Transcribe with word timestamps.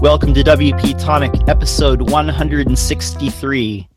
Welcome 0.00 0.32
to 0.34 0.44
WP 0.44 0.96
Tonic, 0.96 1.32
episode 1.48 2.02
163. 2.02 3.88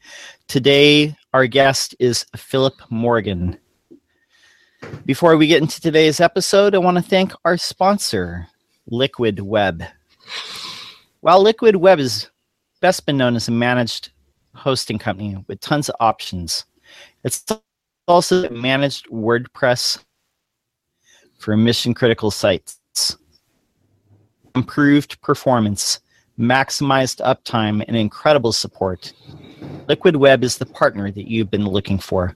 Today, 0.48 1.16
our 1.32 1.46
guest 1.46 1.96
is 2.00 2.26
Philip 2.36 2.74
Morgan. 2.90 3.60
Before 5.06 5.38
we 5.38 5.46
get 5.46 5.62
into 5.62 5.80
today's 5.80 6.20
episode, 6.20 6.74
I 6.74 6.80
want 6.80 6.98
to 6.98 7.04
thank 7.04 7.34
our 7.46 7.56
sponsor, 7.56 8.48
Liquid 8.88 9.42
Web. 9.42 9.84
While 11.20 11.44
Liquid 11.44 11.76
Web 11.76 12.00
is 12.00 12.32
best 12.82 13.06
been 13.06 13.18
known 13.18 13.36
as 13.36 13.48
a 13.48 13.52
managed 13.52 14.10
hosting 14.56 14.98
company 14.98 15.38
with 15.48 15.60
tons 15.60 15.88
of 15.88 15.96
options, 16.00 16.66
it's 17.24 17.46
also 18.08 18.50
managed 18.50 19.08
WordPress 19.10 20.04
for 21.38 21.56
mission 21.56 21.94
critical 21.94 22.32
sites 22.32 22.80
improved 24.56 25.22
performance, 25.22 26.00
maximized 26.40 27.24
uptime, 27.26 27.84
and 27.88 27.96
incredible 27.96 28.52
support. 28.52 29.14
Liquid 29.88 30.16
Web 30.16 30.44
is 30.44 30.58
the 30.58 30.66
partner 30.66 31.12
that 31.12 31.30
you've 31.30 31.52
been 31.52 31.68
looking 31.68 32.00
for. 32.00 32.36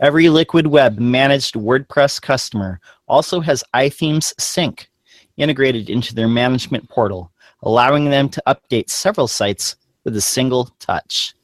Every 0.00 0.28
Liquid 0.28 0.66
Web 0.66 0.98
managed 0.98 1.54
WordPress 1.54 2.20
customer 2.20 2.80
also 3.06 3.38
has 3.40 3.62
iThemes 3.74 4.34
Sync 4.38 4.90
integrated 5.36 5.90
into 5.90 6.14
their 6.14 6.28
management 6.28 6.88
portal, 6.88 7.30
allowing 7.62 8.06
them 8.06 8.28
to 8.28 8.42
update 8.46 8.90
several 8.90 9.28
sites 9.28 9.76
with 10.04 10.16
a 10.16 10.20
single 10.20 10.70
touch. 10.78 11.34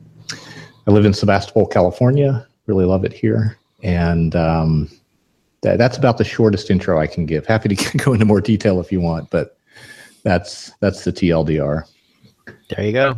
I 0.87 0.91
live 0.91 1.05
in 1.05 1.15
Sebastopol, 1.15 1.67
California. 1.67 2.47
Really 2.67 2.85
love 2.85 3.05
it 3.05 3.13
here. 3.13 3.57
And 3.83 4.35
um, 4.37 4.91
that, 5.63 5.79
that's 5.79 5.97
about 5.97 6.19
the 6.19 6.25
shortest 6.25 6.71
intro 6.71 6.99
I 6.99 7.07
can 7.07 7.27
give. 7.27 7.47
Happy 7.47 7.75
to 7.75 7.99
go 8.05 8.13
into 8.13 8.25
more 8.25 8.41
detail 8.41 8.81
if 8.81 8.93
you 8.93 9.01
want, 9.01 9.31
but 9.31 9.57
that's 10.23 10.71
that's 10.81 11.05
the 11.05 11.13
TLDR. 11.13 11.85
There 12.71 12.85
you 12.85 12.93
go. 12.93 13.17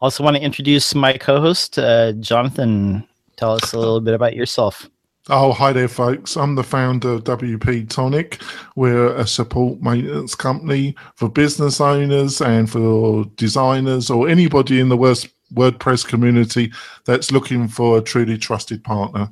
Also, 0.00 0.24
want 0.24 0.36
to 0.36 0.42
introduce 0.42 0.94
my 0.94 1.12
co-host, 1.18 1.78
uh, 1.78 2.12
Jonathan. 2.12 3.06
Tell 3.36 3.52
us 3.52 3.74
a 3.74 3.78
little 3.78 4.00
bit 4.00 4.14
about 4.14 4.34
yourself. 4.34 4.88
Oh, 5.28 5.52
hi 5.52 5.72
there, 5.72 5.88
folks. 5.88 6.36
I'm 6.36 6.54
the 6.54 6.64
founder 6.64 7.10
of 7.10 7.24
WP 7.24 7.88
Tonic. 7.90 8.40
We're 8.76 9.14
a 9.14 9.26
support 9.26 9.82
maintenance 9.82 10.34
company 10.34 10.94
for 11.16 11.28
business 11.28 11.80
owners 11.80 12.40
and 12.40 12.68
for 12.68 13.26
designers 13.36 14.10
or 14.10 14.28
anybody 14.28 14.80
in 14.80 14.88
the 14.88 14.96
WordPress 14.96 16.06
community 16.06 16.72
that's 17.04 17.30
looking 17.30 17.68
for 17.68 17.98
a 17.98 18.02
truly 18.02 18.38
trusted 18.38 18.82
partner. 18.82 19.30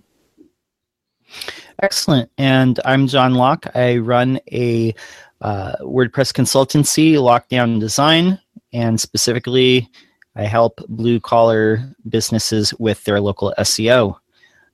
Excellent. 1.83 2.31
And 2.37 2.79
I'm 2.85 3.07
John 3.07 3.35
Locke. 3.35 3.67
I 3.75 3.97
run 3.97 4.39
a 4.53 4.95
uh, 5.41 5.77
WordPress 5.81 6.33
consultancy, 6.33 7.15
Lockdown 7.15 7.81
Design, 7.81 8.39
and 8.75 9.01
specifically 9.01 9.89
I 10.39 10.45
help 10.45 10.81
blue 10.89 11.19
collar 11.19 11.83
businesses 12.09 12.73
with 12.79 13.05
their 13.05 13.21
local 13.21 13.53
SEO. 13.59 14.17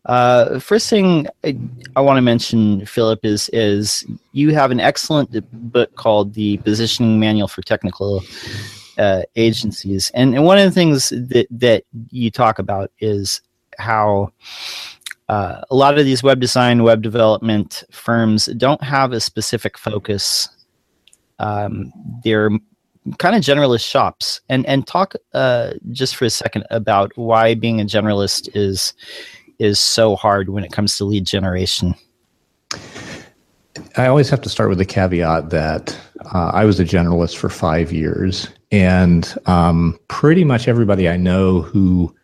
Uh, 0.04 0.58
first 0.58 0.90
thing 0.90 1.26
I, 1.42 1.58
I 1.96 2.02
want 2.02 2.18
to 2.18 2.22
mention, 2.22 2.84
Philip, 2.84 3.24
is 3.24 3.48
is 3.54 4.04
you 4.32 4.54
have 4.54 4.70
an 4.70 4.78
excellent 4.78 5.32
book 5.72 5.94
called 5.96 6.34
"The 6.34 6.58
Positioning 6.58 7.18
Manual 7.18 7.48
for 7.48 7.62
Technical 7.62 8.22
uh, 8.98 9.22
Agencies," 9.36 10.10
and, 10.14 10.34
and 10.34 10.44
one 10.44 10.58
of 10.58 10.64
the 10.64 10.70
things 10.70 11.08
that 11.08 11.46
that 11.50 11.84
you 12.10 12.30
talk 12.30 12.58
about 12.58 12.92
is 13.00 13.40
how 13.78 14.30
uh, 15.30 15.62
a 15.70 15.74
lot 15.74 15.98
of 15.98 16.04
these 16.04 16.22
web 16.22 16.38
design, 16.38 16.82
web 16.82 17.00
development 17.00 17.82
firms 17.90 18.46
don't 18.58 18.82
have 18.84 19.12
a 19.12 19.20
specific 19.20 19.78
focus. 19.78 20.50
Um, 21.38 21.92
they're 22.22 22.50
kind 23.18 23.34
of 23.36 23.42
generalist 23.42 23.88
shops. 23.88 24.40
And 24.48 24.66
and 24.66 24.86
talk 24.86 25.14
uh, 25.32 25.74
just 25.90 26.16
for 26.16 26.24
a 26.24 26.30
second 26.30 26.64
about 26.70 27.12
why 27.16 27.54
being 27.54 27.80
a 27.80 27.84
generalist 27.84 28.48
is 28.54 28.94
is 29.58 29.78
so 29.80 30.16
hard 30.16 30.50
when 30.50 30.64
it 30.64 30.72
comes 30.72 30.96
to 30.98 31.04
lead 31.04 31.26
generation. 31.26 31.94
I 33.96 34.06
always 34.06 34.28
have 34.30 34.40
to 34.42 34.48
start 34.48 34.68
with 34.68 34.78
the 34.78 34.84
caveat 34.84 35.50
that 35.50 35.98
uh, 36.32 36.50
i 36.54 36.64
was 36.64 36.80
a 36.80 36.84
generalist 36.84 37.36
for 37.36 37.48
five 37.48 37.92
years 37.92 38.48
and 38.70 39.36
um, 39.46 39.98
pretty 40.08 40.44
much 40.44 40.68
everybody 40.68 41.08
i 41.08 41.16
know 41.16 41.60
who 41.62 42.14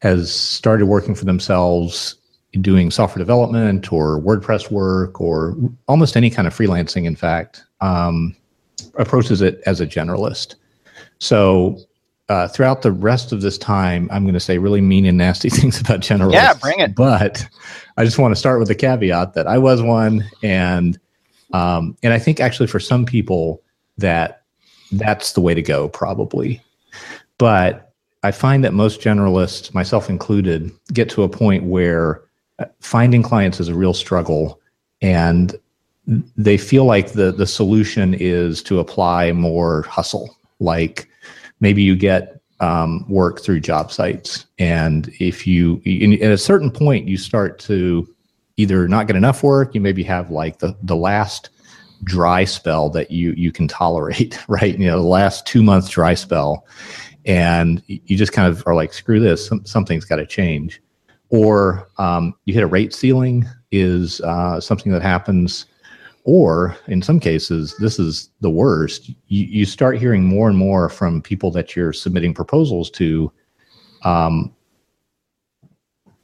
has 0.00 0.32
started 0.32 0.86
working 0.86 1.14
for 1.14 1.24
themselves 1.24 2.16
doing 2.60 2.90
software 2.90 3.18
development 3.18 3.92
or 3.92 4.20
wordpress 4.20 4.70
work 4.70 5.20
or 5.20 5.56
almost 5.88 6.16
any 6.16 6.28
kind 6.28 6.46
of 6.46 6.54
freelancing 6.54 7.04
in 7.04 7.16
fact 7.16 7.64
um, 7.80 8.36
approaches 8.94 9.40
it 9.40 9.60
as 9.66 9.80
a 9.80 9.86
generalist. 9.86 10.54
So 11.18 11.78
uh, 12.28 12.48
throughout 12.48 12.82
the 12.82 12.92
rest 12.92 13.32
of 13.32 13.42
this 13.42 13.58
time, 13.58 14.08
I'm 14.10 14.24
going 14.24 14.34
to 14.34 14.40
say 14.40 14.58
really 14.58 14.80
mean 14.80 15.04
and 15.06 15.18
nasty 15.18 15.50
things 15.50 15.80
about 15.80 16.00
generalists. 16.00 16.34
Yeah, 16.34 16.54
bring 16.54 16.78
it. 16.80 16.94
But 16.94 17.46
I 17.96 18.04
just 18.04 18.18
want 18.18 18.32
to 18.32 18.38
start 18.38 18.58
with 18.58 18.68
the 18.68 18.74
caveat 18.74 19.34
that 19.34 19.46
I 19.46 19.58
was 19.58 19.82
one, 19.82 20.24
and 20.42 20.98
um, 21.52 21.96
and 22.02 22.12
I 22.12 22.18
think 22.18 22.40
actually 22.40 22.68
for 22.68 22.80
some 22.80 23.04
people 23.04 23.62
that 23.98 24.44
that's 24.92 25.32
the 25.32 25.40
way 25.40 25.54
to 25.54 25.62
go 25.62 25.88
probably. 25.88 26.60
But 27.38 27.92
I 28.22 28.30
find 28.30 28.64
that 28.64 28.72
most 28.72 29.00
generalists, 29.00 29.74
myself 29.74 30.08
included, 30.08 30.70
get 30.92 31.10
to 31.10 31.24
a 31.24 31.28
point 31.28 31.64
where 31.64 32.22
uh, 32.58 32.66
finding 32.80 33.22
clients 33.22 33.58
is 33.60 33.68
a 33.68 33.74
real 33.74 33.94
struggle, 33.94 34.60
and 35.00 35.54
they 36.06 36.56
feel 36.56 36.84
like 36.84 37.12
the 37.12 37.32
the 37.32 37.46
solution 37.46 38.14
is 38.14 38.62
to 38.64 38.80
apply 38.80 39.32
more 39.32 39.82
hustle. 39.82 40.36
Like 40.58 41.08
maybe 41.60 41.82
you 41.82 41.96
get 41.96 42.40
um, 42.60 43.04
work 43.08 43.40
through 43.40 43.60
job 43.60 43.90
sites 43.90 44.46
and 44.58 45.12
if 45.18 45.46
you 45.46 45.82
at 46.22 46.30
a 46.30 46.38
certain 46.38 46.70
point 46.70 47.08
you 47.08 47.16
start 47.16 47.58
to 47.58 48.08
either 48.56 48.86
not 48.86 49.08
get 49.08 49.16
enough 49.16 49.42
work 49.42 49.74
you 49.74 49.80
maybe 49.80 50.04
have 50.04 50.30
like 50.30 50.60
the 50.60 50.76
the 50.84 50.94
last 50.94 51.50
dry 52.04 52.44
spell 52.44 52.88
that 52.90 53.10
you 53.10 53.32
you 53.32 53.50
can 53.50 53.66
tolerate 53.66 54.38
right? 54.48 54.78
You 54.78 54.86
know 54.86 55.00
the 55.00 55.08
last 55.08 55.44
two 55.44 55.62
months 55.62 55.88
dry 55.88 56.14
spell 56.14 56.64
and 57.24 57.82
you 57.86 58.16
just 58.16 58.32
kind 58.32 58.48
of 58.48 58.62
are 58.66 58.74
like 58.74 58.92
screw 58.92 59.20
this 59.20 59.46
some, 59.46 59.64
something's 59.64 60.04
got 60.04 60.16
to 60.16 60.26
change. 60.26 60.80
Or 61.30 61.88
um, 61.98 62.34
you 62.44 62.52
hit 62.52 62.62
a 62.62 62.66
rate 62.66 62.92
ceiling 62.92 63.48
is 63.70 64.20
uh, 64.20 64.60
something 64.60 64.92
that 64.92 65.02
happens 65.02 65.66
or 66.24 66.76
in 66.86 67.02
some 67.02 67.18
cases, 67.18 67.76
this 67.78 67.98
is 67.98 68.30
the 68.40 68.50
worst. 68.50 69.08
You, 69.08 69.44
you 69.44 69.64
start 69.64 69.98
hearing 69.98 70.24
more 70.24 70.48
and 70.48 70.56
more 70.56 70.88
from 70.88 71.20
people 71.22 71.50
that 71.52 71.74
you're 71.74 71.92
submitting 71.92 72.34
proposals 72.34 72.90
to. 72.90 73.32
Um, 74.04 74.54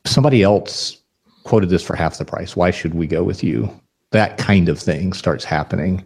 somebody 0.04 0.42
else 0.42 0.98
quoted 1.44 1.68
this 1.68 1.82
for 1.82 1.96
half 1.96 2.18
the 2.18 2.24
price. 2.24 2.56
Why 2.56 2.70
should 2.70 2.94
we 2.94 3.06
go 3.06 3.22
with 3.22 3.42
you? 3.42 3.70
that 4.10 4.38
kind 4.38 4.68
of 4.68 4.78
thing 4.78 5.12
starts 5.12 5.44
happening 5.44 6.04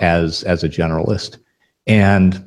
as 0.00 0.42
as 0.44 0.62
a 0.62 0.68
generalist 0.68 1.38
and 1.86 2.44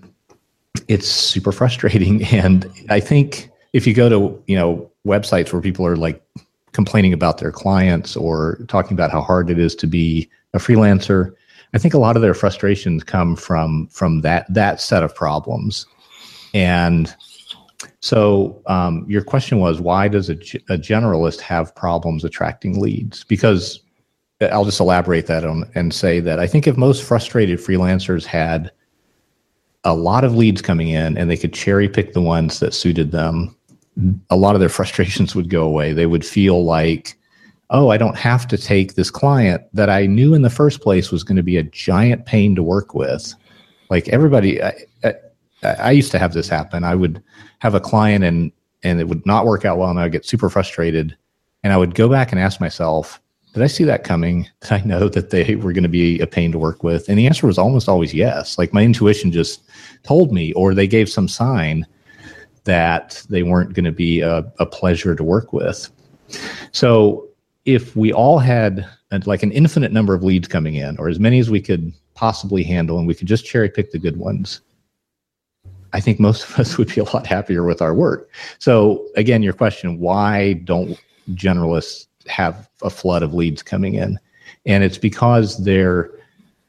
it's 0.87 1.07
super 1.07 1.51
frustrating 1.51 2.23
and 2.33 2.69
i 2.89 2.99
think 2.99 3.49
if 3.73 3.87
you 3.87 3.93
go 3.93 4.09
to 4.09 4.43
you 4.47 4.55
know 4.55 4.89
websites 5.05 5.51
where 5.51 5.61
people 5.61 5.85
are 5.85 5.95
like 5.95 6.23
complaining 6.71 7.11
about 7.11 7.39
their 7.39 7.51
clients 7.51 8.15
or 8.15 8.59
talking 8.67 8.93
about 8.93 9.11
how 9.11 9.21
hard 9.21 9.49
it 9.49 9.59
is 9.59 9.75
to 9.75 9.87
be 9.87 10.29
a 10.53 10.59
freelancer 10.59 11.31
i 11.73 11.77
think 11.77 11.93
a 11.93 11.99
lot 11.99 12.15
of 12.15 12.21
their 12.21 12.33
frustrations 12.33 13.03
come 13.03 13.35
from 13.35 13.87
from 13.87 14.21
that 14.21 14.51
that 14.53 14.81
set 14.81 15.03
of 15.03 15.15
problems 15.15 15.85
and 16.53 17.15
so 17.99 18.61
um, 18.67 19.05
your 19.07 19.23
question 19.23 19.59
was 19.59 19.79
why 19.79 20.07
does 20.07 20.29
a, 20.29 20.33
a 20.33 20.77
generalist 20.77 21.39
have 21.39 21.73
problems 21.75 22.23
attracting 22.23 22.79
leads 22.79 23.23
because 23.23 23.79
I'll 24.49 24.65
just 24.65 24.79
elaborate 24.79 25.27
that 25.27 25.45
on, 25.45 25.69
and 25.75 25.93
say 25.93 26.19
that 26.21 26.39
I 26.39 26.47
think 26.47 26.67
if 26.67 26.77
most 26.77 27.03
frustrated 27.03 27.59
freelancers 27.59 28.25
had 28.25 28.71
a 29.83 29.93
lot 29.93 30.23
of 30.23 30.35
leads 30.35 30.61
coming 30.61 30.89
in 30.89 31.17
and 31.17 31.29
they 31.29 31.37
could 31.37 31.53
cherry 31.53 31.87
pick 31.87 32.13
the 32.13 32.21
ones 32.21 32.59
that 32.59 32.73
suited 32.73 33.11
them, 33.11 33.55
a 34.29 34.35
lot 34.35 34.55
of 34.55 34.61
their 34.61 34.69
frustrations 34.69 35.35
would 35.35 35.49
go 35.49 35.63
away. 35.63 35.93
They 35.93 36.05
would 36.05 36.25
feel 36.25 36.63
like, 36.63 37.17
oh, 37.71 37.89
I 37.89 37.97
don't 37.97 38.17
have 38.17 38.47
to 38.49 38.57
take 38.57 38.95
this 38.95 39.09
client 39.09 39.63
that 39.73 39.89
I 39.89 40.05
knew 40.05 40.33
in 40.33 40.41
the 40.41 40.49
first 40.49 40.81
place 40.81 41.09
was 41.09 41.23
going 41.23 41.37
to 41.37 41.43
be 41.43 41.57
a 41.57 41.63
giant 41.63 42.25
pain 42.25 42.53
to 42.55 42.63
work 42.63 42.93
with. 42.93 43.33
Like 43.89 44.09
everybody, 44.09 44.61
I, 44.61 44.73
I, 45.03 45.13
I 45.63 45.91
used 45.91 46.11
to 46.11 46.19
have 46.19 46.33
this 46.33 46.49
happen. 46.49 46.83
I 46.83 46.95
would 46.95 47.23
have 47.59 47.73
a 47.73 47.79
client 47.79 48.23
and 48.23 48.51
and 48.83 48.99
it 48.99 49.07
would 49.07 49.25
not 49.25 49.45
work 49.45 49.63
out 49.63 49.77
well, 49.77 49.91
and 49.91 49.99
I 49.99 50.03
would 50.03 50.11
get 50.11 50.25
super 50.25 50.49
frustrated. 50.49 51.15
And 51.63 51.71
I 51.71 51.77
would 51.77 51.93
go 51.93 52.09
back 52.09 52.31
and 52.31 52.41
ask 52.41 52.59
myself, 52.59 53.21
did 53.53 53.61
I 53.61 53.67
see 53.67 53.83
that 53.83 54.03
coming? 54.03 54.47
Did 54.61 54.71
I 54.71 54.81
know 54.81 55.07
that 55.09 55.29
they 55.29 55.53
were 55.55 55.71
going 55.71 55.83
to 55.83 55.89
be 55.89 56.19
a 56.19 56.25
pain 56.25 56.51
to 56.51 56.57
work 56.57 56.83
with? 56.83 57.07
And 57.07 57.19
the 57.19 57.27
answer 57.27 57.45
was 57.45 57.59
almost 57.59 57.87
always 57.87 58.11
yes. 58.11 58.57
Like 58.57 58.73
my 58.73 58.81
intuition 58.81 59.31
just 59.31 59.61
told 60.01 60.33
me, 60.33 60.51
or 60.53 60.73
they 60.73 60.87
gave 60.87 61.09
some 61.09 61.27
sign 61.27 61.85
that 62.63 63.23
they 63.29 63.43
weren't 63.43 63.73
going 63.73 63.85
to 63.85 63.91
be 63.91 64.21
a, 64.21 64.51
a 64.57 64.65
pleasure 64.65 65.15
to 65.15 65.23
work 65.23 65.53
with. 65.53 65.91
So 66.71 67.27
if 67.65 67.95
we 67.95 68.11
all 68.11 68.39
had 68.39 68.87
like 69.25 69.43
an 69.43 69.51
infinite 69.51 69.91
number 69.91 70.13
of 70.13 70.23
leads 70.23 70.47
coming 70.47 70.75
in, 70.75 70.97
or 70.97 71.09
as 71.09 71.19
many 71.19 71.39
as 71.39 71.49
we 71.49 71.61
could 71.61 71.93
possibly 72.13 72.63
handle, 72.63 72.97
and 72.97 73.07
we 73.07 73.15
could 73.15 73.27
just 73.27 73.45
cherry 73.45 73.69
pick 73.69 73.91
the 73.91 73.99
good 73.99 74.17
ones, 74.17 74.61
I 75.93 75.99
think 75.99 76.19
most 76.19 76.49
of 76.49 76.59
us 76.59 76.77
would 76.77 76.93
be 76.93 77.01
a 77.01 77.05
lot 77.05 77.27
happier 77.27 77.63
with 77.63 77.81
our 77.81 77.93
work. 77.93 78.29
So 78.59 79.05
again, 79.15 79.43
your 79.43 79.53
question, 79.53 79.99
why 79.99 80.53
don't 80.53 80.99
generalists 81.31 82.07
have 82.27 82.69
a 82.83 82.89
flood 82.89 83.23
of 83.23 83.33
leads 83.33 83.63
coming 83.63 83.95
in, 83.95 84.19
and 84.65 84.83
it's 84.83 84.97
because 84.97 85.63
they're 85.63 86.11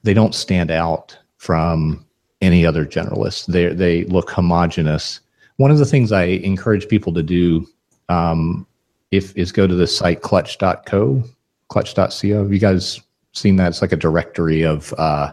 they 0.02 0.14
don't 0.14 0.34
stand 0.34 0.70
out 0.70 1.16
from 1.36 2.04
any 2.40 2.66
other 2.66 2.84
generalists. 2.84 3.46
They 3.46 3.72
they 3.72 4.04
look 4.04 4.30
homogenous. 4.30 5.20
One 5.56 5.70
of 5.70 5.78
the 5.78 5.86
things 5.86 6.12
I 6.12 6.24
encourage 6.24 6.88
people 6.88 7.12
to 7.14 7.22
do 7.22 7.66
um, 8.08 8.66
if 9.12 9.36
is 9.36 9.52
go 9.52 9.68
to 9.68 9.74
the 9.74 9.86
site 9.86 10.22
clutch.co, 10.22 11.22
clutch.co. 11.68 12.42
Have 12.42 12.52
you 12.52 12.58
guys 12.58 13.00
seen 13.32 13.56
that? 13.56 13.68
It's 13.68 13.82
like 13.82 13.92
a 13.92 13.96
directory 13.96 14.62
of 14.62 14.92
uh, 14.98 15.32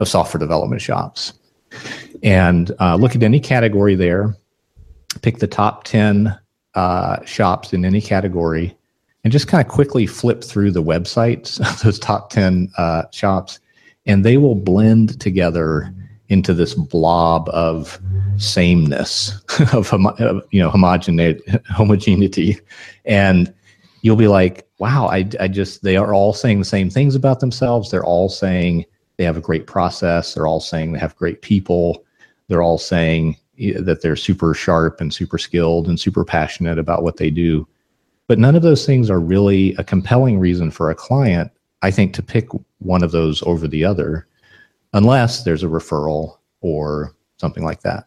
of 0.00 0.08
software 0.08 0.38
development 0.38 0.80
shops, 0.80 1.34
and 2.22 2.74
uh, 2.80 2.96
look 2.96 3.14
at 3.14 3.22
any 3.22 3.40
category 3.40 3.94
there. 3.94 4.34
Pick 5.20 5.38
the 5.38 5.46
top 5.46 5.84
ten 5.84 6.38
uh, 6.74 7.22
shops 7.24 7.74
in 7.74 7.84
any 7.84 8.00
category 8.00 8.76
and 9.26 9.32
just 9.32 9.48
kind 9.48 9.60
of 9.60 9.66
quickly 9.66 10.06
flip 10.06 10.44
through 10.44 10.70
the 10.70 10.82
websites, 10.84 11.58
of 11.58 11.82
those 11.82 11.98
top 11.98 12.30
10 12.30 12.70
uh, 12.78 13.02
shops, 13.10 13.58
and 14.06 14.24
they 14.24 14.36
will 14.36 14.54
blend 14.54 15.18
together 15.18 15.92
into 16.28 16.52
this 16.52 16.74
blob 16.74 17.48
of 17.50 18.00
sameness, 18.36 19.40
of, 19.72 19.92
you 20.50 20.60
know, 20.60 20.70
homogeneity, 20.70 21.42
homogeneity. 21.68 22.58
And 23.04 23.52
you'll 24.02 24.16
be 24.16 24.28
like, 24.28 24.68
wow, 24.78 25.06
I, 25.06 25.28
I 25.40 25.48
just, 25.48 25.82
they 25.82 25.96
are 25.96 26.12
all 26.12 26.32
saying 26.32 26.58
the 26.58 26.64
same 26.64 26.90
things 26.90 27.14
about 27.14 27.40
themselves. 27.40 27.90
They're 27.90 28.04
all 28.04 28.28
saying 28.28 28.84
they 29.16 29.24
have 29.24 29.36
a 29.36 29.42
great 29.42 29.66
process. 29.66 30.34
They're 30.34 30.46
all 30.46 30.60
saying 30.60 30.92
they 30.92 30.98
have 30.98 31.16
great 31.16 31.42
people. 31.42 32.04
They're 32.48 32.62
all 32.62 32.78
saying 32.78 33.36
eh, 33.58 33.80
that 33.80 34.02
they're 34.02 34.16
super 34.16 34.54
sharp 34.54 35.00
and 35.00 35.12
super 35.12 35.38
skilled 35.38 35.88
and 35.88 35.98
super 35.98 36.24
passionate 36.24 36.78
about 36.78 37.02
what 37.02 37.16
they 37.16 37.30
do. 37.30 37.66
But 38.28 38.38
none 38.38 38.56
of 38.56 38.62
those 38.62 38.84
things 38.84 39.10
are 39.10 39.20
really 39.20 39.74
a 39.76 39.84
compelling 39.84 40.38
reason 40.38 40.70
for 40.70 40.90
a 40.90 40.94
client, 40.94 41.50
I 41.82 41.90
think, 41.90 42.12
to 42.14 42.22
pick 42.22 42.48
one 42.78 43.02
of 43.02 43.12
those 43.12 43.42
over 43.44 43.68
the 43.68 43.84
other, 43.84 44.26
unless 44.96 45.44
there's 45.44 45.62
a 45.62 45.66
referral 45.66 46.38
or 46.62 47.14
something 47.36 47.64
like 47.64 47.82
that. 47.82 48.06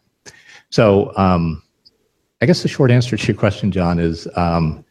So, 0.70 1.16
um, 1.16 1.62
I 2.42 2.46
guess 2.46 2.62
the 2.62 2.68
short 2.68 2.90
answer 2.90 3.16
to 3.16 3.26
your 3.26 3.36
question, 3.36 3.70
John, 3.70 3.98
is 3.98 4.26
um, 4.34 4.84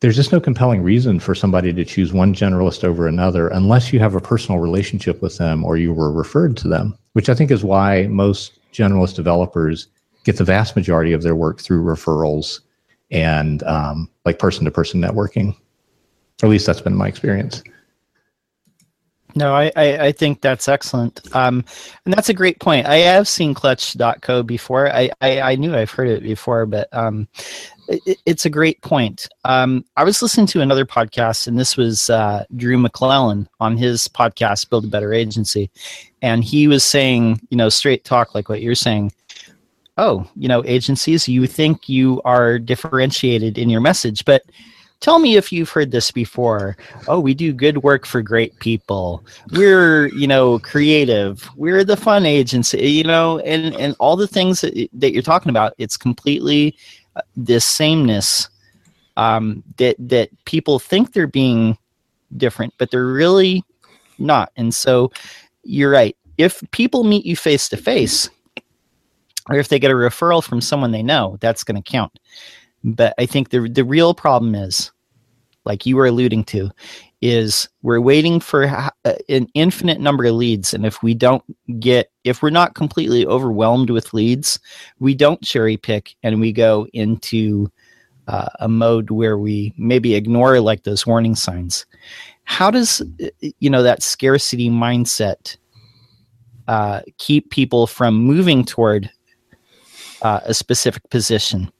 there's 0.00 0.16
just 0.16 0.32
no 0.32 0.40
compelling 0.40 0.82
reason 0.82 1.18
for 1.18 1.34
somebody 1.34 1.72
to 1.72 1.84
choose 1.84 2.12
one 2.12 2.34
generalist 2.34 2.84
over 2.84 3.06
another 3.06 3.48
unless 3.48 3.92
you 3.92 3.98
have 3.98 4.14
a 4.14 4.20
personal 4.20 4.60
relationship 4.60 5.22
with 5.22 5.38
them 5.38 5.64
or 5.64 5.76
you 5.76 5.92
were 5.92 6.12
referred 6.12 6.56
to 6.58 6.68
them, 6.68 6.96
which 7.14 7.28
I 7.28 7.34
think 7.34 7.50
is 7.50 7.64
why 7.64 8.06
most 8.08 8.58
generalist 8.72 9.14
developers 9.14 9.88
get 10.24 10.36
the 10.36 10.44
vast 10.44 10.76
majority 10.76 11.12
of 11.12 11.22
their 11.22 11.34
work 11.34 11.60
through 11.60 11.82
referrals 11.82 12.60
and 13.10 13.62
um, 13.62 14.10
like 14.24 14.38
person 14.38 14.64
to 14.66 14.70
person 14.70 15.00
networking. 15.00 15.56
At 16.42 16.50
least 16.50 16.66
that's 16.66 16.80
been 16.80 16.96
my 16.96 17.08
experience. 17.08 17.62
No, 19.34 19.54
I, 19.54 19.70
I, 19.76 20.06
I, 20.06 20.12
think 20.12 20.40
that's 20.40 20.68
excellent. 20.68 21.20
Um, 21.34 21.64
and 22.04 22.12
that's 22.12 22.28
a 22.28 22.34
great 22.34 22.58
point. 22.58 22.86
I 22.86 22.96
have 22.96 23.28
seen 23.28 23.54
clutch.co 23.54 24.42
before. 24.42 24.92
I, 24.92 25.10
I, 25.20 25.40
I 25.40 25.54
knew 25.54 25.74
I've 25.74 25.90
heard 25.90 26.08
it 26.08 26.22
before, 26.22 26.66
but 26.66 26.88
um, 26.92 27.28
it, 27.88 28.18
it's 28.26 28.44
a 28.44 28.50
great 28.50 28.80
point. 28.82 29.28
Um, 29.44 29.84
I 29.96 30.04
was 30.04 30.22
listening 30.22 30.46
to 30.48 30.60
another 30.60 30.84
podcast, 30.84 31.46
and 31.46 31.58
this 31.58 31.76
was 31.76 32.10
uh, 32.10 32.44
Drew 32.56 32.76
McClellan 32.78 33.48
on 33.60 33.76
his 33.76 34.08
podcast, 34.08 34.68
Build 34.68 34.84
a 34.84 34.88
Better 34.88 35.12
Agency. 35.12 35.70
And 36.22 36.42
he 36.42 36.66
was 36.66 36.82
saying, 36.82 37.40
you 37.50 37.56
know, 37.56 37.68
straight 37.68 38.04
talk 38.04 38.34
like 38.34 38.48
what 38.48 38.62
you're 38.62 38.74
saying 38.74 39.12
oh, 40.00 40.26
you 40.34 40.48
know, 40.48 40.62
agencies, 40.64 41.28
you 41.28 41.46
think 41.46 41.86
you 41.86 42.22
are 42.24 42.58
differentiated 42.58 43.58
in 43.58 43.68
your 43.68 43.82
message, 43.82 44.24
but 44.24 44.42
tell 45.00 45.18
me 45.18 45.36
if 45.36 45.50
you've 45.50 45.70
heard 45.70 45.90
this 45.90 46.10
before. 46.10 46.76
Oh, 47.08 47.18
we 47.18 47.34
do 47.34 47.52
good 47.52 47.82
work 47.82 48.06
for 48.06 48.22
great 48.22 48.58
people. 48.60 49.24
We're, 49.52 50.06
you 50.08 50.26
know, 50.26 50.58
creative. 50.60 51.48
We're 51.56 51.84
the 51.84 51.96
fun 51.96 52.26
agency, 52.26 52.90
you 52.90 53.04
know, 53.04 53.38
and 53.40 53.74
and 53.76 53.96
all 53.98 54.16
the 54.16 54.28
things 54.28 54.60
that, 54.60 54.88
that 54.92 55.12
you're 55.12 55.22
talking 55.22 55.50
about, 55.50 55.74
it's 55.78 55.96
completely 55.96 56.76
uh, 57.16 57.22
this 57.36 57.64
sameness 57.64 58.48
um, 59.16 59.62
that 59.76 59.96
that 59.98 60.30
people 60.44 60.78
think 60.78 61.12
they're 61.12 61.26
being 61.26 61.76
different, 62.36 62.74
but 62.78 62.90
they're 62.90 63.06
really 63.06 63.64
not. 64.18 64.52
And 64.56 64.74
so 64.74 65.10
you're 65.64 65.90
right. 65.90 66.16
If 66.38 66.62
people 66.70 67.04
meet 67.04 67.26
you 67.26 67.36
face 67.36 67.68
to 67.68 67.76
face, 67.76 68.30
or 69.48 69.56
if 69.56 69.68
they 69.68 69.78
get 69.78 69.90
a 69.90 69.94
referral 69.94 70.42
from 70.42 70.60
someone 70.60 70.92
they 70.92 71.02
know, 71.02 71.36
that's 71.40 71.64
going 71.64 71.82
to 71.82 71.90
count. 71.90 72.18
But 72.84 73.14
I 73.18 73.26
think 73.26 73.50
the 73.50 73.68
the 73.68 73.84
real 73.84 74.14
problem 74.14 74.54
is, 74.54 74.90
like 75.64 75.84
you 75.84 75.96
were 75.96 76.06
alluding 76.06 76.44
to, 76.44 76.70
is 77.20 77.68
we're 77.82 78.00
waiting 78.00 78.40
for 78.40 78.64
uh, 78.64 78.90
an 79.28 79.46
infinite 79.54 80.00
number 80.00 80.24
of 80.24 80.34
leads, 80.34 80.72
and 80.72 80.86
if 80.86 81.02
we 81.02 81.14
don't 81.14 81.44
get, 81.80 82.10
if 82.24 82.42
we're 82.42 82.50
not 82.50 82.74
completely 82.74 83.26
overwhelmed 83.26 83.90
with 83.90 84.14
leads, 84.14 84.58
we 84.98 85.14
don't 85.14 85.42
cherry 85.42 85.76
pick, 85.76 86.14
and 86.22 86.40
we 86.40 86.52
go 86.52 86.86
into 86.94 87.70
uh, 88.28 88.48
a 88.60 88.68
mode 88.68 89.10
where 89.10 89.36
we 89.36 89.74
maybe 89.76 90.14
ignore 90.14 90.60
like 90.60 90.84
those 90.84 91.06
warning 91.06 91.34
signs. 91.34 91.84
How 92.44 92.70
does 92.70 93.02
you 93.58 93.68
know 93.68 93.82
that 93.82 94.02
scarcity 94.02 94.70
mindset 94.70 95.58
uh, 96.66 97.02
keep 97.18 97.50
people 97.50 97.86
from 97.86 98.14
moving 98.14 98.64
toward 98.64 99.10
uh, 100.22 100.40
a 100.44 100.54
specific 100.54 101.02
position 101.10 101.70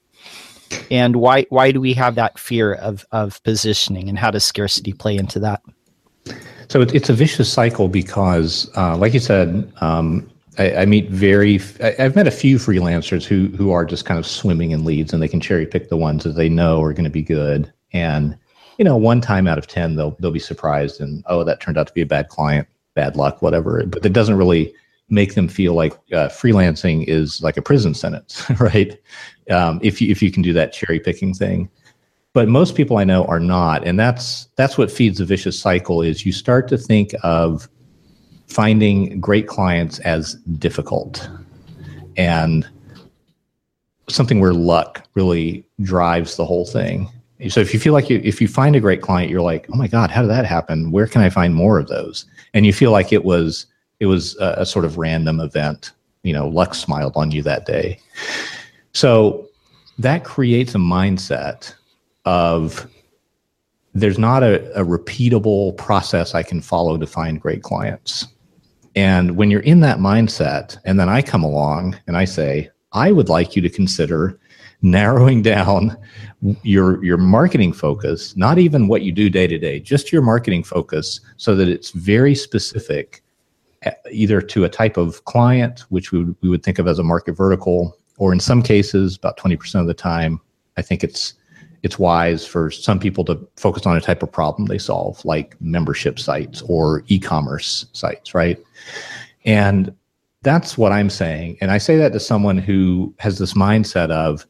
and 0.90 1.16
why 1.16 1.46
why 1.50 1.72
do 1.72 1.80
we 1.80 1.92
have 1.94 2.14
that 2.14 2.38
fear 2.38 2.74
of 2.74 3.04
of 3.12 3.42
positioning 3.42 4.08
and 4.08 4.18
how 4.18 4.30
does 4.30 4.44
scarcity 4.44 4.92
play 4.92 5.16
into 5.16 5.38
that? 5.40 5.62
So 6.68 6.82
it's 6.82 7.08
a 7.08 7.14
vicious 7.14 7.52
cycle 7.52 7.88
because 7.88 8.70
uh, 8.76 8.96
like 8.96 9.12
you 9.12 9.20
said 9.20 9.72
um, 9.80 10.30
I, 10.58 10.76
I, 10.76 10.86
meet 10.86 11.10
very 11.10 11.60
I, 11.82 11.94
have 11.98 12.14
met 12.14 12.28
a 12.28 12.32
few 12.32 12.58
freelancers 12.58 13.24
who 13.24 13.48
who 13.56 13.70
are 13.72 13.84
just 13.84 14.04
kind 14.04 14.18
of 14.18 14.26
swimming 14.26 14.70
in 14.70 14.84
leads 14.84 15.12
and 15.12 15.22
they 15.22 15.28
can 15.28 15.40
cherry 15.40 15.66
pick 15.66 15.88
the 15.88 15.96
ones 15.96 16.24
that 16.24 16.30
they 16.36 16.48
know 16.48 16.82
are 16.82 16.92
going 16.92 17.04
to 17.04 17.10
be 17.10 17.22
good. 17.22 17.72
And 17.92 18.36
you 18.78 18.84
know 18.84 18.96
one 18.96 19.20
time 19.20 19.46
out 19.46 19.58
of 19.58 19.66
10 19.66 19.96
they'll 19.96 20.16
they'll 20.20 20.30
be 20.30 20.38
surprised 20.38 21.00
and 21.00 21.24
oh 21.26 21.44
that 21.44 21.60
turned 21.60 21.76
out 21.76 21.86
to 21.88 21.92
be 21.92 22.02
a 22.02 22.06
bad 22.06 22.28
client 22.28 22.68
bad 22.94 23.16
luck 23.16 23.42
whatever. 23.42 23.84
But 23.86 24.04
it 24.06 24.12
doesn't 24.12 24.36
really 24.36 24.72
make 25.10 25.34
them 25.34 25.48
feel 25.48 25.74
like 25.74 25.92
uh, 26.12 26.28
freelancing 26.28 27.04
is 27.08 27.42
like 27.42 27.56
a 27.56 27.62
prison 27.62 27.94
sentence, 27.94 28.48
right? 28.60 28.98
Um, 29.50 29.80
if 29.82 30.00
you 30.00 30.10
if 30.10 30.22
you 30.22 30.30
can 30.30 30.42
do 30.42 30.52
that 30.52 30.72
cherry 30.72 31.00
picking 31.00 31.34
thing, 31.34 31.68
but 32.32 32.48
most 32.48 32.76
people 32.76 32.98
I 32.98 33.04
know 33.04 33.24
are 33.24 33.40
not, 33.40 33.86
and 33.86 33.98
that's 33.98 34.46
that's 34.56 34.78
what 34.78 34.90
feeds 34.90 35.18
the 35.18 35.24
vicious 35.24 35.58
cycle. 35.58 36.02
Is 36.02 36.24
you 36.24 36.32
start 36.32 36.68
to 36.68 36.78
think 36.78 37.14
of 37.22 37.68
finding 38.46 39.20
great 39.20 39.48
clients 39.48 39.98
as 40.00 40.34
difficult, 40.58 41.28
and 42.16 42.68
something 44.08 44.40
where 44.40 44.54
luck 44.54 45.06
really 45.14 45.64
drives 45.82 46.36
the 46.36 46.44
whole 46.44 46.66
thing. 46.66 47.08
So 47.48 47.60
if 47.60 47.72
you 47.72 47.80
feel 47.80 47.94
like 47.94 48.10
you, 48.10 48.20
if 48.22 48.40
you 48.40 48.48
find 48.48 48.76
a 48.76 48.80
great 48.80 49.00
client, 49.00 49.30
you're 49.30 49.40
like, 49.40 49.66
oh 49.72 49.76
my 49.76 49.88
god, 49.88 50.10
how 50.10 50.20
did 50.20 50.30
that 50.30 50.44
happen? 50.44 50.90
Where 50.90 51.06
can 51.06 51.22
I 51.22 51.30
find 51.30 51.54
more 51.54 51.78
of 51.78 51.88
those? 51.88 52.26
And 52.52 52.66
you 52.66 52.72
feel 52.72 52.90
like 52.90 53.12
it 53.12 53.24
was 53.24 53.66
it 53.98 54.06
was 54.06 54.36
a, 54.38 54.56
a 54.58 54.66
sort 54.66 54.84
of 54.84 54.98
random 54.98 55.40
event. 55.40 55.92
You 56.22 56.34
know, 56.34 56.48
luck 56.48 56.74
smiled 56.74 57.14
on 57.16 57.30
you 57.30 57.42
that 57.42 57.64
day. 57.64 57.98
So 58.92 59.48
that 59.98 60.24
creates 60.24 60.74
a 60.74 60.78
mindset 60.78 61.74
of 62.24 62.90
there's 63.94 64.18
not 64.18 64.42
a, 64.42 64.72
a, 64.80 64.84
repeatable 64.84 65.76
process 65.76 66.34
I 66.34 66.42
can 66.42 66.60
follow 66.60 66.96
to 66.96 67.06
find 67.06 67.40
great 67.40 67.62
clients. 67.62 68.26
And 68.94 69.36
when 69.36 69.50
you're 69.50 69.60
in 69.60 69.80
that 69.80 69.98
mindset, 69.98 70.78
and 70.84 70.98
then 70.98 71.08
I 71.08 71.22
come 71.22 71.42
along 71.42 71.98
and 72.06 72.16
I 72.16 72.24
say, 72.24 72.70
I 72.92 73.12
would 73.12 73.28
like 73.28 73.56
you 73.56 73.62
to 73.62 73.70
consider 73.70 74.38
narrowing 74.82 75.42
down 75.54 75.96
your 76.62 77.04
your 77.04 77.18
marketing 77.18 77.72
focus, 77.72 78.36
not 78.36 78.58
even 78.58 78.88
what 78.88 79.02
you 79.02 79.12
do 79.12 79.28
day 79.28 79.46
to 79.46 79.58
day, 79.58 79.80
just 79.80 80.12
your 80.12 80.22
marketing 80.22 80.62
focus 80.62 81.20
so 81.36 81.54
that 81.54 81.68
it's 81.68 81.90
very 81.90 82.34
specific 82.34 83.22
either 84.12 84.40
to 84.40 84.64
a 84.64 84.68
type 84.68 84.96
of 84.96 85.24
client, 85.24 85.80
which 85.88 86.12
we 86.12 86.24
would, 86.24 86.36
we 86.42 86.48
would 86.48 86.62
think 86.62 86.78
of 86.78 86.86
as 86.86 86.98
a 86.98 87.02
market 87.02 87.32
vertical, 87.32 87.96
or 88.20 88.34
in 88.34 88.38
some 88.38 88.62
cases, 88.62 89.16
about 89.16 89.38
20% 89.38 89.80
of 89.80 89.86
the 89.86 89.94
time, 89.94 90.40
I 90.76 90.82
think 90.82 91.02
it's 91.02 91.34
it's 91.82 91.98
wise 91.98 92.46
for 92.46 92.70
some 92.70 93.00
people 93.00 93.24
to 93.24 93.48
focus 93.56 93.86
on 93.86 93.96
a 93.96 94.02
type 94.02 94.22
of 94.22 94.30
problem 94.30 94.66
they 94.66 94.76
solve, 94.76 95.24
like 95.24 95.58
membership 95.62 96.18
sites 96.18 96.60
or 96.68 97.02
e-commerce 97.06 97.86
sites, 97.94 98.34
right? 98.34 98.58
And 99.46 99.90
that's 100.42 100.76
what 100.76 100.92
I'm 100.92 101.08
saying. 101.08 101.56
And 101.62 101.70
I 101.70 101.78
say 101.78 101.96
that 101.96 102.12
to 102.12 102.20
someone 102.20 102.58
who 102.58 103.14
has 103.18 103.38
this 103.38 103.54
mindset 103.54 104.10
of, 104.10 104.46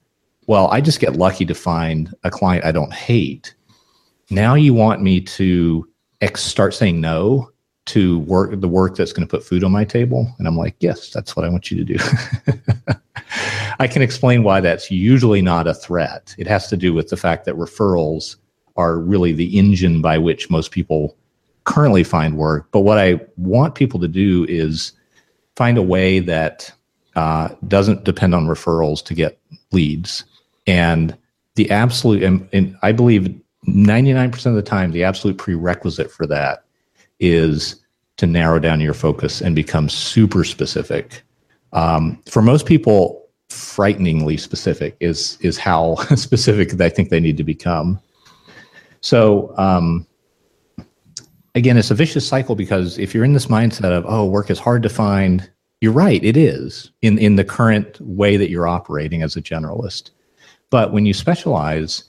well, 0.48 0.66
I 0.72 0.80
just 0.80 0.98
get 0.98 1.14
lucky 1.14 1.46
to 1.46 1.54
find 1.54 2.12
a 2.24 2.30
client 2.30 2.64
I 2.64 2.72
don't 2.72 2.92
hate. 2.92 3.54
Now 4.30 4.54
you 4.54 4.74
want 4.74 5.00
me 5.00 5.20
to 5.20 5.88
ex- 6.20 6.42
start 6.42 6.74
saying 6.74 7.00
no 7.00 7.48
to 7.86 8.18
work 8.20 8.60
the 8.60 8.68
work 8.68 8.96
that's 8.96 9.12
going 9.12 9.26
to 9.26 9.30
put 9.30 9.44
food 9.44 9.64
on 9.64 9.72
my 9.72 9.84
table 9.84 10.32
and 10.38 10.46
i'm 10.46 10.56
like 10.56 10.76
yes 10.80 11.10
that's 11.10 11.34
what 11.34 11.46
i 11.46 11.48
want 11.48 11.70
you 11.70 11.82
to 11.82 11.96
do 11.96 12.92
i 13.78 13.86
can 13.86 14.02
explain 14.02 14.42
why 14.42 14.60
that's 14.60 14.90
usually 14.90 15.42
not 15.42 15.66
a 15.66 15.74
threat. 15.74 16.34
It 16.38 16.46
has 16.46 16.68
to 16.68 16.76
do 16.76 16.92
with 16.92 17.08
the 17.08 17.16
fact 17.16 17.44
that 17.44 17.56
referrals 17.56 18.36
are 18.76 18.98
really 18.98 19.32
the 19.32 19.58
engine 19.58 20.00
by 20.00 20.18
which 20.18 20.50
most 20.50 20.70
people 20.70 21.16
currently 21.64 22.04
find 22.04 22.36
work. 22.36 22.68
But 22.72 22.80
what 22.80 22.98
i 22.98 23.20
want 23.36 23.74
people 23.74 24.00
to 24.00 24.08
do 24.08 24.46
is 24.48 24.92
find 25.56 25.78
a 25.78 25.82
way 25.82 26.20
that 26.20 26.72
uh, 27.16 27.48
doesn't 27.66 28.04
depend 28.04 28.34
on 28.34 28.46
referrals 28.46 29.04
to 29.04 29.14
get 29.14 29.38
leads. 29.72 30.24
And 30.66 31.16
the 31.56 31.70
absolute 31.70 32.22
and, 32.22 32.48
and 32.52 32.76
i 32.82 32.92
believe 32.92 33.34
99% 33.68 34.46
of 34.46 34.54
the 34.54 34.62
time 34.62 34.92
the 34.92 35.04
absolute 35.04 35.36
prerequisite 35.36 36.10
for 36.10 36.26
that 36.26 36.64
is 37.18 37.76
to 38.16 38.26
narrow 38.26 38.58
down 38.58 38.80
your 38.80 38.94
focus 38.94 39.40
and 39.40 39.54
become 39.54 39.88
super 39.88 40.44
specific. 40.44 41.22
Um, 41.72 42.22
for 42.26 42.42
most 42.42 42.66
people, 42.66 43.19
frighteningly 43.50 44.36
specific 44.36 44.96
is 45.00 45.38
is 45.40 45.58
how 45.58 45.94
specific 46.14 46.80
I 46.80 46.88
think 46.88 47.10
they 47.10 47.20
need 47.20 47.36
to 47.36 47.44
become. 47.44 48.00
So 49.00 49.54
um, 49.58 50.06
again, 51.54 51.76
it's 51.76 51.90
a 51.90 51.94
vicious 51.94 52.26
cycle 52.26 52.54
because 52.54 52.98
if 52.98 53.14
you're 53.14 53.24
in 53.24 53.32
this 53.32 53.46
mindset 53.46 53.92
of 53.92 54.04
oh, 54.06 54.24
work 54.24 54.50
is 54.50 54.58
hard 54.58 54.82
to 54.82 54.88
find, 54.88 55.48
you're 55.80 55.92
right, 55.92 56.22
it 56.22 56.36
is 56.36 56.90
in 57.02 57.18
in 57.18 57.36
the 57.36 57.44
current 57.44 58.00
way 58.00 58.36
that 58.36 58.50
you're 58.50 58.68
operating 58.68 59.22
as 59.22 59.36
a 59.36 59.42
generalist. 59.42 60.10
But 60.70 60.92
when 60.92 61.04
you 61.04 61.12
specialize 61.12 62.04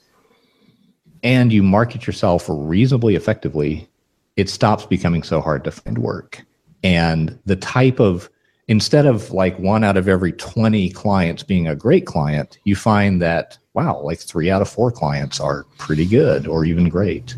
and 1.22 1.52
you 1.52 1.62
market 1.62 2.06
yourself 2.06 2.46
reasonably 2.48 3.16
effectively, 3.16 3.88
it 4.36 4.48
stops 4.48 4.86
becoming 4.86 5.22
so 5.22 5.40
hard 5.40 5.64
to 5.64 5.70
find 5.70 5.98
work. 5.98 6.44
And 6.82 7.38
the 7.44 7.56
type 7.56 8.00
of, 8.00 8.28
instead 8.68 9.06
of 9.06 9.30
like 9.32 9.58
one 9.58 9.84
out 9.84 9.96
of 9.96 10.08
every 10.08 10.32
20 10.32 10.90
clients 10.90 11.42
being 11.42 11.66
a 11.66 11.76
great 11.76 12.06
client, 12.06 12.58
you 12.64 12.76
find 12.76 13.20
that, 13.20 13.58
wow, 13.74 14.00
like 14.00 14.18
three 14.18 14.50
out 14.50 14.62
of 14.62 14.68
four 14.68 14.92
clients 14.92 15.40
are 15.40 15.64
pretty 15.78 16.06
good 16.06 16.46
or 16.46 16.64
even 16.64 16.88
great. 16.88 17.34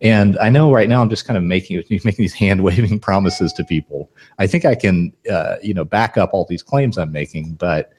And 0.00 0.38
I 0.38 0.50
know 0.50 0.72
right 0.72 0.88
now 0.88 1.02
I'm 1.02 1.10
just 1.10 1.26
kind 1.26 1.36
of 1.36 1.42
making 1.42 1.82
making 1.90 2.22
these 2.22 2.34
hand 2.34 2.62
waving 2.62 3.00
promises 3.00 3.52
to 3.54 3.64
people. 3.64 4.10
I 4.38 4.46
think 4.46 4.64
I 4.64 4.74
can, 4.74 5.12
uh, 5.30 5.56
you 5.62 5.74
know, 5.74 5.84
back 5.84 6.16
up 6.16 6.30
all 6.32 6.46
these 6.48 6.62
claims 6.62 6.98
I'm 6.98 7.12
making, 7.12 7.54
but, 7.54 7.92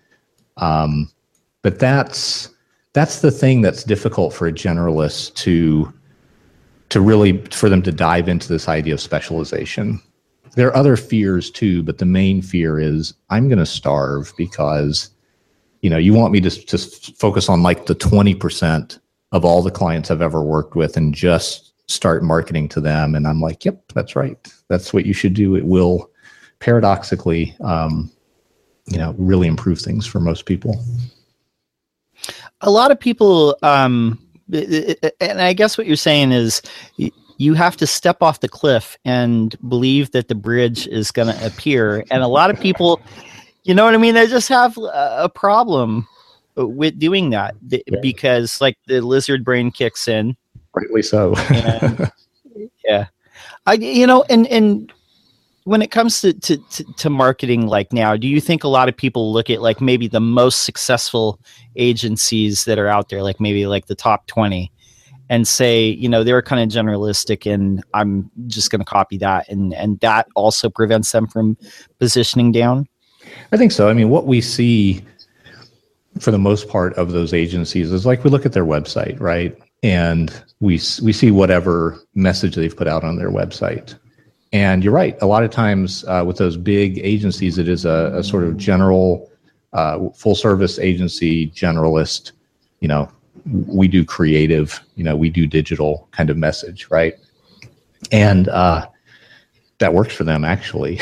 um, 0.58 1.12
but 1.62 1.80
that's 1.80 2.50
that's 2.94 3.20
the 3.20 3.32
thing 3.32 3.62
that's 3.62 3.84
difficult 3.84 4.34
for 4.34 4.48
a 4.48 4.54
generalist 4.54 5.34
to 5.36 5.92
to 6.90 7.02
really 7.02 7.38
for 7.48 7.70
them 7.70 7.82
to 7.82 7.92
dive 7.92 8.30
into 8.30 8.48
this 8.48 8.70
idea 8.70 8.94
of 8.94 9.02
specialization. 9.02 10.02
There 10.56 10.68
are 10.68 10.76
other 10.76 10.98
fears 10.98 11.52
too, 11.52 11.84
but 11.84 11.98
the 11.98 12.06
main 12.06 12.42
fear 12.42 12.80
is 12.80 13.14
I'm 13.30 13.48
going 13.48 13.60
to 13.60 13.66
starve 13.66 14.34
because 14.38 15.10
you 15.82 15.90
know 15.90 15.98
you 15.98 16.14
want 16.14 16.34
me 16.34 16.42
to 16.42 16.50
just 16.50 17.16
focus 17.18 17.50
on 17.50 17.62
like 17.62 17.86
the 17.86 17.96
20% 17.96 19.00
of 19.32 19.46
all 19.46 19.62
the 19.62 19.72
clients 19.72 20.10
I've 20.10 20.22
ever 20.22 20.42
worked 20.42 20.76
with 20.76 20.98
and 20.98 21.14
just 21.14 21.74
start 21.90 22.24
marketing 22.24 22.70
to 22.70 22.82
them 22.82 23.16
and 23.16 23.28
I'm 23.28 23.42
like, 23.42 23.66
"Yep, 23.66 23.92
that's 23.94 24.16
right. 24.16 24.38
That's 24.70 24.94
what 24.94 25.06
you 25.06 25.14
should 25.14 25.34
do. 25.34 25.56
It 25.56 25.66
will 25.66 26.10
paradoxically 26.60 27.56
um, 27.62 28.12
you 28.88 28.98
know, 28.98 29.14
really 29.18 29.48
improve 29.48 29.80
things 29.80 30.06
for 30.08 30.20
most 30.20 30.46
people." 30.46 30.84
A 32.62 32.72
lot 32.72 32.92
of 32.92 33.00
people 33.00 33.58
um 33.62 34.20
and 34.54 35.42
I 35.42 35.54
guess 35.54 35.78
what 35.78 35.88
you're 35.88 35.96
saying 35.96 36.32
is 36.32 36.62
you 37.38 37.54
have 37.54 37.76
to 37.78 37.88
step 37.88 38.22
off 38.22 38.40
the 38.40 38.50
cliff 38.50 38.98
and 39.06 39.56
believe 39.68 40.12
that 40.12 40.28
the 40.28 40.36
bridge 40.36 40.88
is 40.88 41.12
going 41.12 41.34
to 41.34 41.46
appear. 41.46 42.04
And 42.10 42.24
a 42.24 42.28
lot 42.28 42.50
of 42.50 42.60
people, 42.60 43.02
you 43.64 43.74
know 43.74 43.84
what 43.84 43.94
I 43.94 43.98
mean? 43.98 44.16
They 44.16 44.28
just 44.28 44.48
have 44.50 44.78
a 44.78 45.30
problem 45.34 46.08
with 46.56 46.98
doing 46.98 47.32
that 47.32 47.56
yeah. 47.68 47.80
because, 48.02 48.62
like, 48.62 48.78
the 48.88 49.02
lizard 49.02 49.44
brain 49.44 49.72
kicks 49.72 50.08
in. 50.08 50.38
Rightly 50.74 51.02
so. 51.02 51.36
and, 51.36 52.12
yeah. 52.86 53.08
I, 53.66 53.74
you 53.74 54.08
know, 54.08 54.24
and, 54.30 54.48
and, 54.48 54.92
when 55.66 55.82
it 55.82 55.90
comes 55.90 56.22
to, 56.22 56.32
to, 56.32 56.58
to, 56.58 56.84
to, 56.94 57.10
marketing 57.10 57.66
like 57.66 57.92
now 57.92 58.16
do 58.16 58.28
you 58.28 58.40
think 58.40 58.64
a 58.64 58.68
lot 58.68 58.88
of 58.88 58.96
people 58.96 59.34
look 59.34 59.50
at 59.50 59.64
like 59.64 59.82
maybe 59.82 60.08
the 60.08 60.20
most 60.20 60.64
successful 60.64 61.40
agencies 61.76 62.66
that 62.66 62.78
are 62.78 62.88
out 62.88 63.10
there 63.10 63.24
like 63.24 63.40
maybe 63.40 63.66
like 63.66 63.88
the 63.88 63.96
top 63.96 64.28
20 64.28 64.72
and 65.30 65.48
say 65.48 65.88
you 65.88 66.10
know 66.10 66.24
they're 66.24 66.42
kind 66.42 66.62
of 66.62 66.70
generalistic 66.70 67.52
and 67.52 67.84
i'm 67.94 68.30
just 68.48 68.72
going 68.72 68.80
to 68.80 68.86
copy 68.86 69.18
that 69.18 69.48
and 69.50 69.74
and 69.74 70.00
that 70.00 70.28
also 70.36 70.70
prevents 70.70 71.12
them 71.12 71.28
from 71.28 71.58
positioning 72.00 72.52
down 72.52 72.88
i 73.52 73.58
think 73.58 73.72
so 73.72 73.90
i 73.90 73.94
mean 73.94 74.10
what 74.10 74.26
we 74.26 74.42
see 74.42 75.04
for 76.20 76.32
the 76.32 76.40
most 76.40 76.70
part 76.70 76.94
of 76.94 77.12
those 77.12 77.34
agencies 77.34 77.92
is 77.92 78.06
like 78.06 78.24
we 78.24 78.30
look 78.30 78.46
at 78.46 78.54
their 78.54 78.66
website 78.66 79.20
right 79.20 79.58
and 79.84 80.44
we 80.60 80.74
we 81.02 81.12
see 81.12 81.32
whatever 81.32 82.00
message 82.14 82.56
they've 82.56 82.76
put 82.76 82.88
out 82.88 83.04
on 83.04 83.18
their 83.18 83.30
website 83.30 83.96
and 84.56 84.86
you're 84.86 84.94
right. 84.94 85.18
A 85.22 85.26
lot 85.26 85.44
of 85.44 85.52
times 85.52 86.06
uh, 86.06 86.24
with 86.26 86.38
those 86.38 86.56
big 86.56 86.98
agencies, 87.00 87.58
it 87.58 87.68
is 87.68 87.84
a, 87.84 88.14
a 88.16 88.24
sort 88.24 88.46
of 88.46 88.56
general, 88.56 89.30
uh, 89.74 90.08
full 90.16 90.34
service 90.34 90.80
agency 90.80 91.52
generalist. 91.52 92.32
You 92.80 92.88
know, 92.88 93.12
we 93.46 93.88
do 93.88 94.04
creative. 94.04 94.80
You 94.96 95.04
know, 95.04 95.16
we 95.16 95.30
do 95.30 95.48
digital 95.48 96.08
kind 96.12 96.30
of 96.30 96.38
message, 96.38 96.88
right? 96.90 97.16
And 98.12 98.48
uh, 98.50 98.88
that 99.80 99.94
works 99.94 100.16
for 100.16 100.24
them 100.24 100.46
actually, 100.46 101.00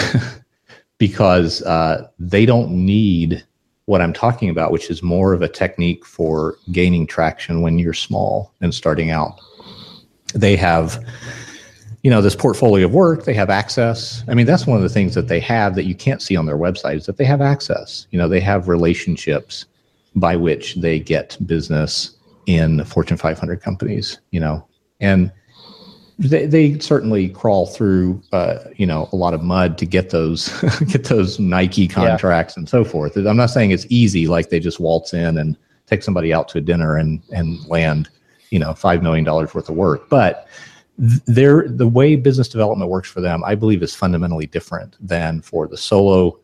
because 0.97 1.61
uh, 1.63 2.07
they 2.19 2.45
don't 2.45 2.71
need 2.71 3.43
what 3.85 4.01
I'm 4.01 4.13
talking 4.13 4.49
about, 4.49 4.71
which 4.71 4.89
is 4.89 5.03
more 5.03 5.33
of 5.33 5.41
a 5.41 5.47
technique 5.47 6.05
for 6.05 6.55
gaining 6.71 7.05
traction 7.05 7.61
when 7.61 7.79
you're 7.79 7.93
small 7.93 8.53
and 8.61 8.73
starting 8.73 9.11
out. 9.11 9.39
They 10.33 10.55
have 10.55 11.03
you 12.03 12.09
know 12.09 12.21
this 12.21 12.35
portfolio 12.35 12.85
of 12.85 12.93
work 12.93 13.23
they 13.23 13.33
have 13.33 13.49
access 13.49 14.25
i 14.27 14.33
mean 14.33 14.45
that's 14.45 14.67
one 14.67 14.75
of 14.75 14.83
the 14.83 14.89
things 14.89 15.15
that 15.15 15.29
they 15.29 15.39
have 15.39 15.73
that 15.75 15.85
you 15.85 15.95
can't 15.95 16.21
see 16.21 16.35
on 16.35 16.45
their 16.45 16.57
website 16.57 16.97
is 16.97 17.05
that 17.05 17.15
they 17.15 17.23
have 17.23 17.41
access 17.41 18.07
you 18.11 18.19
know 18.19 18.27
they 18.27 18.41
have 18.41 18.67
relationships 18.67 19.65
by 20.15 20.35
which 20.35 20.75
they 20.75 20.99
get 20.99 21.37
business 21.47 22.17
in 22.45 22.83
fortune 22.85 23.17
500 23.17 23.61
companies 23.61 24.19
you 24.31 24.39
know 24.39 24.65
and 24.99 25.31
they, 26.19 26.45
they 26.45 26.77
certainly 26.77 27.29
crawl 27.29 27.65
through 27.65 28.21
uh, 28.33 28.59
you 28.75 28.85
know 28.85 29.09
a 29.11 29.15
lot 29.15 29.33
of 29.33 29.41
mud 29.41 29.77
to 29.77 29.85
get 29.85 30.09
those 30.11 30.49
get 30.87 31.05
those 31.05 31.39
nike 31.39 31.87
contracts 31.87 32.55
yeah. 32.55 32.61
and 32.61 32.69
so 32.69 32.83
forth 32.83 33.15
i'm 33.15 33.37
not 33.37 33.49
saying 33.49 33.71
it's 33.71 33.87
easy 33.89 34.27
like 34.27 34.49
they 34.49 34.59
just 34.59 34.79
waltz 34.79 35.13
in 35.13 35.37
and 35.37 35.57
take 35.87 36.03
somebody 36.03 36.33
out 36.33 36.47
to 36.47 36.57
a 36.57 36.61
dinner 36.61 36.97
and 36.97 37.21
and 37.31 37.65
land 37.67 38.09
you 38.53 38.59
know 38.59 38.73
five 38.73 39.01
million 39.01 39.25
dollars 39.25 39.53
worth 39.53 39.67
of 39.67 39.75
work. 39.75 40.07
But 40.09 40.47
there, 40.97 41.67
the 41.67 41.87
way 41.87 42.15
business 42.15 42.47
development 42.47 42.91
works 42.91 43.09
for 43.09 43.19
them, 43.19 43.43
I 43.43 43.55
believe, 43.55 43.81
is 43.81 43.95
fundamentally 43.95 44.45
different 44.45 44.95
than 44.99 45.41
for 45.41 45.67
the 45.67 45.75
solo 45.75 46.39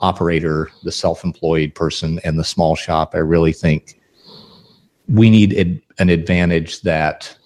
operator, 0.00 0.70
the 0.82 0.92
self-employed 0.92 1.74
person, 1.74 2.20
and 2.22 2.38
the 2.38 2.44
small 2.44 2.76
shop. 2.76 3.14
I 3.14 3.18
really 3.18 3.54
think 3.54 3.98
we 5.08 5.30
need 5.30 5.82
an 5.98 6.08
advantage 6.08 6.80
that 6.82 7.36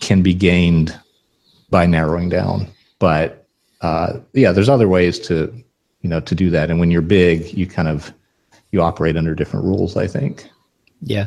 can 0.00 0.22
be 0.22 0.34
gained 0.34 0.98
by 1.70 1.86
narrowing 1.86 2.28
down. 2.28 2.68
But 2.98 3.46
uh, 3.80 4.20
yeah, 4.32 4.52
there's 4.52 4.68
other 4.68 4.88
ways 4.88 5.18
to 5.20 5.52
you 6.02 6.08
know 6.08 6.20
to 6.20 6.34
do 6.34 6.50
that. 6.50 6.70
And 6.70 6.78
when 6.78 6.90
you're 6.90 7.02
big, 7.02 7.52
you 7.52 7.66
kind 7.66 7.88
of 7.88 8.12
you 8.70 8.82
operate 8.82 9.16
under 9.16 9.34
different 9.34 9.64
rules. 9.64 9.96
I 9.96 10.06
think. 10.06 10.48
Yeah, 11.00 11.26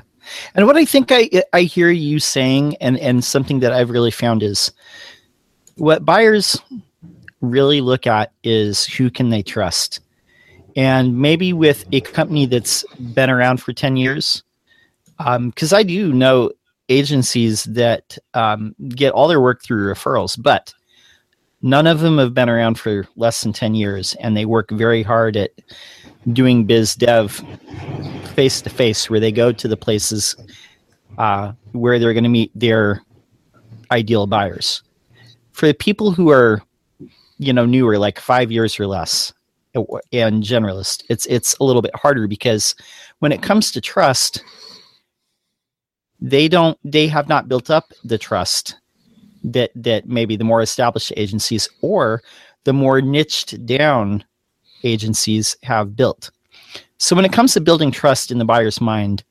and 0.53 0.65
what 0.67 0.77
I 0.77 0.85
think 0.85 1.11
I 1.11 1.29
I 1.51 1.61
hear 1.61 1.89
you 1.89 2.19
saying, 2.19 2.77
and 2.77 2.97
and 2.99 3.23
something 3.23 3.59
that 3.59 3.73
I've 3.73 3.89
really 3.89 4.11
found 4.11 4.43
is 4.43 4.71
what 5.75 6.05
buyers 6.05 6.57
really 7.41 7.81
look 7.81 8.07
at 8.07 8.31
is 8.43 8.85
who 8.85 9.09
can 9.09 9.29
they 9.29 9.43
trust, 9.43 9.99
and 10.75 11.17
maybe 11.17 11.51
with 11.51 11.85
a 11.91 12.01
company 12.01 12.45
that's 12.45 12.85
been 13.13 13.29
around 13.29 13.57
for 13.57 13.73
ten 13.73 13.97
years, 13.97 14.43
because 15.17 15.73
um, 15.73 15.77
I 15.77 15.83
do 15.83 16.13
know 16.13 16.51
agencies 16.89 17.63
that 17.65 18.17
um, 18.33 18.75
get 18.89 19.13
all 19.13 19.27
their 19.27 19.41
work 19.41 19.63
through 19.63 19.91
referrals, 19.91 20.41
but 20.41 20.73
none 21.61 21.87
of 21.87 21.99
them 21.99 22.17
have 22.17 22.33
been 22.33 22.49
around 22.49 22.79
for 22.79 23.07
less 23.15 23.41
than 23.41 23.53
10 23.53 23.75
years 23.75 24.15
and 24.15 24.35
they 24.35 24.45
work 24.45 24.69
very 24.71 25.01
hard 25.01 25.35
at 25.35 25.51
doing 26.33 26.65
biz 26.65 26.95
dev 26.95 27.43
face 28.35 28.61
to 28.61 28.69
face 28.69 29.09
where 29.09 29.19
they 29.19 29.31
go 29.31 29.51
to 29.51 29.67
the 29.67 29.77
places 29.77 30.35
uh, 31.17 31.53
where 31.71 31.97
they're 31.97 32.13
going 32.13 32.23
to 32.23 32.29
meet 32.29 32.51
their 32.53 33.01
ideal 33.91 34.27
buyers. 34.27 34.83
For 35.53 35.67
the 35.67 35.73
people 35.73 36.11
who 36.11 36.29
are 36.29 36.61
you 37.37 37.51
know 37.51 37.65
newer 37.65 37.97
like 37.97 38.19
five 38.19 38.51
years 38.51 38.79
or 38.79 38.87
less 38.87 39.33
and 39.73 40.41
generalist 40.41 41.03
it's 41.09 41.25
it's 41.25 41.53
a 41.59 41.63
little 41.63 41.81
bit 41.81 41.93
harder 41.95 42.27
because 42.27 42.75
when 43.19 43.33
it 43.33 43.41
comes 43.41 43.71
to 43.71 43.81
trust 43.81 44.41
they 46.25 46.47
don't 46.47 46.77
they 46.83 47.07
have 47.07 47.29
not 47.29 47.47
built 47.47 47.69
up 47.69 47.93
the 48.03 48.17
trust 48.17 48.75
that 49.43 49.69
that 49.75 50.07
maybe 50.07 50.35
the 50.35 50.43
more 50.43 50.61
established 50.61 51.13
agencies 51.15 51.69
or 51.81 52.23
the 52.63 52.73
more 52.73 52.99
niched 52.99 53.63
down 53.65 54.25
agencies 54.83 55.55
have 55.61 55.95
built. 55.95 56.31
So 56.97 57.15
when 57.15 57.25
it 57.25 57.31
comes 57.31 57.53
to 57.53 57.61
building 57.61 57.91
trust 57.91 58.31
in 58.31 58.39
the 58.39 58.45
buyer's 58.45 58.81
mind, 58.81 59.23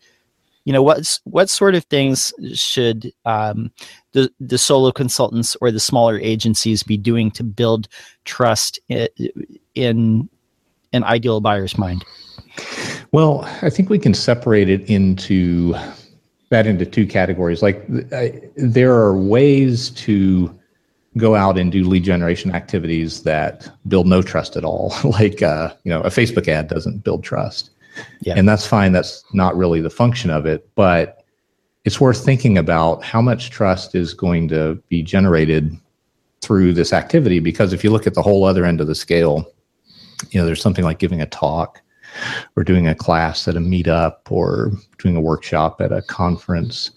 you 0.64 0.72
know 0.72 0.84
what's 0.84 1.20
what 1.24 1.50
sort 1.50 1.74
of 1.74 1.84
things 1.86 2.32
should 2.54 3.12
um, 3.24 3.72
the 4.12 4.30
the 4.38 4.56
solo 4.56 4.92
consultants 4.92 5.56
or 5.60 5.72
the 5.72 5.80
smaller 5.80 6.20
agencies 6.20 6.84
be 6.84 6.96
doing 6.96 7.32
to 7.32 7.42
build 7.42 7.88
trust 8.24 8.78
in 9.74 10.28
an 10.92 11.02
ideal 11.02 11.40
buyer's 11.40 11.76
mind? 11.76 12.04
Well, 13.10 13.42
I 13.62 13.70
think 13.70 13.90
we 13.90 13.98
can 13.98 14.14
separate 14.14 14.68
it 14.68 14.88
into 14.88 15.74
that 16.54 16.66
into 16.68 16.86
two 16.86 17.06
categories. 17.06 17.62
Like 17.62 17.84
I, 18.12 18.40
there 18.56 18.94
are 18.94 19.16
ways 19.16 19.90
to 19.90 20.56
go 21.16 21.34
out 21.34 21.58
and 21.58 21.70
do 21.70 21.84
lead 21.84 22.04
generation 22.04 22.54
activities 22.54 23.24
that 23.24 23.68
build 23.88 24.06
no 24.06 24.22
trust 24.22 24.56
at 24.56 24.64
all. 24.64 24.94
like 25.04 25.42
uh, 25.42 25.74
you 25.82 25.90
know, 25.90 26.00
a 26.02 26.10
Facebook 26.10 26.46
ad 26.46 26.68
doesn't 26.68 27.02
build 27.02 27.24
trust. 27.24 27.70
Yeah. 28.22 28.34
And 28.36 28.48
that's 28.48 28.66
fine. 28.66 28.92
That's 28.92 29.24
not 29.32 29.56
really 29.56 29.80
the 29.80 29.90
function 29.90 30.30
of 30.30 30.46
it, 30.46 30.68
but 30.74 31.24
it's 31.84 32.00
worth 32.00 32.24
thinking 32.24 32.56
about 32.56 33.04
how 33.04 33.20
much 33.20 33.50
trust 33.50 33.94
is 33.94 34.14
going 34.14 34.48
to 34.48 34.76
be 34.88 35.02
generated 35.02 35.76
through 36.40 36.72
this 36.72 36.92
activity 36.92 37.40
because 37.40 37.72
if 37.72 37.82
you 37.82 37.90
look 37.90 38.06
at 38.06 38.14
the 38.14 38.22
whole 38.22 38.44
other 38.44 38.64
end 38.64 38.80
of 38.80 38.86
the 38.86 38.94
scale, 38.94 39.50
you 40.30 40.40
know, 40.40 40.46
there's 40.46 40.62
something 40.62 40.84
like 40.84 40.98
giving 40.98 41.20
a 41.20 41.26
talk 41.26 41.80
or 42.56 42.64
doing 42.64 42.86
a 42.86 42.94
class 42.94 43.46
at 43.48 43.56
a 43.56 43.60
meetup 43.60 44.30
or 44.30 44.72
doing 44.98 45.16
a 45.16 45.20
workshop 45.20 45.80
at 45.80 45.92
a 45.92 46.02
conference. 46.02 46.90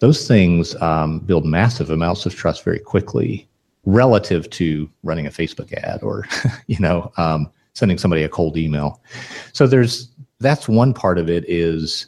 Those 0.00 0.28
things 0.28 0.74
um, 0.76 1.20
build 1.20 1.44
massive 1.44 1.90
amounts 1.90 2.26
of 2.26 2.34
trust 2.34 2.64
very 2.64 2.78
quickly 2.78 3.48
relative 3.84 4.48
to 4.50 4.88
running 5.02 5.26
a 5.26 5.30
Facebook 5.30 5.72
ad 5.72 6.02
or, 6.02 6.26
you 6.66 6.78
know, 6.78 7.12
um, 7.16 7.50
sending 7.74 7.98
somebody 7.98 8.22
a 8.22 8.28
cold 8.28 8.56
email. 8.56 9.00
So 9.52 9.66
there's 9.66 10.08
that's 10.40 10.68
one 10.68 10.94
part 10.94 11.18
of 11.18 11.28
it 11.28 11.44
is 11.48 12.06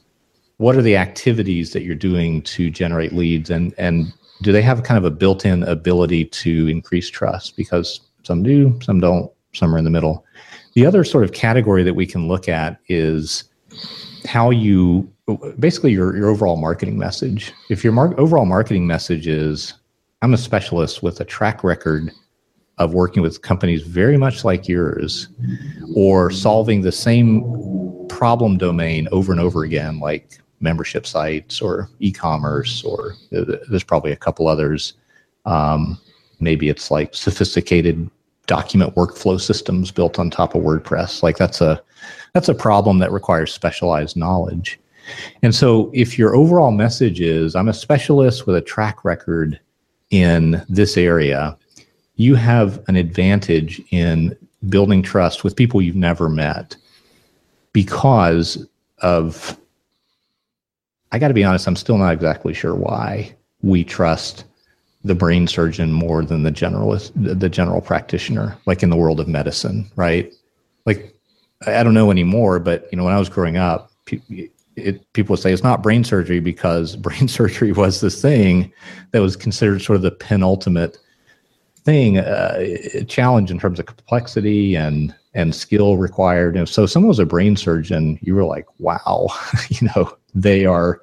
what 0.59 0.77
are 0.77 0.83
the 0.83 0.97
activities 0.97 1.73
that 1.73 1.83
you're 1.83 1.95
doing 1.95 2.43
to 2.43 2.71
generate 2.71 3.13
leads 3.13 3.51
and 3.51 3.75
and 3.79 4.13
do 4.43 4.53
they 4.53 4.63
have 4.63 4.83
kind 4.83 4.99
of 4.99 5.05
a 5.05 5.11
built-in 5.11 5.63
ability 5.65 6.25
to 6.25 6.69
increase 6.69 7.09
trust 7.11 7.57
because 7.57 8.01
some 8.23 8.43
do 8.43 8.79
some 8.83 9.01
don't 9.01 9.31
some 9.53 9.75
are 9.75 9.79
in 9.79 9.85
the 9.85 9.91
middle 9.91 10.25
the 10.75 10.87
other 10.87 11.05
sort 11.05 11.25
of 11.25 11.33
category 11.33 11.83
that 11.83 11.95
we 11.95 12.07
can 12.07 12.29
look 12.29 12.49
at 12.49 12.79
is 12.89 13.45
how 14.25 14.51
you 14.51 15.11
basically 15.59 15.93
your, 15.93 16.17
your 16.17 16.29
overall 16.29 16.57
marketing 16.57 16.99
message. 16.99 17.53
If 17.69 17.85
your 17.85 17.93
mar- 17.93 18.19
overall 18.19 18.47
marketing 18.47 18.87
message 18.87 19.27
is, 19.27 19.75
I'm 20.23 20.35
a 20.35 20.39
specialist 20.39 21.03
with 21.03 21.21
a 21.21 21.25
track 21.25 21.65
record 21.65 22.11
of 22.79 22.95
working 22.95 23.23
with 23.23 23.43
companies 23.43 23.83
very 23.83 24.17
much 24.17 24.45
like 24.45 24.69
yours 24.69 25.29
or 25.95 26.31
solving 26.31 26.81
the 26.81 26.93
same 26.93 28.07
problem 28.09 28.59
domain 28.59 29.09
over 29.13 29.33
and 29.33 29.41
over 29.41 29.65
again, 29.65 30.01
like 30.01 30.39
membership 30.61 31.07
sites 31.07 31.61
or 31.61 31.89
e 32.01 32.11
commerce, 32.13 32.83
or 32.85 33.15
uh, 33.37 33.45
there's 33.69 33.85
probably 33.85 34.13
a 34.13 34.17
couple 34.17 34.49
others. 34.49 34.95
Um, 35.45 35.99
maybe 36.39 36.69
it's 36.69 36.91
like 36.91 37.15
sophisticated 37.15 38.11
document 38.51 38.97
workflow 38.97 39.41
systems 39.41 39.93
built 39.93 40.19
on 40.19 40.29
top 40.29 40.57
of 40.57 40.63
WordPress. 40.63 41.23
Like 41.23 41.37
that's 41.37 41.61
a 41.61 41.81
that's 42.35 42.49
a 42.49 42.55
problem 42.55 42.99
that 42.99 43.13
requires 43.13 43.55
specialized 43.55 44.17
knowledge. 44.17 44.81
And 45.45 45.55
so 45.55 45.89
if 45.95 46.19
your 46.19 46.35
overall 46.35 46.73
message 46.73 47.21
is 47.21 47.55
I'm 47.55 47.69
a 47.69 47.73
specialist 47.73 48.49
with 48.49 48.57
a 48.57 48.61
track 48.61 49.05
record 49.05 49.61
in 50.11 50.61
this 50.69 50.97
area, 50.97 51.57
you 52.17 52.35
have 52.35 52.83
an 52.89 52.97
advantage 52.97 53.81
in 53.93 54.37
building 54.69 55.01
trust 55.01 55.45
with 55.45 55.55
people 55.55 55.81
you've 55.81 55.95
never 55.95 56.29
met 56.29 56.77
because 57.73 58.67
of 58.99 59.57
I 61.13 61.21
got 61.21 61.29
to 61.29 61.35
be 61.35 61.45
honest, 61.45 61.69
I'm 61.69 61.77
still 61.77 61.99
not 61.99 62.13
exactly 62.13 62.53
sure 62.53 62.75
why 62.75 63.33
we 63.63 63.85
trust 63.85 64.45
the 65.03 65.15
brain 65.15 65.47
surgeon 65.47 65.93
more 65.93 66.25
than 66.25 66.43
the 66.43 66.53
generalist, 66.53 67.13
the 67.17 67.49
general 67.49 67.81
practitioner, 67.81 68.57
like 68.67 68.83
in 68.83 68.91
the 68.91 68.97
world 68.97 69.19
of 69.19 69.29
medicine, 69.29 69.91
right? 69.97 70.33
Like, 70.85 71.15
I 71.67 71.83
don't 71.83 71.95
know 71.95 72.11
anymore, 72.11 72.59
but 72.59 72.87
you 72.93 72.99
know, 72.99 73.05
when 73.05 73.15
I 73.15 73.19
was 73.19 73.29
growing 73.29 73.57
up, 73.57 73.91
it, 74.77 75.13
people 75.13 75.35
would 75.35 75.41
say 75.41 75.53
it's 75.53 75.63
not 75.63 75.83
brain 75.83 76.05
surgery 76.05 76.41
because 76.41 76.97
brain 77.09 77.29
surgery 77.29 77.73
was 77.73 78.01
this 78.01 78.21
thing 78.21 78.73
that 79.13 79.21
was 79.21 79.37
considered 79.37 79.83
sort 79.83 79.97
of 79.97 80.03
the 80.03 80.11
penultimate 80.11 80.99
thing, 81.85 82.19
uh, 82.19 82.63
challenge 83.09 83.51
in 83.51 83.59
terms 83.59 83.79
of 83.79 83.87
complexity 83.87 84.75
and 84.75 85.15
and 85.33 85.55
skill 85.55 85.97
required. 85.97 86.57
And 86.57 86.69
so, 86.69 86.87
someone 86.87 87.09
was 87.09 87.21
a 87.21 87.27
brain 87.27 87.57
surgeon, 87.57 88.19
you 88.21 88.35
were 88.35 88.45
like, 88.45 88.67
wow, 88.81 89.29
you 89.69 89.89
know, 89.89 90.13
they 90.35 90.67
are 90.67 91.03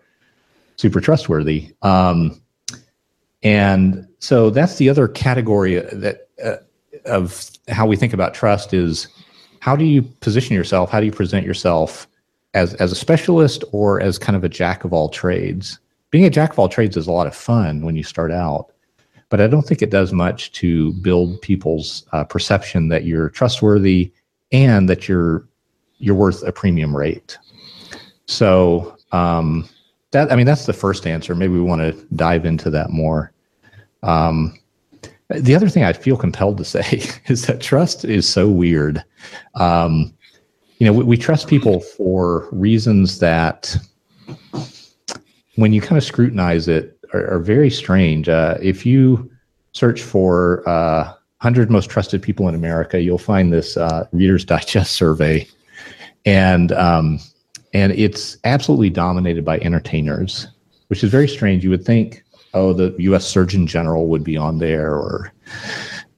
super 0.75 1.01
trustworthy. 1.01 1.71
Um, 1.81 2.41
and 3.43 4.07
so 4.19 4.49
that's 4.49 4.77
the 4.77 4.89
other 4.89 5.07
category 5.07 5.79
that 5.79 6.27
uh, 6.43 6.57
of 7.05 7.49
how 7.67 7.85
we 7.85 7.95
think 7.95 8.13
about 8.13 8.33
trust 8.33 8.73
is 8.73 9.07
how 9.59 9.75
do 9.75 9.85
you 9.85 10.01
position 10.01 10.55
yourself? 10.55 10.89
How 10.89 10.99
do 10.99 11.05
you 11.05 11.11
present 11.11 11.45
yourself 11.45 12.07
as 12.53 12.73
as 12.75 12.91
a 12.91 12.95
specialist 12.95 13.63
or 13.71 14.01
as 14.01 14.17
kind 14.17 14.35
of 14.35 14.43
a 14.43 14.49
jack 14.49 14.83
of 14.83 14.93
all 14.93 15.09
trades? 15.09 15.79
Being 16.09 16.25
a 16.25 16.29
jack 16.29 16.51
of 16.51 16.59
all 16.59 16.69
trades 16.69 16.97
is 16.97 17.07
a 17.07 17.11
lot 17.11 17.27
of 17.27 17.35
fun 17.35 17.81
when 17.81 17.95
you 17.95 18.03
start 18.03 18.31
out, 18.31 18.71
but 19.29 19.41
I 19.41 19.47
don't 19.47 19.63
think 19.63 19.81
it 19.81 19.89
does 19.89 20.13
much 20.13 20.51
to 20.53 20.93
build 20.93 21.41
people's 21.41 22.05
uh, 22.13 22.23
perception 22.23 22.87
that 22.89 23.03
you're 23.03 23.29
trustworthy 23.29 24.11
and 24.51 24.89
that 24.89 25.07
you're 25.07 25.45
you're 25.99 26.15
worth 26.15 26.43
a 26.43 26.51
premium 26.51 26.95
rate. 26.95 27.37
So 28.25 28.95
um, 29.11 29.67
that 30.11 30.31
I 30.31 30.35
mean 30.35 30.45
that's 30.45 30.65
the 30.65 30.73
first 30.73 31.05
answer. 31.05 31.35
Maybe 31.35 31.53
we 31.53 31.61
want 31.61 31.81
to 31.81 32.07
dive 32.15 32.45
into 32.45 32.69
that 32.71 32.89
more. 32.89 33.31
Um, 34.03 34.57
the 35.29 35.55
other 35.55 35.69
thing 35.69 35.83
I 35.83 35.93
feel 35.93 36.17
compelled 36.17 36.57
to 36.57 36.65
say 36.65 37.03
is 37.27 37.45
that 37.45 37.61
trust 37.61 38.05
is 38.05 38.27
so 38.27 38.49
weird. 38.49 39.03
Um, 39.55 40.13
you 40.79 40.85
know, 40.85 40.93
we, 40.93 41.03
we, 41.03 41.17
trust 41.17 41.47
people 41.47 41.79
for 41.79 42.47
reasons 42.51 43.17
that, 43.19 43.75
when 45.55 45.73
you 45.73 45.81
kind 45.81 45.97
of 45.97 46.03
scrutinize 46.03 46.67
it, 46.67 46.99
are, 47.13 47.25
are 47.33 47.39
very 47.39 47.71
strange. 47.71 48.29
Uh, 48.29 48.57
if 48.61 48.85
you 48.85 49.29
search 49.71 50.03
for 50.03 50.67
uh, 50.69 51.05
100 51.39 51.71
most 51.71 51.89
trusted 51.89 52.21
people 52.21 52.47
in 52.47 52.53
America, 52.53 53.01
you'll 53.01 53.17
find 53.17 53.51
this 53.51 53.75
uh, 53.75 54.07
Reader's 54.11 54.45
Digest 54.45 54.91
survey, 54.95 55.47
and 56.25 56.71
um, 56.73 57.19
and 57.73 57.91
it's 57.93 58.37
absolutely 58.43 58.89
dominated 58.89 59.43
by 59.43 59.59
entertainers 59.59 60.47
which 60.87 61.03
is 61.03 61.11
very 61.11 61.27
strange. 61.27 61.63
You 61.63 61.69
would 61.69 61.85
think, 61.85 62.23
oh, 62.53 62.73
the 62.73 62.95
U.S. 62.99 63.25
Surgeon 63.25 63.67
General 63.67 64.07
would 64.07 64.23
be 64.23 64.37
on 64.37 64.57
there, 64.57 64.95
or 64.95 65.31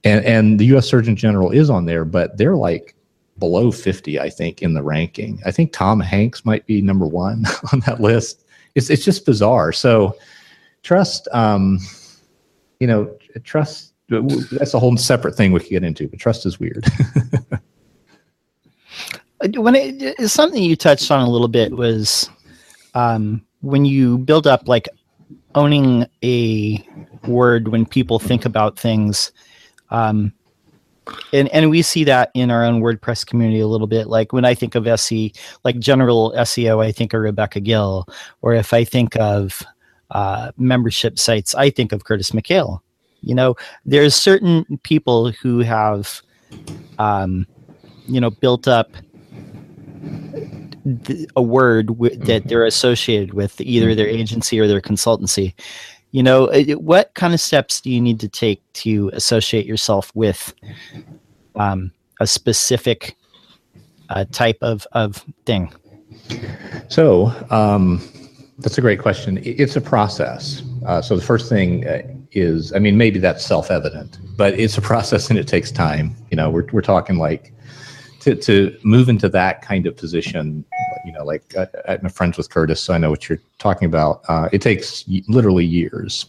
and 0.04 0.24
and 0.24 0.58
the 0.58 0.66
U.S. 0.66 0.88
Surgeon 0.88 1.16
General 1.16 1.50
is 1.50 1.70
on 1.70 1.86
there, 1.86 2.04
but 2.04 2.36
they're 2.36 2.56
like 2.56 2.94
below 3.38 3.70
50, 3.70 4.20
I 4.20 4.28
think, 4.28 4.62
in 4.62 4.74
the 4.74 4.82
ranking. 4.82 5.40
I 5.46 5.50
think 5.50 5.72
Tom 5.72 5.98
Hanks 6.00 6.44
might 6.44 6.66
be 6.66 6.82
number 6.82 7.06
one 7.06 7.46
on 7.72 7.80
that 7.80 8.00
list. 8.00 8.44
It's 8.74 8.90
it's 8.90 9.04
just 9.04 9.26
bizarre. 9.26 9.72
So 9.72 10.16
trust, 10.82 11.28
um, 11.32 11.78
you 12.78 12.86
know, 12.86 13.14
trust. 13.44 13.88
That's 14.08 14.74
a 14.74 14.80
whole 14.80 14.96
separate 14.96 15.36
thing 15.36 15.52
we 15.52 15.60
could 15.60 15.68
get 15.68 15.84
into, 15.84 16.08
but 16.08 16.18
trust 16.18 16.44
is 16.44 16.58
weird. 16.58 16.84
when 19.56 20.14
something 20.28 20.62
you 20.62 20.76
touched 20.76 21.10
on 21.10 21.26
a 21.26 21.30
little 21.30 21.48
bit 21.48 21.72
was 21.72 22.28
um, 22.94 23.44
when 23.60 23.84
you 23.84 24.18
build 24.18 24.46
up 24.46 24.68
like 24.68 24.88
owning 25.54 26.06
a 26.22 26.86
word 27.26 27.68
when 27.68 27.84
people 27.84 28.18
think 28.18 28.44
about 28.44 28.78
things 28.78 29.32
um, 29.90 30.32
and 31.32 31.48
and 31.48 31.70
we 31.70 31.82
see 31.82 32.04
that 32.04 32.30
in 32.34 32.50
our 32.50 32.64
own 32.64 32.80
WordPress 32.80 33.26
community 33.26 33.60
a 33.60 33.66
little 33.66 33.86
bit. 33.86 34.06
Like 34.06 34.32
when 34.32 34.44
I 34.44 34.54
think 34.54 34.74
of 34.74 34.86
SE, 34.86 35.32
like 35.64 35.78
general 35.78 36.32
SEO, 36.36 36.84
I 36.84 36.92
think 36.92 37.14
of 37.14 37.20
Rebecca 37.20 37.60
Gill, 37.60 38.06
or 38.42 38.54
if 38.54 38.72
I 38.72 38.84
think 38.84 39.16
of 39.16 39.62
uh, 40.10 40.52
membership 40.56 41.18
sites, 41.18 41.54
I 41.54 41.70
think 41.70 41.92
of 41.92 42.04
Curtis 42.04 42.30
McHale. 42.30 42.80
You 43.22 43.34
know, 43.34 43.56
there's 43.84 44.14
certain 44.14 44.78
people 44.82 45.30
who 45.30 45.60
have, 45.60 46.22
um, 46.98 47.46
you 48.06 48.20
know, 48.20 48.30
built 48.30 48.66
up 48.66 48.92
a 51.36 51.42
word 51.42 51.88
w- 51.88 52.16
that 52.16 52.48
they're 52.48 52.64
associated 52.64 53.34
with 53.34 53.60
either 53.60 53.94
their 53.94 54.08
agency 54.08 54.58
or 54.58 54.66
their 54.66 54.80
consultancy. 54.80 55.54
You 56.12 56.22
know 56.22 56.50
what 56.78 57.14
kind 57.14 57.34
of 57.34 57.40
steps 57.40 57.80
do 57.80 57.90
you 57.90 58.00
need 58.00 58.18
to 58.20 58.28
take 58.28 58.60
to 58.74 59.10
associate 59.12 59.66
yourself 59.66 60.10
with 60.14 60.52
um, 61.54 61.92
a 62.18 62.26
specific 62.26 63.16
uh, 64.08 64.24
type 64.32 64.58
of, 64.60 64.86
of 64.92 65.24
thing? 65.46 65.72
So 66.88 67.32
um, 67.50 68.02
that's 68.58 68.76
a 68.76 68.80
great 68.80 68.98
question. 68.98 69.38
It's 69.44 69.76
a 69.76 69.80
process. 69.80 70.62
Uh, 70.84 71.00
so 71.00 71.14
the 71.14 71.22
first 71.22 71.48
thing 71.48 71.86
uh, 71.86 72.02
is 72.32 72.72
i 72.72 72.78
mean 72.78 72.96
maybe 72.96 73.18
that's 73.18 73.44
self-evident 73.44 74.18
but 74.36 74.58
it's 74.58 74.78
a 74.78 74.80
process 74.92 75.28
and 75.28 75.38
it 75.38 75.46
takes 75.46 75.70
time. 75.70 76.16
You 76.30 76.36
know 76.38 76.50
we're, 76.50 76.66
we're 76.72 76.80
talking 76.80 77.18
like 77.18 77.52
to, 78.20 78.34
to 78.36 78.78
move 78.82 79.08
into 79.08 79.28
that 79.28 79.62
kind 79.62 79.86
of 79.86 79.96
position, 79.96 80.64
you 81.04 81.12
know, 81.12 81.24
like 81.24 81.54
I, 81.56 81.68
I'm 81.88 82.08
friends 82.08 82.36
with 82.36 82.50
Curtis, 82.50 82.80
so 82.80 82.94
I 82.94 82.98
know 82.98 83.10
what 83.10 83.28
you're 83.28 83.40
talking 83.58 83.86
about. 83.86 84.22
Uh, 84.28 84.48
it 84.52 84.60
takes 84.60 85.04
literally 85.28 85.64
years. 85.64 86.26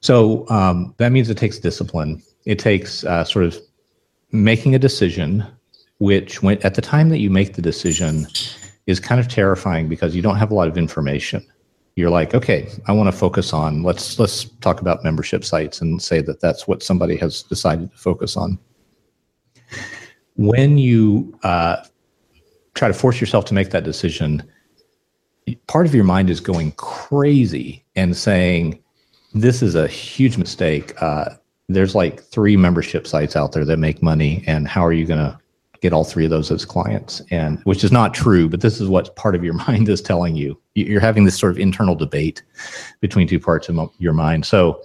So 0.00 0.48
um, 0.50 0.94
that 0.98 1.12
means 1.12 1.30
it 1.30 1.38
takes 1.38 1.58
discipline. 1.58 2.22
It 2.44 2.58
takes 2.58 3.04
uh, 3.04 3.24
sort 3.24 3.44
of 3.44 3.56
making 4.32 4.74
a 4.74 4.78
decision, 4.78 5.46
which 5.98 6.42
when, 6.42 6.58
at 6.62 6.74
the 6.74 6.82
time 6.82 7.08
that 7.10 7.18
you 7.18 7.30
make 7.30 7.54
the 7.54 7.62
decision 7.62 8.26
is 8.86 9.00
kind 9.00 9.20
of 9.20 9.28
terrifying 9.28 9.88
because 9.88 10.14
you 10.14 10.22
don't 10.22 10.36
have 10.36 10.50
a 10.50 10.54
lot 10.54 10.68
of 10.68 10.76
information. 10.76 11.44
You're 11.96 12.10
like, 12.10 12.34
okay, 12.34 12.68
I 12.86 12.92
want 12.92 13.06
to 13.06 13.16
focus 13.16 13.52
on 13.52 13.82
let's 13.82 14.18
let's 14.18 14.44
talk 14.60 14.80
about 14.80 15.04
membership 15.04 15.44
sites 15.44 15.80
and 15.80 16.02
say 16.02 16.20
that 16.22 16.40
that's 16.40 16.66
what 16.66 16.82
somebody 16.82 17.16
has 17.18 17.42
decided 17.44 17.92
to 17.92 17.96
focus 17.96 18.36
on 18.36 18.58
when 20.36 20.78
you 20.78 21.38
uh, 21.42 21.76
try 22.74 22.88
to 22.88 22.94
force 22.94 23.20
yourself 23.20 23.44
to 23.46 23.54
make 23.54 23.70
that 23.70 23.84
decision, 23.84 24.42
part 25.66 25.86
of 25.86 25.94
your 25.94 26.04
mind 26.04 26.30
is 26.30 26.40
going 26.40 26.72
crazy 26.72 27.84
and 27.96 28.16
saying, 28.16 28.82
"This 29.32 29.62
is 29.62 29.74
a 29.74 29.86
huge 29.86 30.36
mistake." 30.36 31.00
Uh, 31.00 31.36
there's 31.68 31.94
like 31.94 32.22
three 32.22 32.56
membership 32.56 33.06
sites 33.06 33.36
out 33.36 33.52
there 33.52 33.64
that 33.64 33.78
make 33.78 34.02
money, 34.02 34.44
and 34.46 34.68
how 34.68 34.84
are 34.84 34.92
you 34.92 35.06
going 35.06 35.20
to 35.20 35.38
get 35.80 35.92
all 35.92 36.04
three 36.04 36.24
of 36.24 36.30
those 36.30 36.50
as 36.50 36.64
clients? 36.64 37.22
And 37.30 37.60
which 37.64 37.84
is 37.84 37.92
not 37.92 38.14
true, 38.14 38.48
but 38.48 38.60
this 38.60 38.80
is 38.80 38.88
what 38.88 39.14
part 39.16 39.34
of 39.34 39.44
your 39.44 39.54
mind 39.68 39.88
is 39.88 40.02
telling 40.02 40.34
you. 40.34 40.60
You're 40.74 41.00
having 41.00 41.24
this 41.24 41.38
sort 41.38 41.52
of 41.52 41.58
internal 41.58 41.94
debate 41.94 42.42
between 43.00 43.28
two 43.28 43.40
parts 43.40 43.68
of 43.68 43.90
your 43.98 44.12
mind. 44.12 44.44
So 44.46 44.82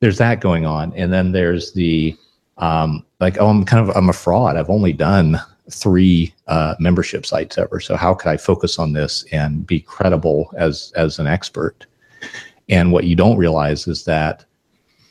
there's 0.00 0.18
that 0.18 0.40
going 0.40 0.66
on, 0.66 0.92
and 0.94 1.12
then 1.12 1.32
there's 1.32 1.72
the 1.72 2.16
um, 2.58 3.04
like, 3.20 3.38
oh, 3.38 3.48
I'm 3.48 3.64
kind 3.64 3.88
of 3.88 3.96
I'm 3.96 4.08
a 4.08 4.14
fraud. 4.14 4.56
I've 4.56 4.70
only 4.70 4.92
done 4.92 5.40
three 5.70 6.34
uh, 6.48 6.74
membership 6.80 7.24
sites 7.24 7.58
ever. 7.58 7.80
So 7.80 7.96
how 7.96 8.14
could 8.14 8.28
I 8.28 8.36
focus 8.36 8.78
on 8.78 8.92
this 8.92 9.24
and 9.30 9.66
be 9.66 9.80
credible 9.80 10.52
as 10.56 10.92
as 10.96 11.18
an 11.18 11.26
expert? 11.26 11.86
And 12.68 12.92
what 12.92 13.04
you 13.04 13.16
don't 13.16 13.36
realize 13.36 13.86
is 13.86 14.04
that, 14.04 14.44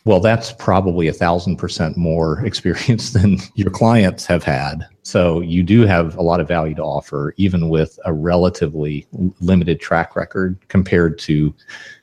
well, 0.05 0.21
that's 0.21 0.53
probably 0.53 1.07
a 1.07 1.13
thousand 1.13 1.57
percent 1.57 1.97
more 1.97 2.45
experience 2.45 3.11
than 3.11 3.37
your 3.55 3.71
clients 3.71 4.25
have 4.25 4.43
had. 4.43 4.87
So 5.03 5.41
you 5.41 5.63
do 5.63 5.85
have 5.85 6.15
a 6.17 6.21
lot 6.21 6.39
of 6.39 6.47
value 6.47 6.75
to 6.75 6.83
offer, 6.83 7.33
even 7.37 7.69
with 7.69 7.99
a 8.05 8.13
relatively 8.13 9.07
limited 9.39 9.79
track 9.79 10.15
record 10.15 10.57
compared 10.67 11.19
to 11.19 11.53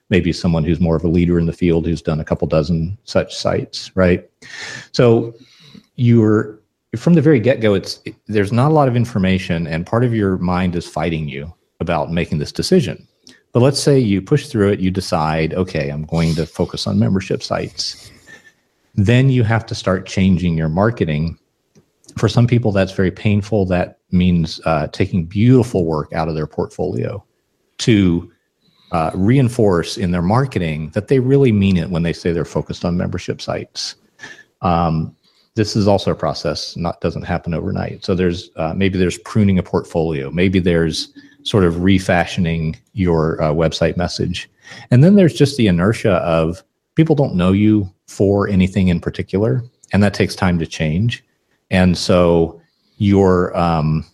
maybe 0.09 0.33
someone 0.33 0.63
who's 0.63 0.81
more 0.81 0.97
of 0.97 1.05
a 1.05 1.09
leader 1.09 1.39
in 1.39 1.47
the 1.47 1.53
field 1.53 1.85
who's 1.85 2.03
done 2.03 2.21
a 2.21 2.25
couple 2.25 2.47
dozen 2.47 2.97
such 3.05 3.35
sites, 3.35 3.91
right? 3.97 4.31
So 4.93 5.35
you're 5.97 6.61
from 6.97 7.15
the 7.15 7.23
very 7.23 7.41
get 7.41 7.61
go. 7.61 7.75
It's 7.75 8.01
there's 8.27 8.53
not 8.53 8.71
a 8.71 8.75
lot 8.75 8.89
of 8.89 8.97
information, 8.97 9.67
and 9.67 9.87
part 9.87 10.05
of 10.05 10.15
your 10.15 10.39
mind 10.39 10.77
is 10.77 10.87
fighting 10.87 11.29
you 11.29 11.53
about 11.81 12.13
making 12.13 12.39
this 12.39 12.53
decision. 12.53 13.07
But 13.53 13.61
let's 13.61 13.81
say 13.81 13.99
you 13.99 14.21
push 14.21 14.49
through 14.49 14.73
it, 14.73 14.81
you 14.81 14.91
decide, 14.91 15.55
okay, 15.55 15.89
I'm 15.89 16.05
going 16.05 16.35
to 16.35 16.47
focus 16.47 16.87
on 16.87 16.99
membership 16.99 17.43
sites. 17.43 18.11
Then 18.95 19.31
you 19.31 19.45
have 19.45 19.65
to 19.67 19.75
start 19.75 20.07
changing 20.07 20.57
your 20.57 20.69
marketing. 20.69 21.39
For 22.19 22.29
some 22.29 22.47
people, 22.47 22.73
that's 22.73 22.93
very 22.93 23.11
painful. 23.11 23.67
That 23.67 23.99
means 24.11 24.61
uh, 24.65 24.89
taking 24.89 25.25
beautiful 25.25 25.85
work 25.85 26.13
out 26.13 26.29
of 26.29 26.35
their 26.35 26.47
portfolio 26.47 27.25
to 27.79 28.31
uh, 28.93 29.11
reinforce 29.15 29.97
in 29.97 30.11
their 30.11 30.23
marketing 30.23 30.91
that 30.91 31.09
they 31.09 31.19
really 31.19 31.53
mean 31.53 31.77
it 31.77 31.91
when 31.91 32.03
they 32.03 32.13
say 32.13 32.33
they're 32.33 32.45
focused 32.45 32.85
on 32.85 32.97
membership 32.97 33.41
sites. 33.41 33.97
Um, 34.63 35.15
this 35.57 35.75
is 35.75 35.89
also 35.89 36.13
a 36.13 36.15
process; 36.15 36.77
not 36.77 37.01
doesn't 37.01 37.23
happen 37.23 37.53
overnight. 37.53 38.05
So 38.05 38.15
there's 38.15 38.51
uh, 38.57 38.75
maybe 38.75 38.99
there's 38.99 39.19
pruning 39.19 39.59
a 39.59 39.63
portfolio, 39.63 40.31
maybe 40.31 40.61
there's 40.61 41.13
sort 41.43 41.65
of 41.65 41.83
refashioning 41.83 42.77
your 42.93 43.43
uh, 43.43 43.53
website 43.53 43.97
message, 43.97 44.49
and 44.91 45.03
then 45.03 45.17
there's 45.17 45.35
just 45.35 45.57
the 45.57 45.67
inertia 45.67 46.15
of 46.17 46.63
people 46.95 47.17
don't 47.17 47.35
know 47.35 47.53
you 47.53 47.93
for 48.07 48.49
anything 48.49 48.89
in 48.89 49.01
particular, 49.01 49.63
and 49.93 50.03
that 50.03 50.15
takes 50.15 50.37
time 50.37 50.59
to 50.61 50.67
change. 50.67 51.25
And 51.71 51.99
so 51.99 52.61
you're 52.99 53.57
um, 53.57 54.05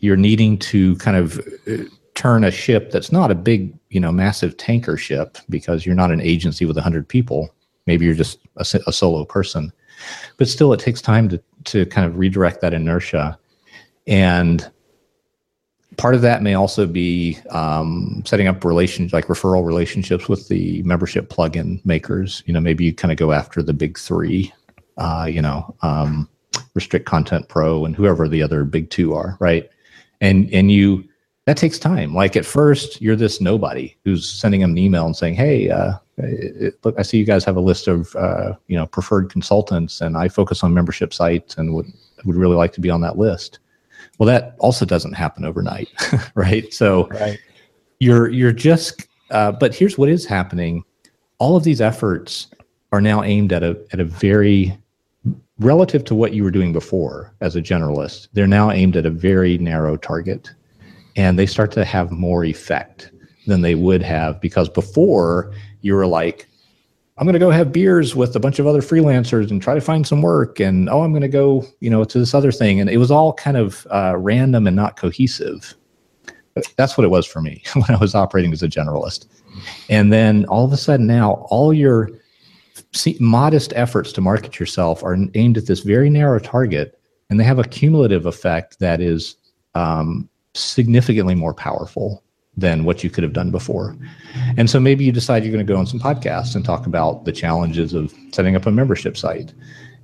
you're 0.00 0.16
needing 0.16 0.58
to 0.58 0.96
kind 0.96 1.16
of 1.16 1.38
uh, 1.68 1.84
turn 2.14 2.44
a 2.44 2.50
ship 2.50 2.90
that's 2.90 3.12
not 3.12 3.30
a 3.30 3.34
big, 3.34 3.78
you 3.90 4.00
know, 4.00 4.10
massive 4.10 4.56
tanker 4.56 4.96
ship 4.96 5.38
because 5.48 5.86
you're 5.86 5.94
not 5.94 6.10
an 6.10 6.20
agency 6.20 6.64
with 6.64 6.76
100 6.76 7.08
people. 7.08 7.54
Maybe 7.86 8.04
you're 8.04 8.14
just 8.14 8.38
a, 8.56 8.66
a 8.86 8.92
solo 8.92 9.24
person. 9.24 9.72
But 10.36 10.48
still, 10.48 10.72
it 10.72 10.80
takes 10.80 11.00
time 11.00 11.28
to, 11.30 11.42
to 11.64 11.86
kind 11.86 12.06
of 12.06 12.18
redirect 12.18 12.60
that 12.60 12.74
inertia. 12.74 13.38
And 14.06 14.68
part 15.96 16.14
of 16.14 16.22
that 16.22 16.42
may 16.42 16.54
also 16.54 16.86
be 16.86 17.38
um, 17.50 18.22
setting 18.26 18.46
up 18.46 18.64
relations 18.64 19.12
like 19.12 19.26
referral 19.26 19.64
relationships 19.64 20.28
with 20.28 20.48
the 20.48 20.82
membership 20.82 21.30
plugin 21.30 21.82
makers 21.86 22.42
you 22.44 22.52
know 22.52 22.60
maybe 22.60 22.84
you 22.84 22.92
kind 22.92 23.10
of 23.10 23.16
go 23.16 23.32
after 23.32 23.62
the 23.62 23.72
big 23.72 23.98
three 23.98 24.52
uh, 24.98 25.26
you 25.30 25.40
know 25.40 25.74
um, 25.80 26.28
restrict 26.74 27.06
content 27.06 27.48
pro 27.48 27.86
and 27.86 27.96
whoever 27.96 28.28
the 28.28 28.42
other 28.42 28.62
big 28.62 28.90
two 28.90 29.14
are 29.14 29.38
right 29.40 29.70
and 30.20 30.52
and 30.52 30.70
you 30.70 31.02
that 31.46 31.56
takes 31.56 31.78
time. 31.78 32.12
Like 32.12 32.36
at 32.36 32.44
first, 32.44 33.00
you're 33.00 33.16
this 33.16 33.40
nobody 33.40 33.96
who's 34.04 34.28
sending 34.28 34.60
them 34.60 34.72
an 34.72 34.78
email 34.78 35.06
and 35.06 35.16
saying, 35.16 35.34
"Hey, 35.34 35.70
uh, 35.70 35.94
look, 36.18 36.94
I 36.98 37.02
see 37.02 37.18
you 37.18 37.24
guys 37.24 37.44
have 37.44 37.56
a 37.56 37.60
list 37.60 37.88
of 37.88 38.14
uh, 38.16 38.54
you 38.68 38.76
know 38.76 38.86
preferred 38.86 39.30
consultants, 39.30 40.00
and 40.00 40.16
I 40.16 40.28
focus 40.28 40.62
on 40.62 40.74
membership 40.74 41.12
sites 41.12 41.56
and 41.56 41.74
would 41.74 41.86
would 42.24 42.36
really 42.36 42.56
like 42.56 42.72
to 42.74 42.80
be 42.80 42.90
on 42.90 43.00
that 43.02 43.18
list." 43.18 43.58
Well, 44.18 44.26
that 44.26 44.56
also 44.58 44.84
doesn't 44.84 45.12
happen 45.12 45.44
overnight, 45.44 45.88
right? 46.34 46.72
So 46.72 47.06
right. 47.08 47.38
you're 48.00 48.28
you're 48.30 48.52
just. 48.52 49.06
Uh, 49.30 49.50
but 49.50 49.74
here's 49.74 49.98
what 49.98 50.08
is 50.08 50.24
happening: 50.24 50.84
all 51.38 51.56
of 51.56 51.64
these 51.64 51.80
efforts 51.80 52.48
are 52.92 53.00
now 53.00 53.22
aimed 53.22 53.52
at 53.52 53.62
a 53.62 53.78
at 53.92 54.00
a 54.00 54.04
very 54.04 54.76
relative 55.58 56.04
to 56.04 56.14
what 56.14 56.32
you 56.34 56.44
were 56.44 56.50
doing 56.50 56.72
before 56.72 57.34
as 57.40 57.56
a 57.56 57.62
generalist. 57.62 58.28
They're 58.32 58.46
now 58.46 58.70
aimed 58.70 58.96
at 58.96 59.06
a 59.06 59.10
very 59.10 59.58
narrow 59.58 59.96
target 59.96 60.50
and 61.16 61.38
they 61.38 61.46
start 61.46 61.72
to 61.72 61.84
have 61.84 62.10
more 62.10 62.44
effect 62.44 63.10
than 63.46 63.62
they 63.62 63.74
would 63.74 64.02
have 64.02 64.40
because 64.40 64.68
before 64.68 65.52
you 65.86 65.94
were 65.94 66.06
like 66.06 66.46
i'm 67.18 67.26
going 67.26 67.32
to 67.32 67.38
go 67.38 67.50
have 67.50 67.72
beers 67.72 68.14
with 68.14 68.36
a 68.36 68.40
bunch 68.40 68.58
of 68.58 68.66
other 68.66 68.82
freelancers 68.82 69.50
and 69.50 69.62
try 69.62 69.74
to 69.74 69.80
find 69.80 70.06
some 70.06 70.20
work 70.20 70.60
and 70.60 70.90
oh 70.90 71.02
i'm 71.02 71.12
going 71.12 71.22
to 71.22 71.28
go 71.28 71.64
you 71.80 71.90
know 71.90 72.04
to 72.04 72.18
this 72.18 72.34
other 72.34 72.52
thing. 72.52 72.80
And 72.80 72.90
it 72.90 72.98
was 72.98 73.10
all 73.10 73.32
kind 73.32 73.56
of 73.56 73.86
uh, 73.90 74.16
random 74.16 74.66
and 74.66 74.76
not 74.76 74.96
cohesive. 74.96 75.74
That's 76.76 76.96
what 76.96 77.04
it 77.04 77.10
was 77.10 77.26
for 77.26 77.42
me 77.42 77.62
when 77.74 77.90
I 77.90 77.96
was 77.96 78.14
operating 78.14 78.52
as 78.52 78.62
a 78.62 78.68
generalist. 78.68 79.26
And 79.88 80.12
then 80.12 80.44
all 80.46 80.64
of 80.64 80.72
a 80.72 80.76
sudden 80.76 81.06
now, 81.06 81.46
all 81.50 81.72
your 81.72 82.10
modest 83.20 83.72
efforts 83.76 84.12
to 84.12 84.20
market 84.20 84.58
yourself 84.58 85.02
are 85.02 85.16
aimed 85.34 85.58
at 85.58 85.66
this 85.66 85.80
very 85.80 86.10
narrow 86.10 86.38
target, 86.38 86.98
and 87.30 87.38
they 87.38 87.44
have 87.44 87.58
a 87.58 87.64
cumulative 87.64 88.26
effect 88.26 88.78
that 88.80 89.00
is 89.00 89.36
um, 89.74 90.28
significantly 90.54 91.34
more 91.34 91.54
powerful 91.54 92.22
than 92.56 92.84
what 92.84 93.04
you 93.04 93.10
could 93.10 93.22
have 93.22 93.32
done 93.32 93.50
before. 93.50 93.96
And 94.56 94.70
so 94.70 94.80
maybe 94.80 95.04
you 95.04 95.12
decide 95.12 95.44
you're 95.44 95.52
going 95.52 95.66
to 95.66 95.72
go 95.72 95.78
on 95.78 95.86
some 95.86 96.00
podcasts 96.00 96.54
and 96.54 96.64
talk 96.64 96.86
about 96.86 97.24
the 97.24 97.32
challenges 97.32 97.92
of 97.92 98.14
setting 98.32 98.56
up 98.56 98.66
a 98.66 98.70
membership 98.70 99.16
site. 99.16 99.52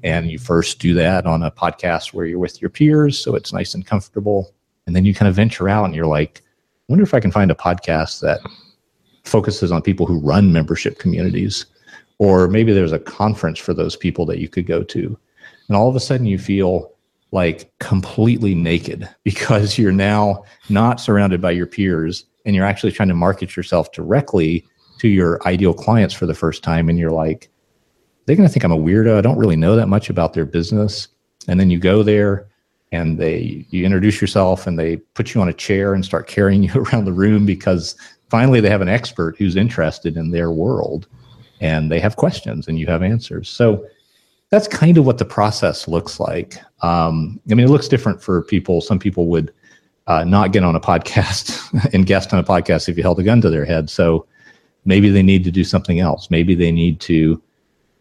And 0.03 0.31
you 0.31 0.38
first 0.38 0.79
do 0.79 0.95
that 0.95 1.27
on 1.27 1.43
a 1.43 1.51
podcast 1.51 2.12
where 2.12 2.27
you're 2.27 2.38
with 2.38 2.61
your 2.61 2.71
peers, 2.71 3.19
so 3.19 3.35
it's 3.35 3.53
nice 3.53 3.75
and 3.75 3.87
comfortable. 3.87 4.53
And 4.87 4.97
then 4.97 5.05
you 5.05 5.15
kind 5.15 5.29
of 5.29 5.35
venture 5.35 5.69
out 5.69 5.85
and 5.85 5.95
you're 5.95 6.07
like, 6.07 6.43
I 6.45 6.93
wonder 6.93 7.05
if 7.05 7.15
I 7.15 7.21
can 7.21 7.31
find 7.31 7.51
a 7.51 7.55
podcast 7.55 8.21
that 8.21 8.41
focuses 9.25 9.71
on 9.71 9.81
people 9.81 10.07
who 10.07 10.19
run 10.19 10.53
membership 10.53 10.99
communities. 10.99 11.67
Or 12.19 12.49
maybe 12.49 12.73
there's 12.73 12.93
a 12.93 12.99
conference 12.99 13.59
for 13.59 13.73
those 13.73 13.97
people 13.97 14.27
that 14.27 14.38
you 14.38 14.49
could 14.49 14.67
go 14.67 14.83
to. 14.83 15.19
And 15.69 15.77
all 15.77 15.88
of 15.88 15.97
a 15.97 16.01
sudden 16.01 16.27
you 16.27 16.38
feel 16.38 16.93
like 17.31 17.73
completely 17.79 18.55
naked 18.55 19.09
because 19.25 19.79
you're 19.79 19.93
now 19.93 20.45
not 20.69 21.01
surrounded 21.01 21.41
by 21.41 21.53
your 21.53 21.67
peers 21.67 22.27
and 22.44 22.55
you're 22.55 22.64
actually 22.64 22.92
trying 22.92 23.09
to 23.09 23.14
market 23.14 23.57
yourself 23.57 23.92
directly 23.92 24.66
to 24.98 25.09
your 25.09 25.40
ideal 25.46 25.74
clients 25.74 26.14
for 26.14 26.26
the 26.26 26.35
first 26.35 26.62
time 26.62 26.88
and 26.88 26.98
you're 26.98 27.11
like 27.11 27.48
they're 28.24 28.37
going 28.37 28.48
to 28.48 28.52
think 28.52 28.64
i'm 28.64 28.72
a 28.72 28.76
weirdo. 28.76 29.18
I 29.18 29.20
don't 29.20 29.38
really 29.38 29.57
know 29.57 29.76
that 29.76 29.88
much 29.88 30.09
about 30.09 30.33
their 30.33 30.44
business. 30.44 31.09
And 31.48 31.59
then 31.59 31.70
you 31.70 31.78
go 31.78 32.02
there 32.02 32.46
and 32.92 33.18
they 33.18 33.66
you 33.70 33.85
introduce 33.85 34.20
yourself 34.20 34.66
and 34.66 34.78
they 34.78 34.96
put 34.96 35.35
you 35.35 35.40
on 35.40 35.48
a 35.48 35.52
chair 35.52 35.94
and 35.94 36.05
start 36.05 36.28
carrying 36.28 36.62
you 36.64 36.72
around 36.74 37.05
the 37.05 37.12
room 37.12 37.44
because 37.46 37.96
finally 38.31 38.61
they 38.61 38.70
have 38.70 38.81
an 38.81 38.88
expert 38.88 39.37
who's 39.37 39.57
interested 39.57 40.16
in 40.16 40.31
their 40.31 40.50
world 40.50 41.09
and 41.61 41.90
they 41.90 42.00
have 42.00 42.16
questions 42.16 42.68
and 42.68 42.78
you 42.78 42.87
have 42.87 43.02
answers. 43.02 43.48
So 43.48 43.85
that's 44.50 44.68
kind 44.68 44.98
of 44.98 45.07
what 45.07 45.18
the 45.18 45.24
process 45.24 45.88
looks 45.88 46.20
like. 46.20 46.59
Um, 46.83 47.40
i 47.50 47.55
mean 47.55 47.66
it 47.66 47.70
looks 47.70 47.88
different 47.88 48.22
for 48.22 48.42
people. 48.42 48.81
Some 48.81 48.98
people 48.98 49.26
would 49.28 49.52
uh, 50.07 50.25
not 50.25 50.53
get 50.53 50.65
on 50.65 50.77
a 50.77 50.81
podcast 50.81 51.91
and 51.93 52.07
guest 52.07 52.33
on 52.33 52.41
a 52.41 52.45
podcast 52.45 52.88
if 52.88 52.97
you 52.97 53.03
held 53.03 53.19
a 53.19 53.23
gun 53.23 53.41
to 53.41 53.51
their 53.51 53.65
head. 53.65 53.88
So 53.88 54.27
maybe 54.85 55.11
they 55.11 55.23
need 55.23 55.45
to 55.45 55.51
do 55.51 55.65
something 55.65 56.01
else. 56.01 56.31
Maybe 56.31 56.55
they 56.55 56.73
need 56.73 57.01
to 57.03 57.41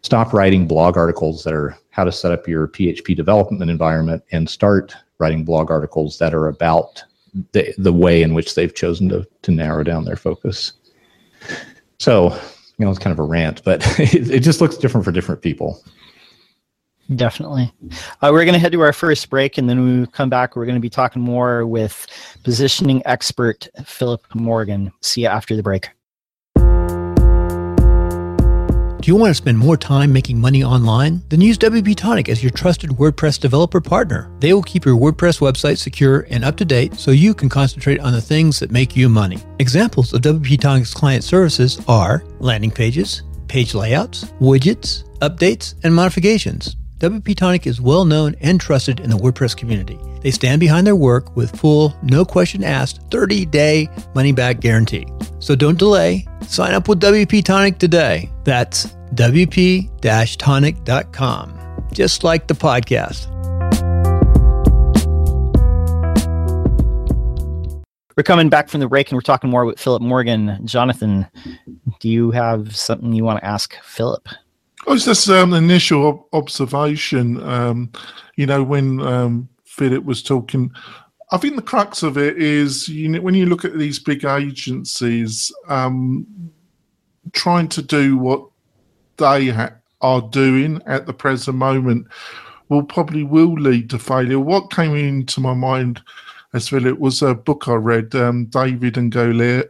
stop 0.02 0.32
writing 0.32 0.66
blog 0.66 0.96
articles 0.96 1.44
that 1.44 1.54
are 1.54 1.76
how 1.90 2.04
to 2.04 2.12
set 2.12 2.32
up 2.32 2.48
your 2.48 2.68
PHP 2.68 3.14
development 3.14 3.70
environment 3.70 4.24
and 4.32 4.48
start 4.48 4.94
writing 5.18 5.44
blog 5.44 5.70
articles 5.70 6.18
that 6.18 6.34
are 6.34 6.48
about 6.48 7.04
the, 7.52 7.72
the 7.78 7.92
way 7.92 8.22
in 8.22 8.34
which 8.34 8.54
they've 8.54 8.74
chosen 8.74 9.08
to, 9.08 9.26
to 9.42 9.50
narrow 9.50 9.84
down 9.84 10.04
their 10.04 10.16
focus. 10.16 10.72
So, 11.98 12.30
you 12.78 12.84
know, 12.84 12.90
it's 12.90 12.98
kind 12.98 13.12
of 13.12 13.20
a 13.20 13.24
rant, 13.28 13.62
but 13.64 13.82
it, 14.00 14.30
it 14.30 14.40
just 14.40 14.60
looks 14.60 14.76
different 14.76 15.04
for 15.04 15.12
different 15.12 15.42
people. 15.42 15.82
Definitely. 17.14 17.72
Uh, 18.22 18.30
we're 18.32 18.44
going 18.44 18.54
to 18.54 18.58
head 18.58 18.72
to 18.72 18.80
our 18.80 18.92
first 18.92 19.28
break, 19.28 19.58
and 19.58 19.68
then 19.68 19.80
when 19.80 20.00
we 20.02 20.06
come 20.06 20.30
back, 20.30 20.56
we're 20.56 20.64
going 20.64 20.76
to 20.76 20.80
be 20.80 20.90
talking 20.90 21.20
more 21.20 21.66
with 21.66 22.06
positioning 22.42 23.02
expert 23.04 23.68
Philip 23.84 24.24
Morgan. 24.34 24.92
See 25.02 25.22
you 25.22 25.28
after 25.28 25.56
the 25.56 25.62
break. 25.62 25.88
Do 29.02 29.08
you 29.08 29.16
want 29.16 29.30
to 29.30 29.34
spend 29.34 29.58
more 29.58 29.76
time 29.76 30.12
making 30.12 30.40
money 30.40 30.62
online? 30.62 31.24
Then 31.28 31.40
use 31.40 31.58
WP 31.58 31.96
Tonic 31.96 32.28
as 32.28 32.40
your 32.40 32.52
trusted 32.52 32.90
WordPress 32.90 33.40
developer 33.40 33.80
partner. 33.80 34.30
They 34.38 34.52
will 34.52 34.62
keep 34.62 34.84
your 34.84 34.96
WordPress 34.96 35.40
website 35.40 35.78
secure 35.78 36.24
and 36.30 36.44
up 36.44 36.56
to 36.58 36.64
date 36.64 36.94
so 36.94 37.10
you 37.10 37.34
can 37.34 37.48
concentrate 37.48 37.98
on 37.98 38.12
the 38.12 38.20
things 38.20 38.60
that 38.60 38.70
make 38.70 38.94
you 38.94 39.08
money. 39.08 39.38
Examples 39.58 40.12
of 40.12 40.20
WP 40.20 40.60
Tonic's 40.60 40.94
client 40.94 41.24
services 41.24 41.80
are 41.88 42.22
landing 42.38 42.70
pages, 42.70 43.24
page 43.48 43.74
layouts, 43.74 44.26
widgets, 44.40 45.02
updates, 45.18 45.74
and 45.82 45.92
modifications. 45.92 46.76
WP 47.02 47.34
Tonic 47.34 47.66
is 47.66 47.80
well 47.80 48.04
known 48.04 48.36
and 48.40 48.60
trusted 48.60 49.00
in 49.00 49.10
the 49.10 49.16
WordPress 49.16 49.56
community. 49.56 49.98
They 50.20 50.30
stand 50.30 50.60
behind 50.60 50.86
their 50.86 50.94
work 50.94 51.34
with 51.34 51.58
full, 51.58 51.96
no 52.00 52.24
question 52.24 52.62
asked, 52.62 53.00
30 53.10 53.44
day 53.46 53.88
money 54.14 54.30
back 54.30 54.60
guarantee. 54.60 55.08
So 55.40 55.56
don't 55.56 55.76
delay. 55.76 56.24
Sign 56.46 56.74
up 56.74 56.86
with 56.86 57.00
WP 57.00 57.42
Tonic 57.42 57.78
today. 57.78 58.30
That's 58.44 58.86
WP 59.16 59.90
tonic.com, 60.38 61.88
just 61.92 62.22
like 62.22 62.46
the 62.46 62.54
podcast. 62.54 63.26
We're 68.16 68.22
coming 68.22 68.48
back 68.48 68.68
from 68.68 68.78
the 68.78 68.86
break 68.86 69.10
and 69.10 69.16
we're 69.16 69.22
talking 69.22 69.50
more 69.50 69.64
with 69.64 69.80
Philip 69.80 70.02
Morgan. 70.02 70.64
Jonathan, 70.64 71.26
do 71.98 72.08
you 72.08 72.30
have 72.30 72.76
something 72.76 73.12
you 73.12 73.24
want 73.24 73.40
to 73.40 73.44
ask 73.44 73.74
Philip? 73.82 74.28
Oh, 74.86 74.94
it's 74.94 75.04
just 75.04 75.28
um, 75.28 75.54
initial 75.54 76.06
ob- 76.06 76.24
observation. 76.32 77.40
Um, 77.42 77.92
you 78.36 78.46
know, 78.46 78.62
when 78.62 79.00
um, 79.00 79.48
Philip 79.64 80.04
was 80.04 80.22
talking, 80.22 80.72
I 81.30 81.38
think 81.38 81.56
the 81.56 81.62
crux 81.62 82.02
of 82.02 82.18
it 82.18 82.36
is 82.36 82.88
you 82.88 83.08
know, 83.08 83.20
when 83.20 83.34
you 83.34 83.46
look 83.46 83.64
at 83.64 83.78
these 83.78 83.98
big 83.98 84.24
agencies 84.24 85.52
um, 85.68 86.26
trying 87.32 87.68
to 87.68 87.82
do 87.82 88.16
what 88.18 88.46
they 89.16 89.48
ha- 89.48 89.72
are 90.00 90.20
doing 90.20 90.82
at 90.86 91.06
the 91.06 91.12
present 91.12 91.56
moment 91.56 92.06
will 92.68 92.82
probably 92.82 93.22
will 93.22 93.54
lead 93.54 93.88
to 93.90 93.98
failure. 93.98 94.40
What 94.40 94.72
came 94.72 94.96
into 94.96 95.40
my 95.40 95.54
mind 95.54 96.02
as 96.54 96.68
Philip 96.68 96.98
was 96.98 97.22
a 97.22 97.34
book 97.34 97.68
I 97.68 97.74
read, 97.74 98.14
um, 98.14 98.46
David 98.46 98.96
and 98.96 99.12
Goliath, 99.12 99.66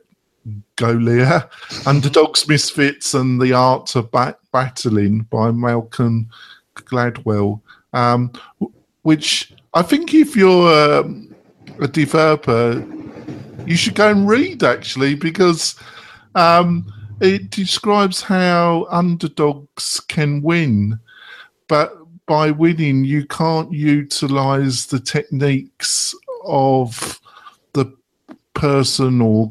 Goliath, 0.76 1.48
Underdogs, 1.87 2.48
Misfits, 2.48 3.14
and 3.14 3.40
the 3.40 3.52
Art 3.52 3.94
of 3.94 4.11
Bat- 4.11 4.40
Battling 4.52 5.22
by 5.31 5.50
Malcolm 5.50 6.28
Gladwell, 6.74 7.61
um, 7.92 8.33
which 9.02 9.52
I 9.74 9.83
think 9.83 10.14
if 10.14 10.37
you're 10.37 11.00
um, 11.00 11.35
a 11.81 11.88
developer, 11.88 12.85
you 13.66 13.76
should 13.76 13.94
go 13.94 14.11
and 14.11 14.28
read 14.28 14.62
actually 14.62 15.14
because 15.14 15.76
um, 16.35 16.92
it 17.20 17.50
describes 17.50 18.22
how 18.22 18.87
underdogs 18.90 20.00
can 20.09 20.42
win, 20.42 20.98
but 21.68 21.96
by 22.26 22.50
winning, 22.50 23.05
you 23.05 23.26
can't 23.26 23.72
utilize 23.72 24.87
the 24.87 25.00
techniques 25.00 26.14
of 26.44 27.20
person 28.55 29.21
or 29.21 29.49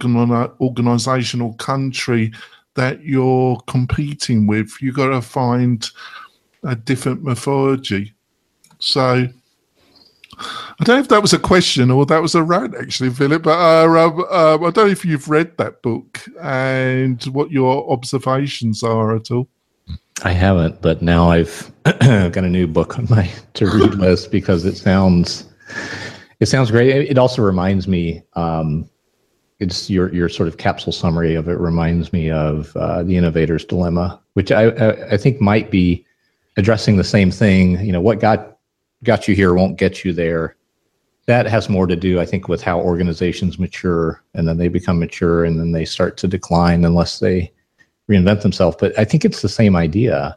organization 0.60 1.42
or 1.42 1.54
country 1.56 2.32
that 2.76 3.04
you're 3.04 3.60
competing 3.68 4.48
with. 4.48 4.72
You've 4.82 4.96
got 4.96 5.10
to 5.10 5.22
find 5.22 5.88
a 6.64 6.76
different 6.76 7.24
methodology. 7.24 8.14
So 8.80 9.28
I 10.38 10.84
don't 10.84 10.96
know 10.96 11.02
if 11.02 11.10
that 11.10 11.22
was 11.22 11.34
a 11.34 11.40
question 11.40 11.92
or 11.92 12.06
that 12.06 12.22
was 12.22 12.36
a 12.36 12.44
rant, 12.44 12.76
actually, 12.76 13.10
Philip. 13.12 13.44
But 13.44 13.60
uh, 13.60 13.88
uh, 13.88 14.56
I 14.56 14.58
don't 14.58 14.78
know 14.78 14.86
if 14.88 15.06
you've 15.06 15.30
read 15.30 15.58
that 15.58 15.82
book 15.82 16.24
and 16.42 17.22
what 17.26 17.52
your 17.52 17.92
observations 17.92 18.84
are 18.84 19.16
at 19.16 19.32
all. 19.32 19.48
I 20.24 20.32
haven't, 20.32 20.82
but 20.82 21.02
now 21.02 21.30
I've 21.30 21.72
got 21.84 22.38
a 22.38 22.50
new 22.50 22.68
book 22.68 22.98
on 22.98 23.08
my 23.10 23.30
to 23.56 23.66
read 23.66 23.96
list 23.96 24.32
because 24.32 24.66
it 24.66 24.78
sounds 24.78 25.46
it 26.42 26.48
sounds 26.48 26.72
great. 26.72 26.90
It 26.90 27.20
also 27.20 27.44
reminds 27.44 27.88
me 27.88 28.24
um, 28.34 28.90
it's 29.60 29.92
your 29.92 30.14
your 30.14 30.28
sort 30.28 30.50
of 30.50 30.58
capsule 30.58 30.92
summary 30.92 31.36
of 31.36 31.48
it 31.48 31.60
reminds 31.60 32.12
me 32.12 32.32
of 32.32 32.76
uh, 32.76 33.04
the 33.04 33.16
innovator's 33.16 33.64
dilemma, 33.64 34.20
which 34.34 34.52
I, 34.52 34.64
I, 34.64 35.12
I 35.12 35.18
think 35.18 35.40
might 35.40 35.70
be 35.70 36.04
addressing 36.58 36.98
the 36.98 37.04
same 37.04 37.30
thing. 37.30 37.80
You 37.86 37.92
know, 37.92 38.02
what 38.02 38.20
got 38.20 38.58
got 39.04 39.28
you 39.28 39.36
here 39.36 39.54
won't 39.54 39.78
get 39.78 40.04
you 40.04 40.14
there. 40.14 40.56
That 41.28 41.46
has 41.46 41.70
more 41.70 41.86
to 41.86 41.96
do, 41.96 42.20
I 42.20 42.26
think, 42.26 42.48
with 42.48 42.64
how 42.64 42.82
organizations 42.82 43.60
mature, 43.60 44.24
and 44.34 44.48
then 44.48 44.58
they 44.58 44.68
become 44.68 44.98
mature, 44.98 45.46
and 45.46 45.60
then 45.60 45.72
they 45.72 45.86
start 45.86 46.18
to 46.18 46.28
decline 46.28 46.84
unless 46.84 47.20
they 47.20 47.54
reinvent 48.10 48.42
themselves. 48.42 48.78
But 48.80 48.98
I 48.98 49.06
think 49.06 49.26
it's 49.26 49.44
the 49.44 49.48
same 49.48 49.76
idea 49.76 50.36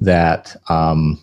that 0.00 0.54
um, 0.68 1.20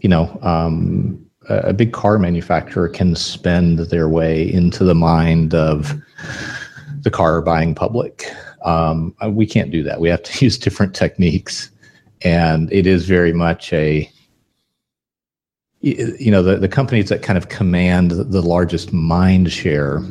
you 0.00 0.08
know 0.08 0.36
um, 0.42 1.29
a 1.50 1.72
big 1.72 1.92
car 1.92 2.18
manufacturer 2.18 2.88
can 2.88 3.14
spend 3.16 3.78
their 3.78 4.08
way 4.08 4.50
into 4.50 4.84
the 4.84 4.94
mind 4.94 5.54
of 5.54 5.94
the 7.02 7.10
car 7.10 7.42
buying 7.42 7.74
public. 7.74 8.32
Um, 8.64 9.14
we 9.28 9.46
can't 9.46 9.70
do 9.70 9.82
that. 9.82 10.00
We 10.00 10.08
have 10.08 10.22
to 10.22 10.44
use 10.44 10.58
different 10.58 10.94
techniques, 10.94 11.70
and 12.22 12.72
it 12.72 12.86
is 12.86 13.06
very 13.06 13.32
much 13.32 13.72
a 13.72 14.10
you 15.82 16.30
know 16.30 16.42
the, 16.42 16.56
the 16.56 16.68
companies 16.68 17.08
that 17.08 17.22
kind 17.22 17.38
of 17.38 17.48
command 17.48 18.10
the 18.10 18.42
largest 18.42 18.92
mind 18.92 19.50
share 19.50 20.02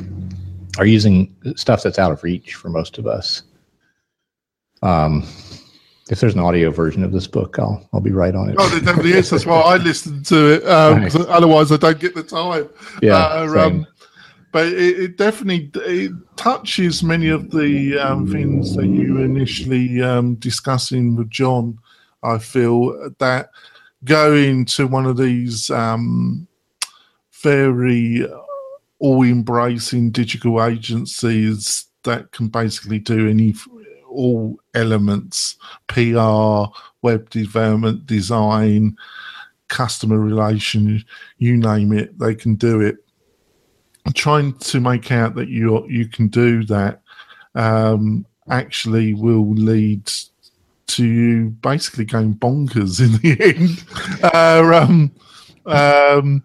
are 0.80 0.86
using 0.86 1.36
stuff 1.56 1.84
that's 1.84 2.00
out 2.00 2.12
of 2.12 2.24
reach 2.24 2.56
for 2.56 2.70
most 2.70 2.98
of 2.98 3.06
us. 3.06 3.44
Um, 4.82 5.28
if 6.10 6.20
there's 6.20 6.34
an 6.34 6.40
audio 6.40 6.72
version 6.72 7.04
of 7.04 7.12
this 7.12 7.28
book, 7.28 7.58
I'll 7.60 7.88
I'll 7.94 8.02
be 8.02 8.12
right 8.12 8.36
on 8.36 8.50
it. 8.50 8.56
Oh, 8.58 8.68
there 8.70 8.80
definitely 8.80 9.14
is. 9.14 9.30
That's 9.30 9.46
why 9.46 9.60
I 9.60 9.78
listened 9.90 10.26
to 10.28 10.54
it. 10.54 10.68
Um, 10.68 11.02
nice. 11.02 11.16
Otherwise, 11.16 11.72
I 11.72 11.78
don't 11.78 12.00
get 12.00 12.16
the 12.16 12.24
time. 12.24 12.70
Yeah. 13.02 13.16
Uh, 13.16 13.68
um, 13.68 13.88
but 14.52 14.68
it, 14.68 15.00
it 15.00 15.18
definitely 15.18 15.70
it 15.76 16.12
touches 16.36 17.04
many 17.04 17.30
of 17.30 17.52
the 17.52 18.00
um, 18.00 18.30
things 18.32 18.76
that 18.76 18.88
you 18.88 19.20
initially 19.20 20.02
um, 20.02 20.36
discussing 20.36 21.16
with 21.16 21.30
John. 21.30 21.78
I 22.24 22.40
feel 22.40 23.12
that 23.20 23.52
going 24.04 24.66
to 24.66 24.88
one 24.88 25.06
of 25.06 25.18
these 25.18 25.70
um, 25.70 26.48
very 27.44 28.26
all 28.98 29.24
embracing 29.24 30.12
digital 30.12 30.64
agencies 30.64 31.86
that 32.04 32.32
can 32.32 32.48
basically 32.48 33.00
do 33.00 33.30
any 33.30 33.54
all 34.10 34.60
elements 34.74 35.56
PR, 35.88 36.66
web 37.02 37.30
development, 37.30 38.06
design, 38.06 38.98
customer 39.68 40.20
relation, 40.20 41.04
you 41.38 41.58
name 41.58 41.94
it, 41.94 42.18
they 42.20 42.36
can 42.36 42.56
do 42.56 42.82
it. 42.82 42.98
Trying 44.16 44.54
to 44.54 44.80
make 44.80 45.12
out 45.12 45.36
that 45.36 45.50
you 45.50 45.88
you 45.88 46.08
can 46.08 46.28
do 46.28 46.64
that 46.66 47.02
um, 47.56 48.26
actually 48.50 49.14
will 49.14 49.52
lead 49.54 50.10
to 50.88 51.06
you 51.06 51.50
basically 51.62 52.06
going 52.06 52.34
bonkers 52.34 53.00
in 53.00 53.12
the 53.22 53.38
end. 53.56 54.34
Uh, 54.34 54.84
um, 54.84 55.12
um, 55.66 56.44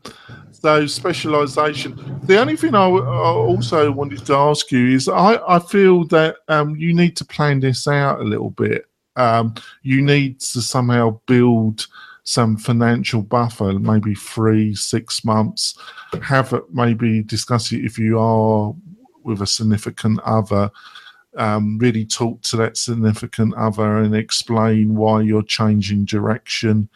so 0.64 0.86
specialization. 0.86 1.94
The 2.22 2.40
only 2.40 2.56
thing 2.56 2.74
I, 2.74 2.84
w- 2.84 3.04
I 3.04 3.32
also 3.50 3.92
wanted 3.92 4.24
to 4.24 4.34
ask 4.34 4.72
you 4.72 4.94
is 4.94 5.10
I, 5.10 5.38
I 5.46 5.58
feel 5.58 6.06
that 6.06 6.36
um, 6.48 6.74
you 6.76 6.94
need 6.94 7.18
to 7.18 7.24
plan 7.26 7.60
this 7.60 7.86
out 7.86 8.20
a 8.22 8.24
little 8.24 8.48
bit. 8.48 8.86
Um, 9.14 9.56
you 9.82 10.00
need 10.00 10.40
to 10.40 10.62
somehow 10.62 11.20
build 11.26 11.86
some 12.22 12.56
financial 12.56 13.20
buffer, 13.20 13.78
maybe 13.78 14.14
three, 14.14 14.74
six 14.74 15.22
months. 15.22 15.78
Have 16.22 16.54
it, 16.54 16.62
maybe 16.72 17.22
discuss 17.22 17.70
it 17.70 17.84
if 17.84 17.98
you 17.98 18.18
are 18.18 18.74
with 19.22 19.42
a 19.42 19.46
significant 19.46 20.18
other. 20.20 20.70
Um, 21.36 21.76
really 21.76 22.06
talk 22.06 22.40
to 22.40 22.56
that 22.56 22.78
significant 22.78 23.52
other 23.56 23.98
and 23.98 24.16
explain 24.16 24.94
why 24.94 25.20
you're 25.20 25.42
changing 25.42 26.06
direction. 26.06 26.88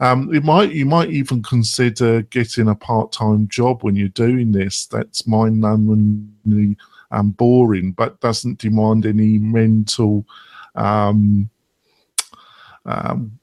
Um, 0.00 0.34
it 0.34 0.44
might 0.44 0.72
you 0.72 0.86
might 0.86 1.10
even 1.10 1.42
consider 1.42 2.22
getting 2.22 2.68
a 2.68 2.74
part 2.74 3.12
time 3.12 3.48
job 3.48 3.82
when 3.82 3.96
you're 3.96 4.08
doing 4.08 4.52
this. 4.52 4.86
That's 4.86 5.26
mind 5.26 5.62
numbingly 5.62 6.76
um, 7.10 7.30
boring, 7.30 7.92
but 7.92 8.20
doesn't 8.20 8.58
demand 8.58 9.06
any 9.06 9.38
mental 9.38 10.26
um, 10.74 11.48
um, 12.86 13.38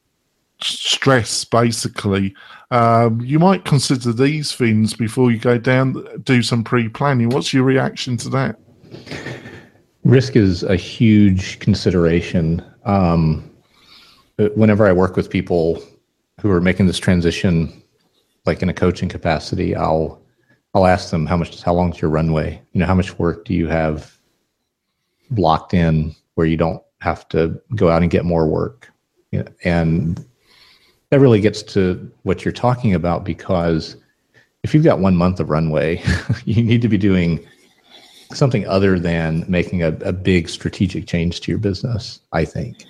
stress. 0.62 1.46
Basically, 1.46 2.36
um, 2.72 3.22
you 3.22 3.40
might 3.40 3.66
consider 3.66 4.12
these 4.12 4.54
things 4.54 4.94
before 4.94 5.32
you 5.32 5.40
go 5.40 5.58
down. 5.58 6.06
Do 6.24 6.44
some 6.44 6.64
pre 6.64 6.90
planning. 6.90 7.30
What's 7.30 7.54
your 7.54 7.64
reaction 7.64 8.18
to 8.18 8.30
that? 8.30 8.60
Risk 10.04 10.36
is 10.36 10.64
a 10.64 10.76
huge 10.76 11.60
consideration. 11.60 12.64
Um, 12.84 13.48
whenever 14.56 14.88
I 14.88 14.92
work 14.92 15.16
with 15.16 15.30
people 15.30 15.82
who 16.42 16.50
are 16.50 16.62
making 16.62 16.88
this 16.88 16.98
transition, 16.98 17.84
like 18.46 18.62
in 18.62 18.70
a 18.70 18.74
coaching 18.74 19.10
capacity, 19.10 19.76
I'll 19.76 20.20
I'll 20.74 20.88
ask 20.88 21.12
them 21.12 21.26
how 21.26 21.38
much 21.38 21.62
how 21.62 21.74
long's 21.74 22.02
your 22.02 22.10
runway? 22.10 22.62
You 22.72 22.80
know, 22.80 22.86
how 22.86 22.96
much 22.96 23.20
work 23.20 23.46
do 23.46 23.54
you 23.54 23.68
have 23.68 24.18
blocked 25.30 25.74
in 25.74 26.16
where 26.36 26.48
you 26.48 26.58
don't 26.58 26.82
have 27.02 27.28
to 27.30 27.62
go 27.76 27.90
out 27.90 28.02
and 28.02 28.10
get 28.10 28.26
more 28.26 28.48
work? 28.48 28.92
You 29.32 29.40
know, 29.40 29.52
and 29.64 30.26
that 31.10 31.20
really 31.20 31.42
gets 31.42 31.62
to 31.64 32.12
what 32.24 32.44
you're 32.44 32.52
talking 32.52 32.96
about 32.96 33.24
because 33.24 33.98
if 34.64 34.74
you've 34.74 34.84
got 34.84 35.00
one 35.00 35.16
month 35.16 35.40
of 35.40 35.50
runway, 35.50 36.02
you 36.46 36.64
need 36.64 36.82
to 36.82 36.88
be 36.88 36.98
doing 36.98 37.46
something 38.34 38.66
other 38.66 38.98
than 38.98 39.46
making 39.48 39.84
a, 39.84 39.90
a 40.02 40.14
big 40.14 40.50
strategic 40.50 41.06
change 41.06 41.42
to 41.42 41.52
your 41.52 41.60
business, 41.60 42.22
I 42.32 42.46
think. 42.46 42.86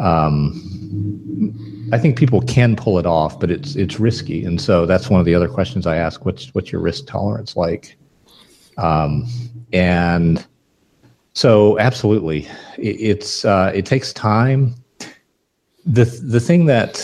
Um, 0.00 1.88
I 1.92 1.98
think 1.98 2.18
people 2.18 2.40
can 2.42 2.76
pull 2.76 2.98
it 2.98 3.06
off, 3.06 3.38
but 3.38 3.50
it's 3.50 3.76
it's 3.76 4.00
risky, 4.00 4.44
and 4.44 4.60
so 4.60 4.86
that's 4.86 5.10
one 5.10 5.20
of 5.20 5.26
the 5.26 5.34
other 5.34 5.48
questions 5.48 5.86
I 5.86 5.96
ask. 5.96 6.24
What's 6.24 6.54
what's 6.54 6.72
your 6.72 6.80
risk 6.80 7.06
tolerance 7.06 7.56
like? 7.56 7.96
Um, 8.78 9.26
and 9.72 10.46
so, 11.34 11.78
absolutely, 11.78 12.48
it, 12.78 12.96
it's 13.00 13.44
uh, 13.44 13.72
it 13.74 13.86
takes 13.86 14.12
time. 14.12 14.74
the 15.84 16.04
The 16.04 16.40
thing 16.40 16.66
that 16.66 16.94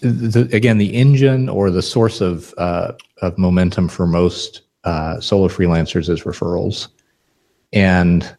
the, 0.00 0.48
again, 0.52 0.78
the 0.78 0.94
engine 0.94 1.48
or 1.48 1.70
the 1.70 1.82
source 1.82 2.20
of 2.20 2.54
uh, 2.58 2.92
of 3.20 3.36
momentum 3.38 3.88
for 3.88 4.06
most 4.06 4.62
uh, 4.84 5.20
solo 5.20 5.48
freelancers 5.48 6.08
is 6.08 6.22
referrals, 6.22 6.88
and 7.72 8.36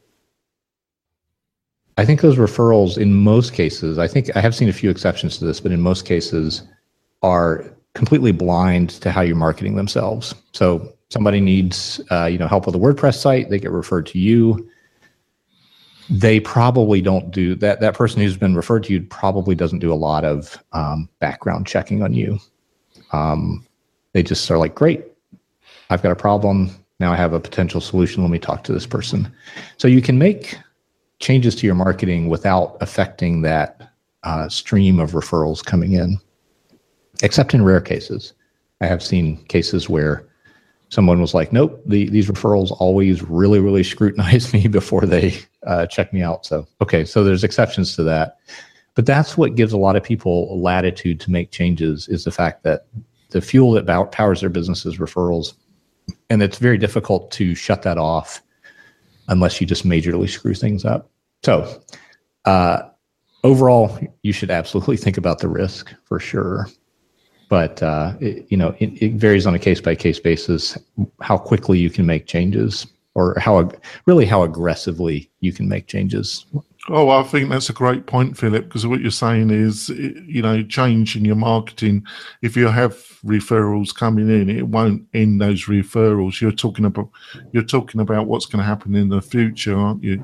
I 1.98 2.06
think 2.06 2.22
those 2.22 2.38
referrals, 2.38 2.98
in 2.98 3.14
most 3.14 3.54
cases, 3.54 4.00
I 4.00 4.08
think 4.08 4.36
I 4.36 4.42
have 4.42 4.56
seen 4.56 4.70
a 4.70 4.74
few 4.74 4.90
exceptions 4.90 5.38
to 5.38 5.46
this, 5.46 5.60
but 5.60 5.72
in 5.72 5.82
most 5.82 6.06
cases, 6.06 6.64
are 7.22 7.66
completely 7.94 8.32
blind 8.32 8.90
to 9.02 9.12
how 9.12 9.22
you're 9.22 9.36
marketing 9.36 9.76
themselves. 9.76 10.34
So 10.54 10.92
somebody 11.10 11.40
needs, 11.40 12.02
uh, 12.12 12.26
you 12.26 12.38
know, 12.38 12.48
help 12.48 12.66
with 12.66 12.76
a 12.76 12.80
WordPress 12.80 13.16
site, 13.16 13.50
they 13.50 13.60
get 13.60 13.72
referred 13.72 14.08
to 14.08 14.20
you. 14.20 14.68
They 16.10 16.40
probably 16.40 17.02
don't 17.02 17.32
do 17.32 17.56
that. 17.56 17.80
That 17.80 17.94
person 17.94 18.22
who's 18.22 18.36
been 18.36 18.56
referred 18.56 18.84
to 18.86 18.94
you 18.94 19.04
probably 19.04 19.56
doesn't 19.56 19.80
do 19.80 19.94
a 19.94 19.96
lot 19.96 20.26
of 20.26 20.62
um, 20.74 21.08
background 21.20 21.68
checking 21.68 22.02
on 22.02 22.14
you. 22.14 22.40
Um, 23.12 23.66
they 24.14 24.24
just 24.24 24.50
are 24.52 24.58
like, 24.58 24.76
great, 24.76 25.06
I've 25.90 26.02
got 26.02 26.12
a 26.12 26.16
problem. 26.16 26.72
Now 27.00 27.14
I 27.14 27.16
have 27.16 27.34
a 27.34 27.40
potential 27.40 27.80
solution. 27.80 28.24
Let 28.24 28.32
me 28.32 28.40
talk 28.40 28.64
to 28.66 28.74
this 28.74 28.86
person. 28.86 29.32
So 29.78 29.88
you 29.88 30.02
can 30.02 30.18
make 30.18 30.58
changes 31.24 31.56
to 31.56 31.66
your 31.66 31.76
marketing 31.76 32.28
without 32.28 32.78
affecting 32.82 33.42
that 33.42 33.94
uh, 34.24 34.50
stream 34.50 35.00
of 35.00 35.12
referrals 35.12 35.64
coming 35.64 35.94
in, 35.94 36.18
except 37.24 37.54
in 37.54 37.64
rare 37.64 37.82
cases. 37.82 38.34
I 38.82 38.88
have 38.88 39.02
seen 39.02 39.38
cases 39.46 39.88
where 39.88 40.28
someone 40.90 41.22
was 41.22 41.34
like, 41.34 41.54
nope, 41.54 41.82
the, 41.86 42.10
these 42.10 42.30
referrals 42.30 42.76
always 42.80 43.24
really, 43.24 43.60
really 43.60 43.84
scrutinize 43.84 44.54
me 44.54 44.68
before 44.68 45.06
they 45.06 45.34
uh, 45.66 45.86
check 45.88 46.12
me 46.12 46.22
out. 46.22 46.46
So, 46.46 46.68
okay, 46.82 47.06
so 47.06 47.24
there's 47.24 47.46
exceptions 47.46 47.96
to 47.96 48.04
that. 48.04 48.38
But 48.96 49.06
that's 49.06 49.38
what 49.38 49.56
gives 49.56 49.72
a 49.72 49.78
lot 49.78 49.96
of 49.96 50.04
people 50.04 50.62
latitude 50.62 51.22
to 51.22 51.32
make 51.32 51.52
changes 51.52 52.08
is 52.10 52.26
the 52.26 52.32
fact 52.32 52.64
that 52.64 52.86
the 53.30 53.42
fuel 53.42 53.72
that 53.72 54.12
powers 54.12 54.42
their 54.42 54.50
business 54.50 54.86
is 54.86 54.98
referrals. 54.98 55.54
And 56.30 56.44
it's 56.44 56.60
very 56.60 56.78
difficult 56.78 57.32
to 57.32 57.56
shut 57.56 57.82
that 57.84 57.98
off 57.98 58.44
unless 59.30 59.62
you 59.62 59.66
just 59.66 59.88
majorly 59.88 60.30
screw 60.30 60.54
things 60.54 60.84
up. 60.84 61.10
So, 61.44 61.82
uh, 62.46 62.84
overall, 63.44 63.98
you 64.22 64.34
should 64.34 64.52
absolutely 64.52 64.98
think 64.98 65.18
about 65.18 65.40
the 65.40 65.48
risk 65.48 65.94
for 66.06 66.20
sure. 66.20 66.68
But 67.50 67.84
uh, 67.84 68.14
it, 68.20 68.46
you 68.50 68.58
know, 68.58 68.76
it, 68.80 69.02
it 69.02 69.14
varies 69.14 69.46
on 69.46 69.54
a 69.54 69.60
case 69.60 69.82
by 69.82 69.96
case 69.96 70.20
basis 70.20 70.78
how 71.22 71.38
quickly 71.38 71.78
you 71.78 71.90
can 71.90 72.06
make 72.06 72.26
changes, 72.26 72.88
or 73.14 73.38
how 73.38 73.70
really 74.06 74.26
how 74.26 74.44
aggressively 74.44 75.30
you 75.42 75.54
can 75.54 75.68
make 75.68 75.88
changes 75.88 76.46
Oh, 76.90 77.10
I 77.10 77.24
think 77.24 77.50
that's 77.50 77.70
a 77.70 77.74
great 77.74 78.08
point, 78.08 78.38
Philip, 78.38 78.66
because 78.66 78.86
what 78.86 79.00
you're 79.00 79.10
saying 79.10 79.52
is, 79.52 79.90
eh, 79.90 80.20
you 80.26 80.42
know, 80.42 80.62
change 80.64 81.16
in 81.16 81.24
your 81.24 81.38
marketing. 81.38 82.06
If 82.42 82.58
you 82.58 82.68
have 82.68 82.96
referrals 83.24 83.96
coming 83.96 84.30
in, 84.30 84.50
it 84.50 84.68
won't 84.68 85.08
end 85.14 85.40
those 85.40 85.64
referrals. 85.66 86.42
You're 86.42 86.52
talking 86.52 86.84
about 86.84 87.10
you're 87.54 87.64
talking 87.64 88.02
about 88.02 88.28
what's 88.28 88.46
going 88.46 88.60
to 88.60 88.66
happen 88.66 88.96
in 88.96 89.08
the 89.08 89.22
future, 89.22 89.78
aren't 89.78 90.04
you? 90.04 90.22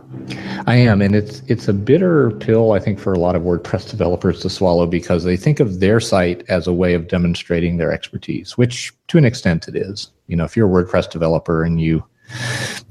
I 0.68 0.76
am, 0.76 1.02
and 1.02 1.16
it's 1.16 1.42
it's 1.48 1.70
a 1.70 1.74
bitter 1.74 2.32
pill, 2.32 2.74
I 2.74 2.80
think, 2.80 3.00
for 3.00 3.14
a 3.14 3.20
lot 3.20 3.38
of 3.38 3.44
WordPress 3.44 3.90
developers 3.90 4.42
to 4.42 4.50
swallow 4.50 4.86
because 4.86 5.24
they 5.24 5.38
think 5.38 5.62
of 5.62 5.80
their 5.80 6.02
site 6.02 6.44
as 6.50 6.68
a 6.68 6.74
way 6.74 6.94
of 6.94 7.08
demonstrating 7.08 7.78
their 7.78 7.94
expertise, 7.94 8.58
which 8.58 8.94
to 9.08 9.18
an 9.18 9.24
extent 9.24 9.70
it 9.70 9.78
is. 9.78 10.12
You 10.28 10.36
know, 10.36 10.44
if 10.44 10.58
you're 10.58 10.68
a 10.68 10.84
WordPress 10.84 11.10
developer 11.10 11.64
and 11.64 11.80
you 11.80 12.04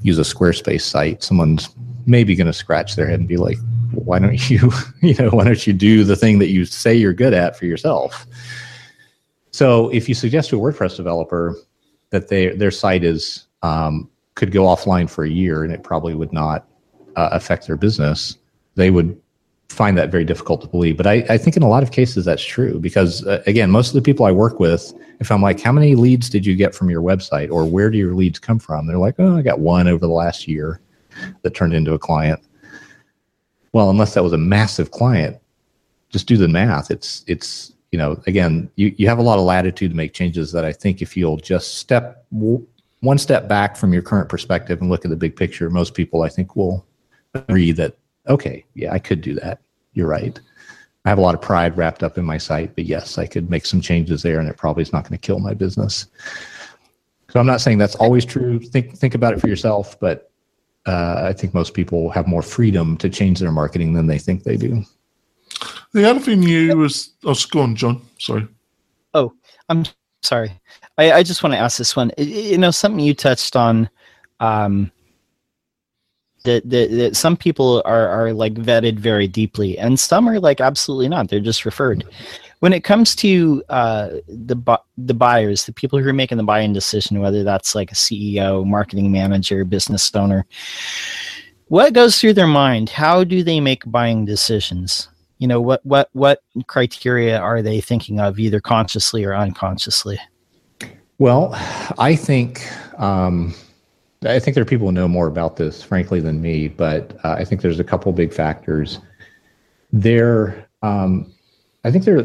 use 0.00 0.18
a 0.18 0.22
Squarespace 0.22 0.80
site, 0.80 1.22
someone's 1.22 1.68
maybe 2.08 2.34
going 2.34 2.46
to 2.46 2.52
scratch 2.52 2.96
their 2.96 3.06
head 3.06 3.20
and 3.20 3.28
be 3.28 3.36
like, 3.36 3.58
why 3.92 4.18
don't 4.18 4.50
you, 4.50 4.72
you 5.02 5.14
know, 5.14 5.30
why 5.30 5.44
don't 5.44 5.66
you 5.66 5.72
do 5.72 6.02
the 6.04 6.16
thing 6.16 6.38
that 6.40 6.48
you 6.48 6.64
say 6.64 6.94
you're 6.94 7.12
good 7.12 7.34
at 7.34 7.56
for 7.56 7.66
yourself? 7.66 8.26
So 9.50 9.88
if 9.90 10.08
you 10.08 10.14
suggest 10.14 10.50
to 10.50 10.56
a 10.56 10.60
WordPress 10.60 10.96
developer 10.96 11.56
that 12.10 12.28
they 12.28 12.48
their 12.48 12.70
site 12.70 13.04
is 13.04 13.46
um, 13.62 14.08
could 14.34 14.52
go 14.52 14.64
offline 14.64 15.10
for 15.10 15.24
a 15.24 15.28
year 15.28 15.64
and 15.64 15.72
it 15.72 15.82
probably 15.82 16.14
would 16.14 16.32
not 16.32 16.66
uh, 17.16 17.28
affect 17.32 17.66
their 17.66 17.76
business, 17.76 18.38
they 18.76 18.90
would 18.90 19.20
find 19.68 19.98
that 19.98 20.10
very 20.10 20.24
difficult 20.24 20.62
to 20.62 20.68
believe. 20.68 20.96
But 20.96 21.06
I, 21.06 21.26
I 21.28 21.36
think 21.36 21.56
in 21.56 21.62
a 21.62 21.68
lot 21.68 21.82
of 21.82 21.90
cases 21.90 22.24
that's 22.24 22.44
true 22.44 22.78
because 22.78 23.26
uh, 23.26 23.42
again, 23.46 23.70
most 23.70 23.88
of 23.88 23.94
the 23.94 24.02
people 24.02 24.24
I 24.24 24.32
work 24.32 24.60
with, 24.60 24.94
if 25.20 25.30
I'm 25.30 25.42
like, 25.42 25.60
how 25.60 25.72
many 25.72 25.94
leads 25.94 26.30
did 26.30 26.46
you 26.46 26.54
get 26.54 26.74
from 26.74 26.88
your 26.88 27.02
website 27.02 27.50
or 27.50 27.66
where 27.66 27.90
do 27.90 27.98
your 27.98 28.14
leads 28.14 28.38
come 28.38 28.58
from? 28.58 28.86
They're 28.86 28.96
like, 28.96 29.16
oh, 29.18 29.36
I 29.36 29.42
got 29.42 29.60
one 29.60 29.88
over 29.88 30.06
the 30.06 30.12
last 30.12 30.48
year 30.48 30.80
that 31.42 31.54
turned 31.54 31.74
into 31.74 31.94
a 31.94 31.98
client. 31.98 32.40
Well, 33.72 33.90
unless 33.90 34.14
that 34.14 34.24
was 34.24 34.32
a 34.32 34.38
massive 34.38 34.90
client, 34.90 35.38
just 36.10 36.26
do 36.26 36.36
the 36.36 36.48
math. 36.48 36.90
It's 36.90 37.24
it's 37.26 37.72
you 37.92 37.98
know 37.98 38.20
again 38.26 38.70
you 38.76 38.94
you 38.96 39.08
have 39.08 39.18
a 39.18 39.22
lot 39.22 39.38
of 39.38 39.44
latitude 39.44 39.90
to 39.90 39.96
make 39.96 40.12
changes 40.12 40.52
that 40.52 40.64
I 40.64 40.72
think 40.72 41.02
if 41.02 41.16
you'll 41.16 41.36
just 41.36 41.78
step 41.78 42.26
one 42.30 43.18
step 43.18 43.48
back 43.48 43.76
from 43.76 43.92
your 43.92 44.02
current 44.02 44.28
perspective 44.28 44.80
and 44.80 44.90
look 44.90 45.04
at 45.04 45.10
the 45.10 45.16
big 45.16 45.36
picture, 45.36 45.70
most 45.70 45.94
people 45.94 46.22
I 46.22 46.28
think 46.28 46.56
will 46.56 46.86
agree 47.34 47.72
that 47.72 47.96
okay, 48.28 48.64
yeah, 48.74 48.92
I 48.92 48.98
could 48.98 49.20
do 49.20 49.34
that. 49.34 49.60
You're 49.92 50.08
right. 50.08 50.38
I 51.04 51.08
have 51.08 51.18
a 51.18 51.22
lot 51.22 51.34
of 51.34 51.40
pride 51.40 51.76
wrapped 51.76 52.02
up 52.02 52.18
in 52.18 52.24
my 52.24 52.36
site, 52.36 52.74
but 52.74 52.84
yes, 52.84 53.16
I 53.16 53.26
could 53.26 53.48
make 53.48 53.64
some 53.64 53.80
changes 53.80 54.22
there, 54.22 54.40
and 54.40 54.48
it 54.48 54.56
probably 54.56 54.82
is 54.82 54.92
not 54.92 55.04
going 55.04 55.18
to 55.18 55.26
kill 55.26 55.38
my 55.38 55.54
business. 55.54 56.06
So 57.30 57.40
I'm 57.40 57.46
not 57.46 57.60
saying 57.60 57.78
that's 57.78 57.94
always 57.96 58.24
true. 58.24 58.58
Think 58.58 58.96
think 58.96 59.14
about 59.14 59.34
it 59.34 59.40
for 59.40 59.48
yourself, 59.48 59.98
but 60.00 60.27
uh, 60.88 61.20
I 61.24 61.34
think 61.34 61.52
most 61.52 61.74
people 61.74 62.10
have 62.10 62.26
more 62.26 62.42
freedom 62.42 62.96
to 62.96 63.10
change 63.10 63.40
their 63.40 63.52
marketing 63.52 63.92
than 63.92 64.06
they 64.06 64.18
think 64.18 64.42
they 64.42 64.56
do. 64.56 64.82
The 65.92 66.08
other 66.08 66.20
thing 66.20 66.42
you 66.42 66.76
was, 66.76 67.10
oh, 67.24 67.36
go 67.50 67.60
on, 67.60 67.76
John. 67.76 68.00
Sorry. 68.18 68.48
Oh, 69.12 69.34
I'm 69.68 69.84
sorry. 70.22 70.50
I, 70.96 71.12
I 71.12 71.22
just 71.22 71.42
want 71.42 71.52
to 71.52 71.58
ask 71.58 71.76
this 71.76 71.94
one. 71.94 72.10
You 72.16 72.56
know, 72.56 72.70
something 72.70 73.04
you 73.04 73.14
touched 73.14 73.54
on. 73.54 73.90
Um, 74.40 74.90
that, 76.44 76.68
that, 76.70 76.90
that 76.92 77.16
some 77.16 77.36
people 77.36 77.82
are, 77.84 78.08
are 78.08 78.32
like 78.32 78.54
vetted 78.54 78.98
very 78.98 79.26
deeply 79.26 79.76
and 79.76 79.98
some 79.98 80.28
are 80.28 80.38
like 80.38 80.60
absolutely 80.60 81.08
not 81.08 81.28
they're 81.28 81.40
just 81.40 81.64
referred 81.64 82.04
when 82.60 82.72
it 82.72 82.82
comes 82.82 83.14
to 83.16 83.62
uh, 83.68 84.10
the 84.26 84.56
bu- 84.56 84.76
the 84.96 85.14
buyers 85.14 85.64
the 85.64 85.72
people 85.72 85.98
who 85.98 86.08
are 86.08 86.12
making 86.12 86.38
the 86.38 86.44
buying 86.44 86.72
decision 86.72 87.20
whether 87.20 87.44
that's 87.44 87.74
like 87.74 87.92
a 87.92 87.94
ceo 87.94 88.64
marketing 88.66 89.12
manager 89.12 89.64
business 89.64 90.14
owner 90.14 90.46
what 91.68 91.92
goes 91.92 92.18
through 92.18 92.32
their 92.32 92.46
mind? 92.46 92.88
How 92.88 93.24
do 93.24 93.42
they 93.42 93.60
make 93.60 93.82
buying 93.86 94.24
decisions? 94.24 95.08
You 95.38 95.46
know 95.46 95.60
what 95.60 95.84
what 95.84 96.08
what 96.14 96.42
criteria 96.66 97.38
are 97.38 97.62
they 97.62 97.80
thinking 97.80 98.18
of 98.18 98.38
either 98.38 98.60
consciously 98.60 99.24
or 99.24 99.34
unconsciously? 99.34 100.18
Well 101.18 101.50
i 101.98 102.16
think 102.16 102.68
um, 103.00 103.54
i 104.24 104.38
think 104.38 104.54
there 104.54 104.62
are 104.62 104.66
people 104.66 104.86
who 104.88 104.92
know 104.92 105.08
more 105.08 105.26
about 105.26 105.56
this 105.56 105.82
frankly 105.82 106.20
than 106.20 106.40
me 106.40 106.68
but 106.68 107.16
uh, 107.24 107.32
i 107.32 107.44
think 107.44 107.60
there's 107.60 107.80
a 107.80 107.84
couple 107.84 108.12
big 108.12 108.32
factors. 108.32 108.98
They're 109.92 110.68
um, 110.82 111.32
i 111.84 111.90
think 111.90 112.04
they're 112.04 112.22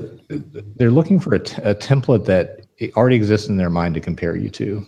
they're 0.75 0.91
looking 0.91 1.19
for 1.19 1.35
a, 1.35 1.39
t- 1.39 1.61
a 1.63 1.75
template 1.75 2.25
that 2.25 2.65
already 2.95 3.15
exists 3.15 3.47
in 3.47 3.57
their 3.57 3.69
mind 3.69 3.93
to 3.93 4.01
compare 4.01 4.35
you 4.35 4.49
to 4.49 4.85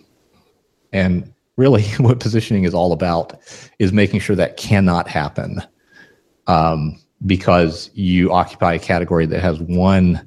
and 0.92 1.32
really 1.56 1.82
what 1.98 2.20
positioning 2.20 2.64
is 2.64 2.74
all 2.74 2.92
about 2.92 3.34
is 3.78 3.92
making 3.92 4.20
sure 4.20 4.36
that 4.36 4.56
cannot 4.56 5.08
happen 5.08 5.62
um, 6.46 6.98
because 7.24 7.90
you 7.94 8.32
occupy 8.32 8.74
a 8.74 8.78
category 8.78 9.26
that 9.26 9.40
has 9.40 9.60
one 9.60 10.26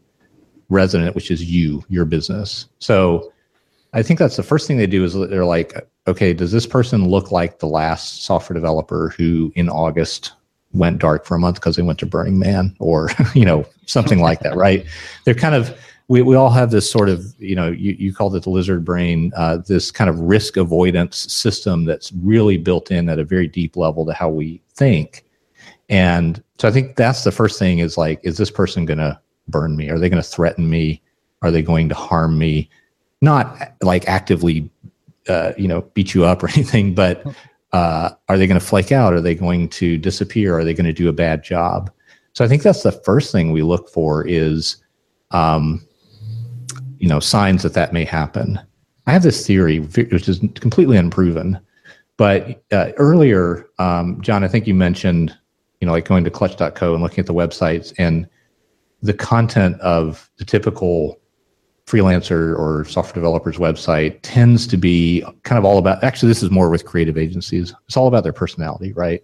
resident, 0.69 1.15
which 1.15 1.31
is 1.31 1.43
you, 1.43 1.83
your 1.89 2.05
business. 2.05 2.67
So 2.79 3.31
I 3.93 4.03
think 4.03 4.19
that's 4.19 4.37
the 4.37 4.43
first 4.43 4.67
thing 4.67 4.77
they 4.77 4.87
do 4.87 5.03
is 5.03 5.13
they're 5.13 5.45
like, 5.45 5.73
okay, 6.07 6.33
does 6.33 6.51
this 6.51 6.65
person 6.65 7.07
look 7.07 7.31
like 7.31 7.59
the 7.59 7.67
last 7.67 8.23
software 8.23 8.53
developer 8.53 9.09
who 9.17 9.51
in 9.55 9.69
August 9.69 10.33
went 10.73 10.99
dark 10.99 11.25
for 11.25 11.35
a 11.35 11.39
month 11.39 11.55
because 11.55 11.75
they 11.75 11.81
went 11.81 11.99
to 11.99 12.05
Burning 12.05 12.39
Man 12.39 12.75
or, 12.79 13.09
you 13.33 13.45
know, 13.45 13.65
something 13.85 14.19
like 14.19 14.39
that, 14.41 14.55
right? 14.55 14.85
They're 15.25 15.33
kind 15.33 15.55
of, 15.55 15.77
we, 16.07 16.21
we 16.21 16.35
all 16.35 16.49
have 16.49 16.71
this 16.71 16.89
sort 16.89 17.09
of, 17.09 17.33
you 17.39 17.55
know, 17.55 17.69
you, 17.69 17.95
you 17.99 18.13
called 18.13 18.35
it 18.35 18.43
the 18.43 18.49
lizard 18.49 18.83
brain, 18.83 19.31
uh, 19.35 19.57
this 19.57 19.91
kind 19.91 20.09
of 20.09 20.19
risk 20.19 20.57
avoidance 20.57 21.31
system 21.31 21.85
that's 21.85 22.11
really 22.13 22.57
built 22.57 22.91
in 22.91 23.09
at 23.09 23.19
a 23.19 23.23
very 23.23 23.47
deep 23.47 23.75
level 23.75 24.05
to 24.05 24.13
how 24.13 24.29
we 24.29 24.61
think. 24.73 25.23
And 25.89 26.43
so 26.59 26.67
I 26.67 26.71
think 26.71 26.95
that's 26.95 27.23
the 27.23 27.31
first 27.31 27.57
thing 27.57 27.79
is 27.79 27.97
like, 27.97 28.19
is 28.23 28.37
this 28.37 28.51
person 28.51 28.85
going 28.85 28.99
to 28.99 29.19
burn 29.47 29.75
me? 29.75 29.89
Are 29.89 29.99
they 29.99 30.09
going 30.09 30.21
to 30.21 30.27
threaten 30.27 30.69
me? 30.69 31.01
Are 31.41 31.51
they 31.51 31.61
going 31.61 31.89
to 31.89 31.95
harm 31.95 32.37
me? 32.37 32.69
Not 33.21 33.73
like 33.81 34.07
actively, 34.07 34.69
uh, 35.27 35.53
you 35.57 35.67
know, 35.67 35.81
beat 35.93 36.13
you 36.13 36.25
up 36.25 36.43
or 36.43 36.49
anything, 36.53 36.93
but 36.93 37.23
uh, 37.71 38.11
are 38.27 38.37
they 38.37 38.47
going 38.47 38.59
to 38.59 38.65
flake 38.65 38.91
out? 38.91 39.13
Are 39.13 39.21
they 39.21 39.35
going 39.35 39.69
to 39.69 39.97
disappear? 39.97 40.57
Are 40.57 40.63
they 40.63 40.73
going 40.73 40.85
to 40.85 40.93
do 40.93 41.09
a 41.09 41.13
bad 41.13 41.43
job? 41.43 41.91
So 42.33 42.45
I 42.45 42.47
think 42.47 42.63
that's 42.63 42.83
the 42.83 42.91
first 42.91 43.31
thing 43.31 43.51
we 43.51 43.61
look 43.61 43.89
for 43.89 44.25
is, 44.27 44.77
um, 45.31 45.85
you 46.97 47.07
know, 47.07 47.19
signs 47.19 47.63
that 47.63 47.73
that 47.73 47.93
may 47.93 48.05
happen. 48.05 48.59
I 49.07 49.11
have 49.11 49.23
this 49.23 49.45
theory, 49.45 49.79
which 49.79 50.29
is 50.29 50.39
completely 50.55 50.97
unproven, 50.97 51.59
but 52.17 52.63
uh, 52.71 52.91
earlier, 52.97 53.67
um, 53.79 54.21
John, 54.21 54.43
I 54.43 54.47
think 54.47 54.67
you 54.67 54.75
mentioned 54.75 55.35
you 55.79 55.85
know, 55.85 55.91
like 55.91 56.05
going 56.05 56.23
to 56.23 56.31
clutch.co 56.31 56.93
and 56.93 57.01
looking 57.01 57.19
at 57.19 57.25
the 57.25 57.33
websites 57.33 57.93
and 57.97 58.27
the 59.01 59.13
content 59.13 59.79
of 59.79 60.29
the 60.37 60.45
typical 60.45 61.18
freelancer 61.89 62.57
or 62.57 62.85
software 62.85 63.15
developer's 63.15 63.57
website 63.57 64.19
tends 64.21 64.67
to 64.67 64.77
be 64.77 65.23
kind 65.41 65.57
of 65.57 65.65
all 65.65 65.79
about 65.79 66.03
actually 66.03 66.27
this 66.27 66.43
is 66.43 66.51
more 66.51 66.69
with 66.69 66.85
creative 66.85 67.17
agencies. 67.17 67.73
It's 67.87 67.97
all 67.97 68.07
about 68.07 68.23
their 68.23 68.33
personality 68.33 68.93
right? 68.93 69.23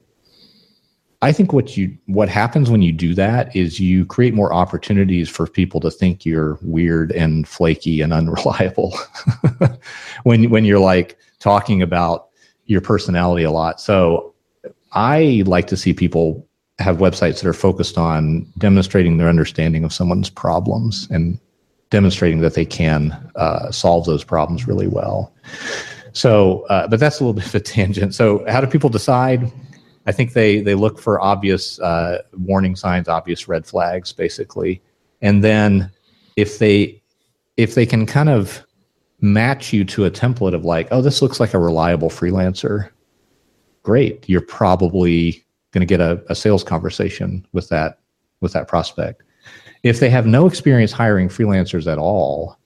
I 1.22 1.32
think 1.32 1.54
what 1.54 1.78
you 1.78 1.96
what 2.08 2.28
happens 2.28 2.70
when 2.70 2.82
you 2.82 2.92
do 2.92 3.14
that 3.16 3.56
is 3.56 3.80
you 3.80 4.06
create 4.06 4.34
more 4.34 4.54
opportunities 4.54 5.30
for 5.30 5.48
people 5.48 5.80
to 5.82 5.92
think 5.92 6.26
you're 6.26 6.58
weird 6.62 7.12
and 7.12 7.48
flaky 7.48 8.02
and 8.02 8.12
unreliable 8.20 8.98
when 10.24 10.50
when 10.50 10.66
you're 10.66 10.80
like 10.80 11.18
talking 11.40 11.82
about 11.82 12.30
your 12.66 12.82
personality 12.82 13.44
a 13.44 13.52
lot. 13.52 13.80
So 13.80 14.34
I 14.94 15.44
like 15.46 15.68
to 15.68 15.78
see 15.78 15.94
people 15.94 16.48
have 16.80 16.98
websites 16.98 17.42
that 17.42 17.46
are 17.46 17.54
focused 17.54 17.98
on 17.98 18.46
demonstrating 18.58 19.18
their 19.18 19.30
understanding 19.30 19.84
of 19.84 19.94
someone's 19.94 20.30
problems 20.30 21.08
and 21.12 21.40
demonstrating 21.96 22.42
that 22.42 22.56
they 22.56 22.66
can 22.66 23.14
uh, 23.38 23.72
solve 23.72 24.06
those 24.06 24.22
problems 24.22 24.68
really 24.68 24.88
well. 24.88 25.34
So, 26.12 26.66
uh, 26.70 26.90
but 26.90 27.00
that's 27.00 27.22
a 27.22 27.24
little 27.24 27.34
bit 27.42 27.48
of 27.48 27.56
a 27.56 27.62
tangent. 27.62 28.14
So, 28.14 28.44
how 28.50 28.60
do 28.60 28.68
people 28.68 28.90
decide? 28.90 29.50
I 30.06 30.12
think 30.12 30.34
they 30.34 30.60
they 30.60 30.76
look 30.76 31.00
for 31.00 31.22
obvious 31.22 31.80
uh, 31.80 32.22
warning 32.34 32.76
signs, 32.76 33.08
obvious 33.08 33.48
red 33.48 33.66
flags, 33.66 34.12
basically, 34.12 34.82
and 35.22 35.42
then 35.42 35.90
if 36.36 36.60
they 36.60 37.02
if 37.56 37.76
they 37.76 37.86
can 37.86 38.06
kind 38.06 38.28
of 38.28 38.62
match 39.22 39.72
you 39.72 39.86
to 39.86 40.04
a 40.04 40.12
template 40.12 40.54
of 40.54 40.66
like, 40.66 40.90
oh, 40.92 41.02
this 41.02 41.22
looks 41.22 41.40
like 41.40 41.54
a 41.54 41.60
reliable 41.60 42.10
freelancer 42.10 42.90
great. 43.84 44.28
You're 44.28 44.42
probably 44.42 45.46
going 45.72 45.80
to 45.82 45.86
get 45.86 46.02
a, 46.02 46.22
a 46.28 46.36
sales 46.36 46.64
conversation 46.64 47.48
with 47.54 47.70
that 47.70 48.00
with 48.42 48.52
that 48.52 48.68
prospect. 48.68 49.24
If 49.86 50.00
they 50.00 50.10
have 50.10 50.26
no 50.26 50.48
experience 50.48 50.92
hiring 50.92 51.30
freelancers 51.30 51.86
at 51.86 52.00
all, 52.00 52.58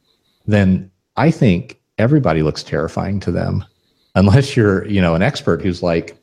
then 0.48 0.90
I 1.18 1.32
think 1.32 1.78
everybody 1.98 2.44
looks 2.44 2.64
terrifying 2.64 3.20
to 3.20 3.32
them, 3.32 3.66
unless 4.16 4.56
you're 4.56 4.88
you 4.88 5.02
know 5.02 5.16
an 5.16 5.22
expert 5.22 5.62
who's 5.62 5.84
like, 5.84 6.18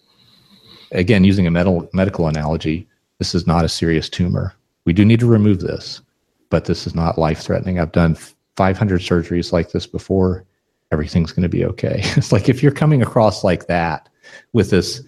again 0.93 1.23
using 1.23 1.47
a 1.47 1.51
medical 1.51 1.87
medical 1.93 2.29
analogy, 2.29 2.89
this 3.19 3.35
is 3.35 3.47
not 3.47 3.63
a 3.63 3.69
serious 3.69 4.09
tumor. 4.09 4.55
We 4.87 4.95
do 4.95 5.05
need 5.05 5.21
to 5.21 5.27
remove 5.27 5.61
this, 5.61 6.01
but 6.49 6.65
this 6.65 6.87
is 6.87 6.95
not 6.95 7.19
life 7.19 7.41
threatening. 7.41 7.79
I've 7.79 7.93
done 7.93 8.17
500 8.57 9.03
surgeries 9.03 9.53
like 9.53 9.73
this 9.73 9.87
before. 9.87 10.47
Everything's 10.93 11.33
going 11.33 11.43
to 11.43 11.49
be 11.51 11.65
okay. 11.67 12.01
It's 12.17 12.33
like 12.33 12.49
if 12.49 12.63
you're 12.63 12.73
coming 12.73 13.03
across 13.03 13.45
like 13.45 13.67
that, 13.67 14.09
with 14.55 14.71
this 14.71 15.03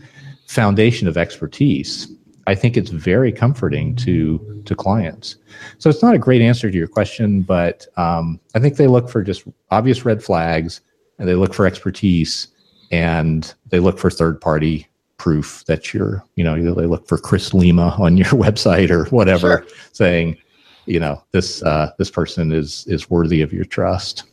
foundation 0.49 1.09
of 1.09 1.17
expertise, 1.17 2.13
I 2.49 2.55
think 2.55 2.79
it's 2.79 2.89
very 2.89 3.31
comforting 3.31 3.95
to 3.97 4.63
to 4.65 4.75
clients. 4.75 5.37
So 5.77 5.91
it's 5.91 6.03
not 6.03 6.15
a 6.15 6.19
great 6.19 6.41
answer 6.41 6.71
to 6.71 6.77
your 6.77 6.89
question, 6.89 7.43
but 7.43 7.87
um, 7.99 8.41
I 8.55 8.59
think 8.59 8.77
they 8.77 8.87
look 8.87 9.11
for 9.11 9.23
just 9.23 9.45
obvious 9.71 10.07
red 10.07 10.25
flags, 10.25 10.81
and 11.19 11.29
they 11.29 11.35
look 11.35 11.53
for 11.53 11.67
expertise, 11.67 12.49
and 12.91 13.53
they 13.69 13.81
look 13.81 13.99
for 13.99 14.11
third 14.11 14.41
party 14.41 14.89
proof 15.19 15.63
that 15.67 15.93
you're, 15.93 16.25
you 16.37 16.45
know, 16.45 16.55
they 16.75 16.87
look 16.87 17.07
for 17.07 17.19
Chris 17.19 17.51
Lema 17.51 17.99
on 18.01 18.17
your 18.17 18.27
website 18.45 18.89
or 18.89 19.05
whatever, 19.11 19.67
sure. 19.69 19.77
saying, 19.93 20.39
you 20.87 21.01
know, 21.01 21.23
this 21.33 21.63
uh, 21.65 21.91
this 21.99 22.11
person 22.11 22.51
is 22.51 22.87
is 22.87 23.11
worthy 23.11 23.43
of 23.43 23.53
your 23.53 23.67
trust. 23.67 24.25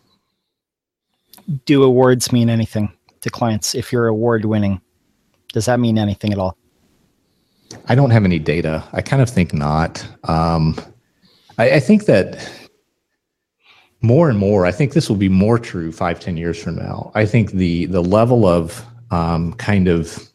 Do 1.66 1.84
awards 1.84 2.32
mean 2.32 2.50
anything 2.50 2.94
to 3.20 3.30
clients 3.30 3.76
if 3.76 3.92
you're 3.92 4.08
award 4.08 4.46
winning? 4.46 4.80
Does 5.52 5.66
that 5.66 5.82
mean 5.82 5.98
anything 5.98 6.32
at 6.32 6.40
all? 6.40 6.58
I 7.88 7.96
don't 7.96 8.12
have 8.12 8.26
any 8.26 8.40
data. 8.40 8.84
I 8.94 9.02
kind 9.02 9.22
of 9.22 9.30
think 9.30 9.54
not. 9.54 10.06
Um, 10.26 10.80
I, 11.58 11.72
I, 11.72 11.80
think 11.80 12.06
that 12.06 12.50
more 14.02 14.30
and 14.30 14.38
more, 14.38 14.66
I 14.66 14.72
think 14.72 14.94
this 14.94 15.10
will 15.10 15.16
be 15.16 15.30
more 15.30 15.58
true 15.58 15.92
five, 15.92 16.20
ten 16.20 16.38
years 16.38 16.62
from 16.62 16.76
now. 16.76 17.12
I 17.16 17.26
think 17.26 17.52
the 17.52 17.86
the 17.86 18.02
level 18.02 18.46
of 18.46 18.84
um, 19.12 19.54
kind 19.54 19.88
of 19.88 20.30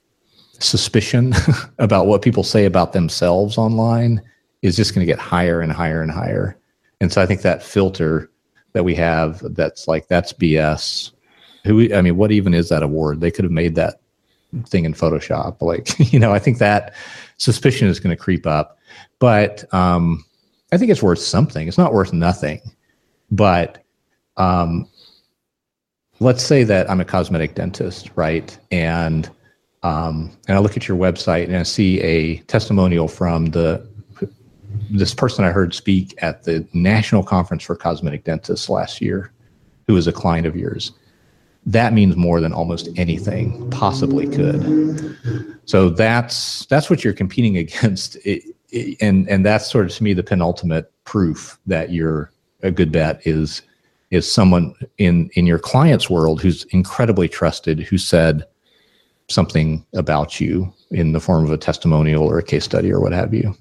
suspicion 0.58 1.34
about 1.78 2.06
what 2.06 2.22
people 2.22 2.42
say 2.42 2.64
about 2.64 2.92
themselves 2.92 3.58
online 3.58 4.22
is 4.62 4.76
just 4.76 4.94
going 4.94 5.06
to 5.06 5.10
get 5.10 5.18
higher 5.18 5.60
and 5.60 5.72
higher 5.72 6.02
and 6.02 6.10
higher. 6.10 6.56
And 7.00 7.12
so 7.12 7.22
I 7.22 7.26
think 7.26 7.42
that 7.42 7.62
filter 7.62 8.30
that 8.72 8.84
we 8.84 8.94
have 8.94 9.42
that's 9.54 9.88
like 9.88 10.08
that's 10.08 10.32
BS. 10.32 11.12
Who 11.64 11.92
I 11.94 12.02
mean, 12.02 12.16
what 12.16 12.32
even 12.32 12.54
is 12.54 12.68
that 12.70 12.82
award? 12.82 13.20
They 13.20 13.30
could 13.30 13.44
have 13.44 13.52
made 13.52 13.74
that 13.74 14.00
thing 14.66 14.84
in 14.84 14.94
Photoshop. 14.94 15.60
Like, 15.60 15.98
you 16.12 16.18
know, 16.18 16.32
I 16.32 16.38
think 16.38 16.58
that 16.58 16.94
suspicion 17.40 17.88
is 17.88 17.98
going 17.98 18.14
to 18.14 18.22
creep 18.22 18.46
up. 18.46 18.78
But 19.18 19.72
um, 19.74 20.24
I 20.72 20.76
think 20.76 20.90
it's 20.90 21.02
worth 21.02 21.18
something. 21.18 21.66
It's 21.66 21.78
not 21.78 21.92
worth 21.92 22.12
nothing. 22.12 22.60
But 23.30 23.82
um, 24.36 24.88
let's 26.20 26.44
say 26.44 26.62
that 26.64 26.88
I'm 26.88 27.00
a 27.00 27.04
cosmetic 27.04 27.54
dentist, 27.54 28.10
right? 28.14 28.56
And 28.70 29.28
um, 29.82 30.30
and 30.46 30.56
I 30.56 30.60
look 30.60 30.76
at 30.76 30.86
your 30.86 30.98
website 30.98 31.44
and 31.44 31.56
I 31.56 31.62
see 31.62 32.00
a 32.02 32.36
testimonial 32.40 33.08
from 33.08 33.46
the 33.46 33.88
this 34.90 35.14
person 35.14 35.44
I 35.44 35.50
heard 35.50 35.74
speak 35.74 36.14
at 36.18 36.44
the 36.44 36.66
National 36.74 37.22
Conference 37.22 37.62
for 37.62 37.74
Cosmetic 37.74 38.24
Dentists 38.24 38.68
last 38.68 39.00
year, 39.00 39.32
who 39.86 39.96
is 39.96 40.06
a 40.06 40.12
client 40.12 40.46
of 40.46 40.54
yours. 40.54 40.92
That 41.66 41.92
means 41.92 42.16
more 42.16 42.40
than 42.40 42.52
almost 42.52 42.88
anything 42.96 43.68
possibly 43.70 44.26
could. 44.26 45.16
So 45.66 45.90
that's 45.90 46.66
that's 46.66 46.88
what 46.88 47.04
you're 47.04 47.12
competing 47.12 47.56
against, 47.64 48.16
it, 48.24 48.42
it, 48.70 48.96
and 49.00 49.28
and 49.28 49.44
that's 49.44 49.70
sort 49.70 49.86
of 49.86 49.92
to 49.92 50.02
me 50.02 50.14
the 50.14 50.22
penultimate 50.22 50.92
proof 51.04 51.58
that 51.66 51.90
you're 51.90 52.32
a 52.62 52.70
good 52.70 52.92
bet 52.92 53.20
is 53.26 53.62
is 54.10 54.30
someone 54.30 54.74
in 54.98 55.30
in 55.34 55.46
your 55.46 55.58
client's 55.58 56.10
world 56.10 56.40
who's 56.40 56.64
incredibly 56.64 57.28
trusted 57.28 57.80
who 57.80 57.98
said 57.98 58.44
something 59.28 59.84
about 59.94 60.40
you 60.40 60.72
in 60.90 61.12
the 61.12 61.20
form 61.20 61.44
of 61.44 61.52
a 61.52 61.58
testimonial 61.58 62.24
or 62.24 62.38
a 62.38 62.42
case 62.42 62.64
study 62.64 62.92
or 62.92 63.00
what 63.00 63.12
have 63.12 63.32
you. 63.32 63.54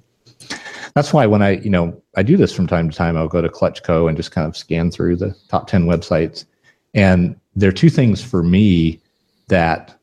That's 0.96 1.14
why 1.14 1.28
when 1.28 1.42
i 1.44 1.52
you 1.58 1.70
know 1.70 2.02
i 2.18 2.24
do 2.24 2.36
this 2.36 2.52
from 2.52 2.66
time 2.66 2.90
to 2.90 2.98
time 2.98 3.16
i'll 3.16 3.28
go 3.28 3.42
to 3.42 3.50
Clutch 3.50 3.84
Co 3.84 4.08
and 4.08 4.18
just 4.18 4.32
kind 4.32 4.48
of 4.48 4.58
scan 4.58 4.90
through 4.90 5.18
the 5.18 5.36
top 5.50 5.68
10 5.68 5.86
websites. 5.86 6.46
And 6.96 7.40
there 7.60 7.70
are 7.70 7.74
two 7.74 7.90
things 7.90 8.24
for 8.24 8.44
me 8.44 9.00
that 9.48 9.98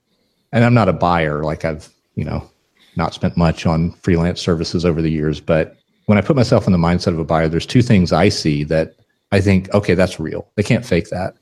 and 0.53 0.65
i'm 0.65 0.75
not 0.75 0.89
a 0.89 0.93
buyer 0.93 1.43
like 1.43 1.65
i've 1.65 1.89
you 2.15 2.25
know 2.25 2.49
not 2.97 3.13
spent 3.13 3.37
much 3.37 3.67
on 3.67 3.93
freelance 3.93 4.41
services 4.41 4.85
over 4.85 5.03
the 5.03 5.11
years 5.11 5.41
but 5.41 5.77
when 6.07 6.19
i 6.19 6.21
put 6.21 6.37
myself 6.37 6.67
in 6.67 6.73
the 6.73 6.79
mindset 6.79 7.09
of 7.09 7.19
a 7.19 7.25
buyer 7.25 7.49
there's 7.49 7.67
two 7.67 7.83
things 7.83 8.13
i 8.13 8.29
see 8.29 8.65
that 8.65 8.97
I 9.33 9.41
think, 9.41 9.73
okay, 9.75 9.95
that's 9.95 10.21
real. 10.21 10.51
They 10.55 10.63
can't 10.63 10.85
fake 10.85 11.09
that. 11.11 11.35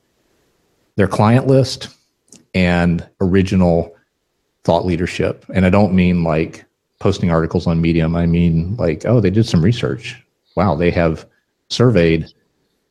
Their 0.96 1.08
client 1.08 1.46
list 1.46 1.88
and 2.54 3.06
original 3.20 3.94
thought 4.64 4.86
leadership. 4.86 5.44
And 5.52 5.66
I 5.66 5.70
don't 5.70 5.94
mean 5.94 6.24
like 6.24 6.64
posting 7.00 7.30
articles 7.30 7.66
on 7.66 7.80
Medium. 7.80 8.16
I 8.16 8.26
mean 8.26 8.76
like, 8.76 9.04
oh, 9.04 9.20
they 9.20 9.30
did 9.30 9.46
some 9.46 9.62
research. 9.62 10.20
Wow, 10.56 10.74
they 10.74 10.90
have 10.90 11.26
surveyed 11.68 12.32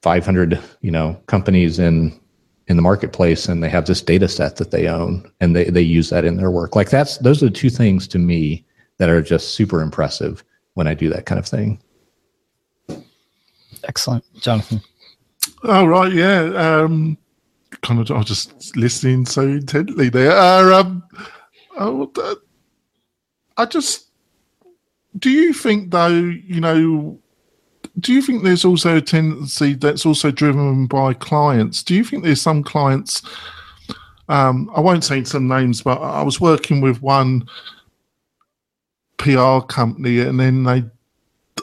500, 0.01 0.59
you 0.81 0.91
know, 0.91 1.19
companies 1.27 1.79
in 1.79 2.17
in 2.67 2.75
the 2.75 2.81
marketplace 2.81 3.47
and 3.47 3.61
they 3.61 3.69
have 3.69 3.85
this 3.85 4.01
data 4.01 4.27
set 4.27 4.55
that 4.55 4.71
they 4.71 4.87
own 4.87 5.29
and 5.41 5.55
they, 5.55 5.65
they 5.65 5.81
use 5.81 6.09
that 6.09 6.25
in 6.25 6.37
their 6.37 6.51
work. 6.51 6.75
Like 6.75 6.89
that's 6.89 7.17
those 7.17 7.43
are 7.43 7.47
the 7.47 7.51
two 7.51 7.69
things 7.69 8.07
to 8.09 8.19
me 8.19 8.65
that 8.97 9.09
are 9.09 9.21
just 9.21 9.55
super 9.55 9.81
impressive 9.81 10.43
when 10.75 10.87
I 10.87 10.93
do 10.93 11.09
that 11.09 11.25
kind 11.25 11.39
of 11.39 11.45
thing. 11.45 11.81
Excellent, 13.83 14.23
Jonathan. 14.39 14.81
Oh 15.63 15.85
right, 15.85 16.11
yeah. 16.11 16.41
Um, 16.55 17.17
kind 17.81 17.99
of, 17.99 18.09
I 18.11 18.17
was 18.17 18.27
just 18.27 18.75
listening 18.75 19.25
so 19.25 19.41
intently 19.41 20.09
there. 20.09 20.31
Uh, 20.31 20.79
um, 20.79 21.03
oh, 21.77 22.11
I 23.57 23.65
just. 23.65 24.07
Do 25.19 25.29
you 25.29 25.53
think 25.53 25.91
though? 25.91 26.07
You 26.07 26.61
know, 26.61 27.19
do 27.99 28.13
you 28.13 28.21
think 28.21 28.43
there's 28.43 28.65
also 28.65 28.97
a 28.97 29.01
tendency 29.01 29.75
that's 29.75 30.05
also 30.05 30.31
driven 30.31 30.87
by 30.87 31.13
clients? 31.13 31.83
Do 31.83 31.93
you 31.93 32.03
think 32.03 32.23
there's 32.23 32.41
some 32.41 32.63
clients? 32.63 33.21
Um, 34.29 34.71
I 34.75 34.79
won't 34.79 35.03
say 35.03 35.23
some 35.23 35.47
names, 35.47 35.81
but 35.81 36.01
I 36.01 36.23
was 36.23 36.41
working 36.41 36.81
with 36.81 37.01
one 37.01 37.47
PR 39.17 39.59
company, 39.59 40.19
and 40.19 40.39
then 40.39 40.63
they 40.63 40.83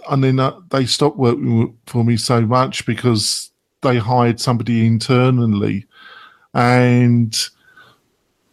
and 0.08 0.22
then 0.22 0.38
uh, 0.38 0.58
they 0.70 0.86
stopped 0.86 1.16
working 1.16 1.76
for 1.86 2.04
me 2.04 2.16
so 2.16 2.42
much 2.42 2.86
because 2.86 3.50
they 3.82 3.98
hired 3.98 4.40
somebody 4.40 4.86
internally, 4.86 5.86
and 6.54 7.36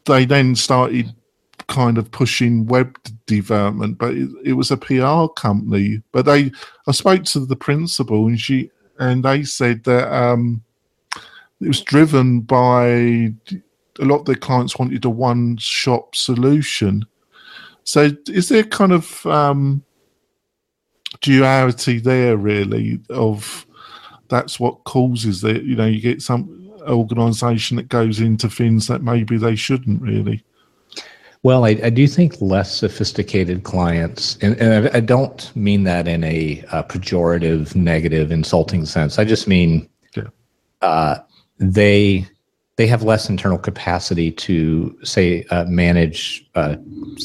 they 0.05 0.25
then 0.25 0.55
started 0.55 1.13
kind 1.67 1.97
of 1.97 2.11
pushing 2.11 2.65
web 2.65 2.97
development, 3.25 3.97
but 3.97 4.13
it, 4.13 4.29
it, 4.43 4.53
was 4.53 4.71
a 4.71 4.77
PR 4.77 5.27
company. 5.33 6.01
But 6.11 6.25
they, 6.25 6.51
I 6.87 6.91
spoke 6.91 7.23
to 7.25 7.45
the 7.45 7.55
principal, 7.55 8.27
and 8.27 8.39
she 8.39 8.71
and 8.99 9.23
they 9.23 9.43
said 9.43 9.83
that 9.83 10.11
um, 10.13 10.63
it 11.61 11.67
was 11.67 11.81
driven 11.81 12.41
by 12.41 12.87
a 12.87 14.05
lot 14.05 14.19
of 14.19 14.25
their 14.25 14.35
clients 14.35 14.77
wanted 14.77 15.05
a 15.05 15.09
one-shop 15.09 16.15
solution. 16.15 17.05
So, 17.83 18.11
is 18.27 18.49
there 18.49 18.63
kind 18.63 18.91
of 18.91 19.25
um, 19.25 19.83
duality 21.21 21.99
there 21.99 22.37
really 22.37 22.99
of 23.09 23.65
that's 24.29 24.59
what 24.59 24.83
causes 24.83 25.43
it 25.43 25.63
you 25.63 25.75
know 25.75 25.85
you 25.85 26.01
get 26.01 26.21
some 26.21 26.69
organization 26.81 27.77
that 27.77 27.89
goes 27.89 28.19
into 28.19 28.49
things 28.49 28.87
that 28.87 29.01
maybe 29.01 29.37
they 29.37 29.55
shouldn't 29.55 30.01
really 30.01 30.43
well 31.43 31.65
i, 31.65 31.69
I 31.83 31.89
do 31.89 32.07
think 32.07 32.39
less 32.41 32.75
sophisticated 32.75 33.63
clients 33.63 34.37
and, 34.41 34.55
and 34.57 34.87
I, 34.87 34.97
I, 34.97 34.99
don't 34.99 35.55
mean 35.55 35.83
that 35.83 36.07
in 36.07 36.23
a, 36.23 36.63
a, 36.71 36.83
pejorative 36.83 37.75
negative 37.75 38.31
insulting 38.31 38.85
sense 38.85 39.19
i 39.19 39.25
just 39.25 39.47
mean 39.47 39.87
yeah. 40.15 40.23
uh, 40.81 41.19
they 41.59 42.25
they 42.75 42.87
have 42.87 43.03
less 43.03 43.29
internal 43.29 43.57
capacity 43.57 44.31
to 44.31 44.97
say 45.03 45.43
uh, 45.49 45.65
manage 45.65 46.47
uh, 46.55 46.75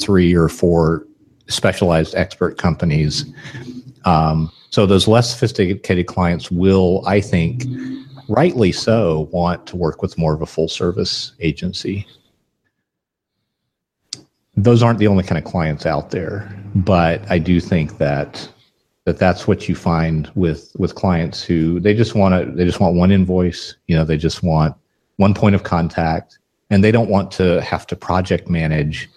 three 0.00 0.34
or 0.34 0.48
four 0.48 1.06
specialized 1.48 2.14
expert 2.14 2.56
companies 2.58 3.26
um, 4.04 4.50
so 4.72 4.86
those 4.86 5.06
less 5.06 5.30
sophisticated 5.30 6.06
clients 6.06 6.50
will, 6.50 7.02
I 7.06 7.20
think, 7.20 7.66
rightly 8.28 8.72
so, 8.72 9.28
want 9.30 9.66
to 9.66 9.76
work 9.76 10.00
with 10.00 10.16
more 10.16 10.32
of 10.32 10.40
a 10.40 10.46
full 10.46 10.66
service 10.66 11.32
agency. 11.40 12.06
Those 14.56 14.82
aren't 14.82 14.98
the 14.98 15.06
only 15.06 15.24
kind 15.24 15.38
of 15.38 15.50
clients 15.50 15.86
out 15.86 16.10
there, 16.10 16.52
but 16.74 17.28
I 17.30 17.38
do 17.38 17.60
think 17.60 17.98
that 17.98 18.48
that 19.04 19.18
that's 19.18 19.48
what 19.48 19.68
you 19.68 19.74
find 19.74 20.30
with 20.34 20.72
with 20.78 20.94
clients 20.94 21.42
who 21.42 21.80
they 21.80 21.94
just 21.94 22.14
want 22.14 22.34
to 22.34 22.52
they 22.52 22.64
just 22.64 22.80
want 22.80 22.96
one 22.96 23.10
invoice, 23.10 23.76
you 23.86 23.96
know, 23.96 24.04
they 24.04 24.16
just 24.16 24.42
want 24.42 24.76
one 25.16 25.34
point 25.34 25.54
of 25.54 25.62
contact 25.62 26.38
and 26.70 26.84
they 26.84 26.92
don't 26.92 27.08
want 27.08 27.30
to 27.32 27.60
have 27.62 27.86
to 27.86 27.96
project 27.96 28.48
manage, 28.48 29.08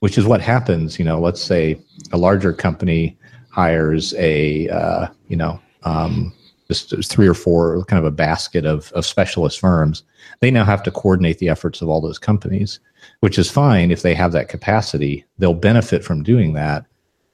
which 0.00 0.16
is 0.16 0.26
what 0.26 0.40
happens, 0.40 0.98
you 0.98 1.04
know, 1.04 1.20
let's 1.20 1.42
say 1.42 1.80
a 2.12 2.18
larger 2.18 2.52
company 2.52 3.16
hires 3.54 4.14
a 4.14 4.68
uh, 4.68 5.06
you 5.28 5.36
know 5.36 5.60
um, 5.84 6.32
just 6.68 7.10
three 7.10 7.28
or 7.28 7.34
four 7.34 7.84
kind 7.84 7.98
of 7.98 8.04
a 8.04 8.10
basket 8.10 8.64
of, 8.66 8.90
of 8.92 9.06
specialist 9.06 9.60
firms 9.60 10.02
they 10.40 10.50
now 10.50 10.64
have 10.64 10.82
to 10.82 10.90
coordinate 10.90 11.38
the 11.38 11.48
efforts 11.48 11.82
of 11.82 11.88
all 11.88 12.00
those 12.00 12.18
companies 12.18 12.80
which 13.24 13.38
is 13.38 13.50
fine 13.50 13.90
if 13.90 14.02
they 14.02 14.14
have 14.14 14.32
that 14.32 14.50
capacity. 14.50 15.24
They'll 15.38 15.54
benefit 15.54 16.04
from 16.04 16.22
doing 16.22 16.52
that. 16.52 16.84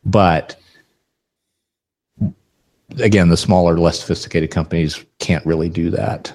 But 0.05 0.55
again 3.01 3.28
the 3.28 3.36
smaller 3.36 3.76
less 3.76 3.99
sophisticated 3.99 4.53
companies 4.53 5.05
can't 5.18 5.45
really 5.45 5.68
do 5.68 5.91
that. 5.91 6.32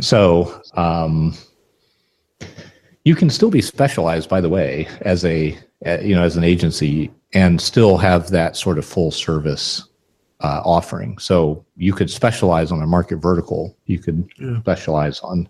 So 0.00 0.60
um, 0.74 1.36
you 3.04 3.14
can 3.14 3.30
still 3.30 3.50
be 3.50 3.62
specialized 3.62 4.28
by 4.28 4.40
the 4.40 4.48
way 4.48 4.88
as 5.02 5.24
a 5.24 5.56
you 6.02 6.16
know 6.16 6.24
as 6.24 6.36
an 6.36 6.42
agency 6.42 7.12
and 7.34 7.60
still 7.60 7.96
have 7.96 8.30
that 8.30 8.56
sort 8.56 8.78
of 8.78 8.84
full 8.84 9.12
service 9.12 9.87
uh, 10.40 10.62
offering. 10.64 11.18
So 11.18 11.64
you 11.76 11.92
could 11.92 12.10
specialize 12.10 12.70
on 12.70 12.82
a 12.82 12.86
market 12.86 13.16
vertical. 13.16 13.76
You 13.86 13.98
could 13.98 14.28
yeah. 14.38 14.60
specialize 14.60 15.20
on, 15.20 15.48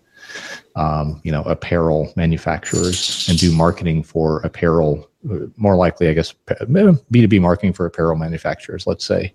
um, 0.75 1.21
you 1.23 1.31
know, 1.31 1.43
apparel 1.43 2.11
manufacturers 2.15 3.27
and 3.29 3.37
do 3.37 3.51
marketing 3.51 4.03
for 4.03 4.39
apparel. 4.41 5.09
More 5.57 5.75
likely, 5.75 6.07
I 6.07 6.13
guess, 6.13 6.33
B 6.71 7.21
two 7.21 7.27
B 7.27 7.39
marketing 7.39 7.73
for 7.73 7.85
apparel 7.85 8.15
manufacturers. 8.15 8.87
Let's 8.87 9.05
say, 9.05 9.33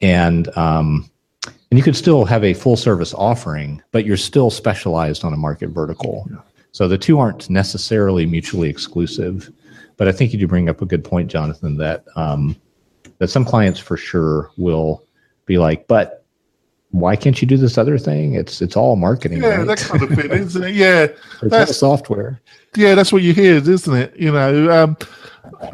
and 0.00 0.48
um, 0.56 1.10
and 1.70 1.78
you 1.78 1.82
could 1.82 1.96
still 1.96 2.24
have 2.24 2.44
a 2.44 2.54
full 2.54 2.76
service 2.76 3.14
offering, 3.14 3.82
but 3.90 4.04
you're 4.04 4.16
still 4.16 4.50
specialized 4.50 5.24
on 5.24 5.32
a 5.32 5.36
market 5.36 5.70
vertical. 5.70 6.26
Yeah. 6.30 6.38
So 6.72 6.88
the 6.88 6.98
two 6.98 7.18
aren't 7.18 7.48
necessarily 7.48 8.26
mutually 8.26 8.68
exclusive. 8.68 9.50
But 9.96 10.06
I 10.06 10.12
think 10.12 10.32
you 10.32 10.38
do 10.38 10.46
bring 10.46 10.68
up 10.68 10.80
a 10.80 10.86
good 10.86 11.02
point, 11.02 11.28
Jonathan, 11.28 11.76
that 11.78 12.04
um, 12.14 12.54
that 13.18 13.28
some 13.28 13.44
clients 13.44 13.78
for 13.78 13.96
sure 13.96 14.50
will 14.56 15.04
be 15.46 15.58
like, 15.58 15.86
but 15.86 16.24
why 16.90 17.16
can't 17.16 17.40
you 17.40 17.46
do 17.46 17.56
this 17.56 17.76
other 17.76 17.98
thing? 17.98 18.34
It's 18.34 18.62
it's 18.62 18.76
all 18.76 18.96
marketing. 18.96 19.42
Yeah, 19.42 19.56
right? 19.56 19.66
that 19.66 19.78
kind 19.78 20.02
of 20.02 20.08
thing, 20.10 20.30
isn't 20.30 20.64
it? 20.64 20.74
Yeah, 20.74 21.08
that's 21.42 21.76
software. 21.76 22.40
Yeah, 22.76 22.94
that's 22.94 23.12
what 23.12 23.22
you 23.22 23.34
hear, 23.34 23.56
isn't 23.56 23.94
it? 23.94 24.16
You 24.16 24.32
know, 24.32 24.70
um, 24.70 24.96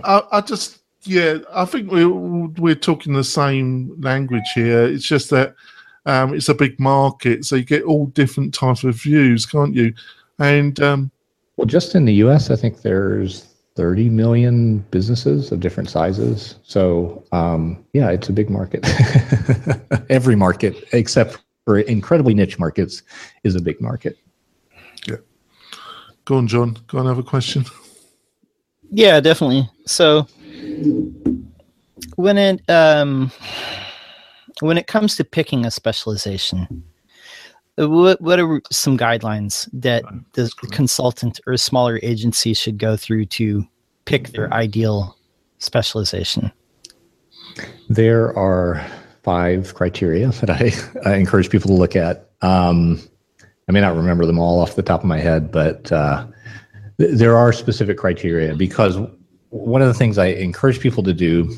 I, 0.03 0.23
I 0.33 0.41
just 0.41 0.81
yeah, 1.03 1.39
I 1.53 1.65
think 1.65 1.91
we're 1.91 2.11
we're 2.11 2.75
talking 2.75 3.13
the 3.13 3.25
same 3.25 3.95
language 4.01 4.51
here. 4.55 4.85
It's 4.85 5.07
just 5.07 5.31
that 5.31 5.55
um, 6.07 6.35
it's 6.35 6.49
a 6.49 6.55
big 6.55 6.81
market, 6.81 7.45
so 7.45 7.57
you 7.57 7.65
get 7.65 7.85
all 7.85 8.07
different 8.07 8.53
types 8.53 8.85
of 8.85 8.97
views, 8.97 9.47
can't 9.47 9.75
you? 9.75 9.95
And 10.39 10.81
um, 10.81 11.11
well, 11.57 11.67
just 11.67 11.95
in 11.95 12.05
the 12.05 12.15
U.S., 12.15 12.51
I 12.51 12.57
think 12.57 12.83
there's 12.83 13.54
30 13.77 14.09
million 14.09 14.79
businesses 14.91 15.51
of 15.51 15.61
different 15.61 15.91
sizes. 15.91 16.57
So, 16.63 17.25
um, 17.33 17.85
yeah, 17.93 18.11
it's 18.11 18.29
a 18.29 18.33
big 18.33 18.49
market. 18.49 18.87
Every 20.11 20.37
market, 20.37 20.89
except 20.93 21.39
for 21.65 21.79
incredibly 21.81 22.35
niche 22.35 22.59
markets, 22.59 23.03
is 23.43 23.57
a 23.57 23.61
big 23.61 23.81
market. 23.81 24.17
Yeah. 25.09 25.17
Go 26.25 26.37
on, 26.37 26.47
John. 26.47 26.77
Go 26.87 26.99
on, 26.99 27.07
have 27.07 27.19
a 27.19 27.23
question. 27.23 27.65
Yeah, 28.91 29.21
definitely. 29.21 29.69
So 29.87 30.29
when 32.17 32.39
it 32.39 32.69
um 32.71 33.33
when 34.61 34.79
it 34.79 34.87
comes 34.87 35.17
to 35.17 35.25
picking 35.25 35.67
a 35.67 35.71
specialization, 35.71 36.85
what 37.77 38.21
what 38.21 38.39
are 38.39 38.63
some 38.71 38.97
guidelines 38.97 39.69
that 39.73 40.05
the 40.35 40.51
consultant 40.71 41.41
or 41.47 41.55
a 41.55 41.59
smaller 41.59 41.99
agency 42.03 42.55
should 42.55 42.79
go 42.79 42.97
through 42.97 43.27
to 43.27 43.67
pick 44.05 44.29
their 44.29 44.53
ideal 44.53 45.17
specialization? 45.59 46.53
There 47.89 48.37
are 48.39 48.85
five 49.23 49.75
criteria 49.75 50.29
that 50.29 50.51
I, 50.51 50.73
I 51.11 51.17
encourage 51.17 51.51
people 51.51 51.69
to 51.69 51.75
look 51.75 51.97
at. 51.97 52.31
Um, 52.43 53.01
I 53.69 53.73
may 53.73 53.81
not 53.81 53.97
remember 53.97 54.27
them 54.27 54.39
all 54.39 54.61
off 54.61 54.77
the 54.77 54.83
top 54.83 55.01
of 55.01 55.07
my 55.07 55.19
head, 55.19 55.51
but 55.51 55.91
uh, 55.91 56.27
th- 56.99 57.15
there 57.15 57.37
are 57.37 57.53
specific 57.53 57.97
criteria 57.97 58.55
because 58.55 58.99
one 59.49 59.81
of 59.81 59.89
the 59.89 59.95
things 59.95 60.19
I 60.19 60.27
encourage 60.27 60.81
people 60.81 61.03
to 61.05 61.15
do, 61.15 61.55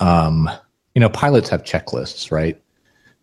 um, 0.00 0.50
you 0.94 1.00
know, 1.00 1.10
pilots 1.10 1.50
have 1.50 1.62
checklists, 1.64 2.32
right? 2.32 2.60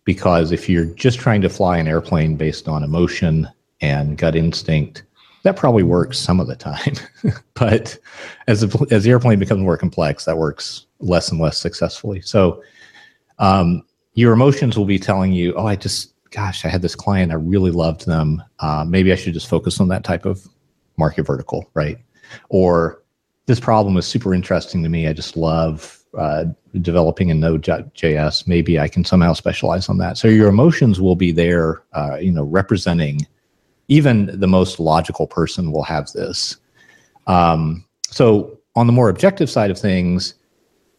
Because 0.04 0.52
if 0.52 0.68
you're 0.68 0.84
just 0.84 1.18
trying 1.18 1.40
to 1.42 1.48
fly 1.48 1.78
an 1.78 1.88
airplane 1.88 2.36
based 2.36 2.68
on 2.68 2.82
emotion 2.82 3.48
and 3.80 4.18
gut 4.18 4.36
instinct, 4.36 5.04
that 5.42 5.56
probably 5.56 5.82
works 5.82 6.18
some 6.18 6.40
of 6.40 6.46
the 6.46 6.56
time. 6.56 6.94
but 7.54 7.98
as 8.46 8.60
the, 8.60 8.86
as 8.90 9.04
the 9.04 9.10
airplane 9.10 9.38
becomes 9.38 9.62
more 9.62 9.76
complex, 9.76 10.24
that 10.24 10.38
works 10.38 10.86
less 11.00 11.30
and 11.30 11.40
less 11.40 11.58
successfully. 11.58 12.20
So 12.20 12.62
um, 13.38 13.82
your 14.14 14.32
emotions 14.32 14.76
will 14.76 14.84
be 14.84 14.98
telling 14.98 15.32
you, 15.32 15.54
oh, 15.54 15.66
I 15.66 15.76
just 15.76 16.14
gosh, 16.34 16.64
I 16.64 16.68
had 16.68 16.82
this 16.82 16.96
client, 16.96 17.30
I 17.30 17.36
really 17.36 17.70
loved 17.70 18.06
them. 18.06 18.42
Uh, 18.58 18.84
maybe 18.86 19.12
I 19.12 19.14
should 19.14 19.34
just 19.34 19.48
focus 19.48 19.80
on 19.80 19.88
that 19.88 20.02
type 20.02 20.26
of 20.26 20.46
market 20.96 21.22
vertical, 21.22 21.70
right? 21.74 21.98
Or 22.48 23.02
this 23.46 23.60
problem 23.60 23.96
is 23.96 24.06
super 24.06 24.34
interesting 24.34 24.82
to 24.82 24.88
me. 24.88 25.06
I 25.06 25.12
just 25.12 25.36
love 25.36 26.02
uh, 26.18 26.46
developing 26.80 27.28
in 27.28 27.40
Node.js. 27.40 28.46
Maybe 28.46 28.78
I 28.78 28.88
can 28.88 29.04
somehow 29.04 29.32
specialize 29.32 29.88
on 29.88 29.98
that. 29.98 30.18
So 30.18 30.28
your 30.28 30.48
emotions 30.48 31.00
will 31.00 31.16
be 31.16 31.32
there, 31.32 31.82
uh, 31.92 32.16
you 32.20 32.32
know, 32.32 32.44
representing. 32.44 33.26
Even 33.88 34.38
the 34.40 34.46
most 34.46 34.80
logical 34.80 35.26
person 35.26 35.70
will 35.70 35.82
have 35.82 36.10
this. 36.12 36.56
Um, 37.26 37.84
so 38.08 38.58
on 38.76 38.86
the 38.86 38.92
more 38.92 39.08
objective 39.08 39.50
side 39.50 39.70
of 39.70 39.78
things, 39.78 40.34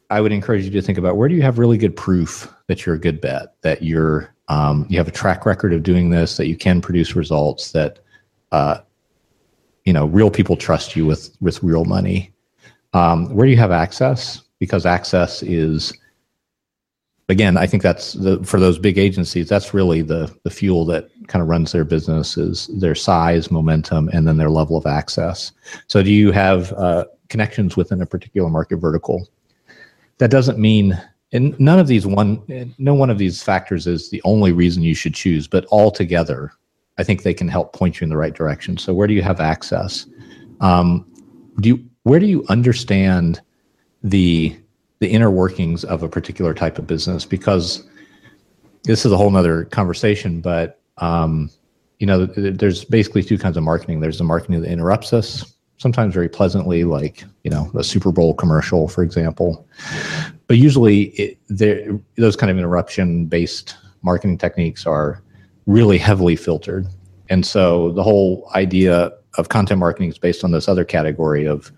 I 0.10 0.22
would 0.22 0.32
encourage 0.32 0.64
you 0.66 0.72
to 0.72 0.82
think 0.82 0.98
about 0.98 1.18
where 1.18 1.28
do 1.28 1.36
you 1.36 1.42
have 1.42 1.58
really 1.58 1.78
good 1.78 1.96
proof 1.96 2.54
that 2.68 2.86
you're 2.86 2.96
a 2.96 3.00
good 3.00 3.22
bet, 3.22 3.56
that 3.62 3.84
you're 3.84 4.34
um, 4.48 4.86
you 4.90 4.98
have 5.00 5.08
a 5.08 5.12
track 5.12 5.46
record 5.46 5.74
of 5.74 5.82
doing 5.82 6.12
this, 6.12 6.38
that 6.38 6.48
you 6.48 6.56
can 6.56 6.80
produce 6.80 7.16
results, 7.16 7.72
that 7.72 8.00
uh, 8.52 8.80
you 9.86 9.94
know 9.94 10.06
real 10.06 10.30
people 10.30 10.56
trust 10.56 10.96
you 10.96 11.06
with 11.06 11.36
with 11.42 11.62
real 11.64 11.86
money. 11.86 12.32
Um, 12.94 13.34
where 13.34 13.46
do 13.46 13.52
you 13.52 13.58
have 13.58 13.72
access? 13.72 14.45
Because 14.66 14.86
access 14.86 15.44
is 15.44 15.94
again, 17.30 17.58
I 17.58 17.66
think 17.66 17.82
that's 17.82 18.14
the, 18.14 18.44
for 18.44 18.60
those 18.60 18.78
big 18.78 18.98
agencies. 18.98 19.50
That's 19.50 19.74
really 19.74 20.02
the 20.02 20.34
the 20.44 20.50
fuel 20.50 20.86
that 20.86 21.10
kind 21.28 21.42
of 21.42 21.50
runs 21.50 21.72
their 21.72 21.86
business 21.86 22.38
is 22.38 22.68
their 22.74 22.96
size, 22.96 23.52
momentum, 23.52 24.10
and 24.14 24.28
then 24.28 24.38
their 24.38 24.50
level 24.50 24.78
of 24.78 24.86
access. 24.86 25.52
So, 25.88 26.04
do 26.04 26.12
you 26.12 26.32
have 26.32 26.72
uh, 26.74 27.06
connections 27.30 27.78
within 27.78 28.02
a 28.02 28.06
particular 28.06 28.50
market 28.50 28.78
vertical? 28.78 29.28
That 30.18 30.32
doesn't 30.32 30.60
mean 30.60 31.00
and 31.36 31.60
none 31.60 31.80
of 31.80 31.88
these 31.88 32.08
one 32.08 32.74
no 32.78 32.94
one 32.94 33.10
of 33.10 33.18
these 33.18 33.44
factors 33.44 33.88
is 33.88 34.10
the 34.10 34.22
only 34.24 34.52
reason 34.52 34.84
you 34.84 34.96
should 34.96 35.14
choose 35.14 35.48
but 35.48 35.66
all 35.66 35.92
together 35.92 36.52
i 36.98 37.04
think 37.04 37.24
they 37.24 37.34
can 37.34 37.48
help 37.48 37.74
point 37.74 38.00
you 38.00 38.06
in 38.06 38.10
the 38.10 38.18
right 38.18 38.34
direction 38.34 38.78
so 38.78 38.94
where 38.94 39.08
do 39.08 39.14
you 39.14 39.22
have 39.22 39.40
access 39.40 40.08
um, 40.62 41.06
do 41.60 41.70
you 41.70 41.86
where 42.04 42.20
do 42.20 42.26
you 42.26 42.46
understand 42.50 43.42
the 44.06 44.58
the 45.00 45.10
inner 45.10 45.30
workings 45.30 45.84
of 45.84 46.04
a 46.04 46.10
particular 46.10 46.54
type 46.54 46.80
of 46.80 46.88
business 46.88 47.26
because 47.26 47.86
this 48.86 49.06
is 49.06 49.12
a 49.12 49.18
whole 49.18 49.30
nother 49.30 49.66
conversation 49.66 50.40
but 50.40 50.80
um, 51.00 51.50
you 52.00 52.08
know 52.08 52.26
there's 52.26 52.86
basically 52.86 53.22
two 53.24 53.38
kinds 53.38 53.58
of 53.58 53.64
marketing 53.64 54.00
there's 54.00 54.18
the 54.18 54.24
marketing 54.24 54.62
that 54.62 54.72
interrupts 54.72 55.12
us 55.12 55.56
sometimes 55.78 56.14
very 56.14 56.30
pleasantly, 56.30 56.84
like 56.84 57.24
you 57.44 57.52
know 57.52 57.70
a 57.76 57.84
Super 57.84 58.12
Bowl 58.12 58.34
commercial, 58.34 58.88
for 58.88 59.04
example. 59.04 59.68
But 60.48 60.58
usually, 60.58 61.04
it, 61.22 61.38
those 62.16 62.36
kind 62.36 62.52
of 62.52 62.58
interruption-based 62.58 63.76
marketing 64.02 64.38
techniques 64.38 64.86
are 64.86 65.22
really 65.66 65.98
heavily 65.98 66.36
filtered, 66.36 66.88
and 67.30 67.46
so 67.46 67.92
the 67.92 68.04
whole 68.04 68.50
idea 68.56 69.12
of 69.38 69.50
content 69.50 69.80
marketing 69.80 70.10
is 70.10 70.18
based 70.18 70.44
on 70.44 70.52
this 70.52 70.68
other 70.68 70.86
category 70.86 71.46
of 71.46 71.72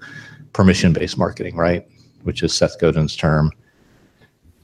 permission-based 0.54 1.18
marketing, 1.18 1.56
right? 1.56 1.88
Which 2.24 2.44
is 2.44 2.54
Seth 2.54 2.80
Godin's 2.80 3.16
term. 3.16 3.52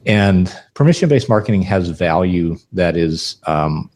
And 0.05 0.53
permission-based 0.73 1.29
marketing 1.29 1.61
has 1.63 1.89
value 1.89 2.57
that 2.73 2.97
is 2.97 3.37
um, 3.47 3.89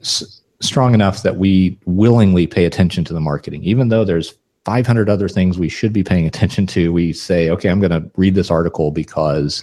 s- 0.00 0.42
strong 0.60 0.94
enough 0.94 1.22
that 1.22 1.36
we 1.36 1.78
willingly 1.84 2.46
pay 2.46 2.64
attention 2.64 3.04
to 3.04 3.12
the 3.12 3.20
marketing, 3.20 3.62
even 3.62 3.88
though 3.88 4.04
there's 4.04 4.34
500 4.64 5.08
other 5.08 5.28
things 5.28 5.58
we 5.58 5.68
should 5.68 5.92
be 5.92 6.02
paying 6.02 6.26
attention 6.26 6.66
to, 6.68 6.92
we 6.92 7.12
say, 7.12 7.50
okay, 7.50 7.68
I'm 7.68 7.80
going 7.80 7.90
to 7.90 8.10
read 8.16 8.34
this 8.34 8.50
article 8.50 8.90
because 8.90 9.62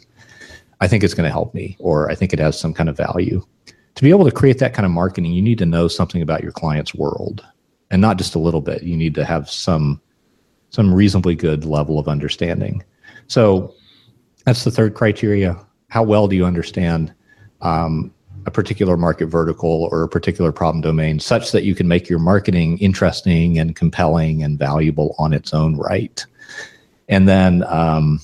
I 0.79 0.87
think 0.87 1.03
it's 1.03 1.13
going 1.13 1.27
to 1.27 1.31
help 1.31 1.53
me 1.53 1.75
or 1.79 2.09
I 2.09 2.15
think 2.15 2.33
it 2.33 2.39
has 2.39 2.59
some 2.59 2.73
kind 2.73 2.87
of 2.87 2.97
value. 2.97 3.45
To 3.95 4.03
be 4.03 4.09
able 4.09 4.25
to 4.25 4.31
create 4.31 4.59
that 4.59 4.73
kind 4.73 4.85
of 4.85 4.91
marketing, 4.91 5.33
you 5.33 5.41
need 5.41 5.57
to 5.57 5.65
know 5.65 5.87
something 5.87 6.21
about 6.21 6.43
your 6.43 6.51
client's 6.51 6.95
world 6.95 7.45
and 7.89 8.01
not 8.01 8.17
just 8.17 8.35
a 8.35 8.39
little 8.39 8.61
bit. 8.61 8.83
You 8.83 8.95
need 8.95 9.15
to 9.15 9.25
have 9.25 9.49
some 9.49 10.01
some 10.69 10.93
reasonably 10.93 11.35
good 11.35 11.65
level 11.65 11.99
of 11.99 12.07
understanding. 12.07 12.81
So 13.31 13.73
that's 14.43 14.65
the 14.65 14.71
third 14.71 14.93
criteria. 14.93 15.57
How 15.87 16.03
well 16.03 16.27
do 16.27 16.35
you 16.35 16.45
understand 16.45 17.13
um, 17.61 18.13
a 18.45 18.51
particular 18.51 18.97
market 18.97 19.27
vertical 19.27 19.87
or 19.89 20.03
a 20.03 20.09
particular 20.09 20.51
problem 20.51 20.81
domain 20.81 21.17
such 21.17 21.53
that 21.53 21.63
you 21.63 21.73
can 21.73 21.87
make 21.87 22.09
your 22.09 22.19
marketing 22.19 22.77
interesting 22.79 23.57
and 23.57 23.73
compelling 23.73 24.43
and 24.43 24.59
valuable 24.59 25.15
on 25.17 25.31
its 25.31 25.53
own 25.53 25.77
right. 25.77 26.25
And 27.07 27.25
then, 27.25 27.63
um, 27.67 28.19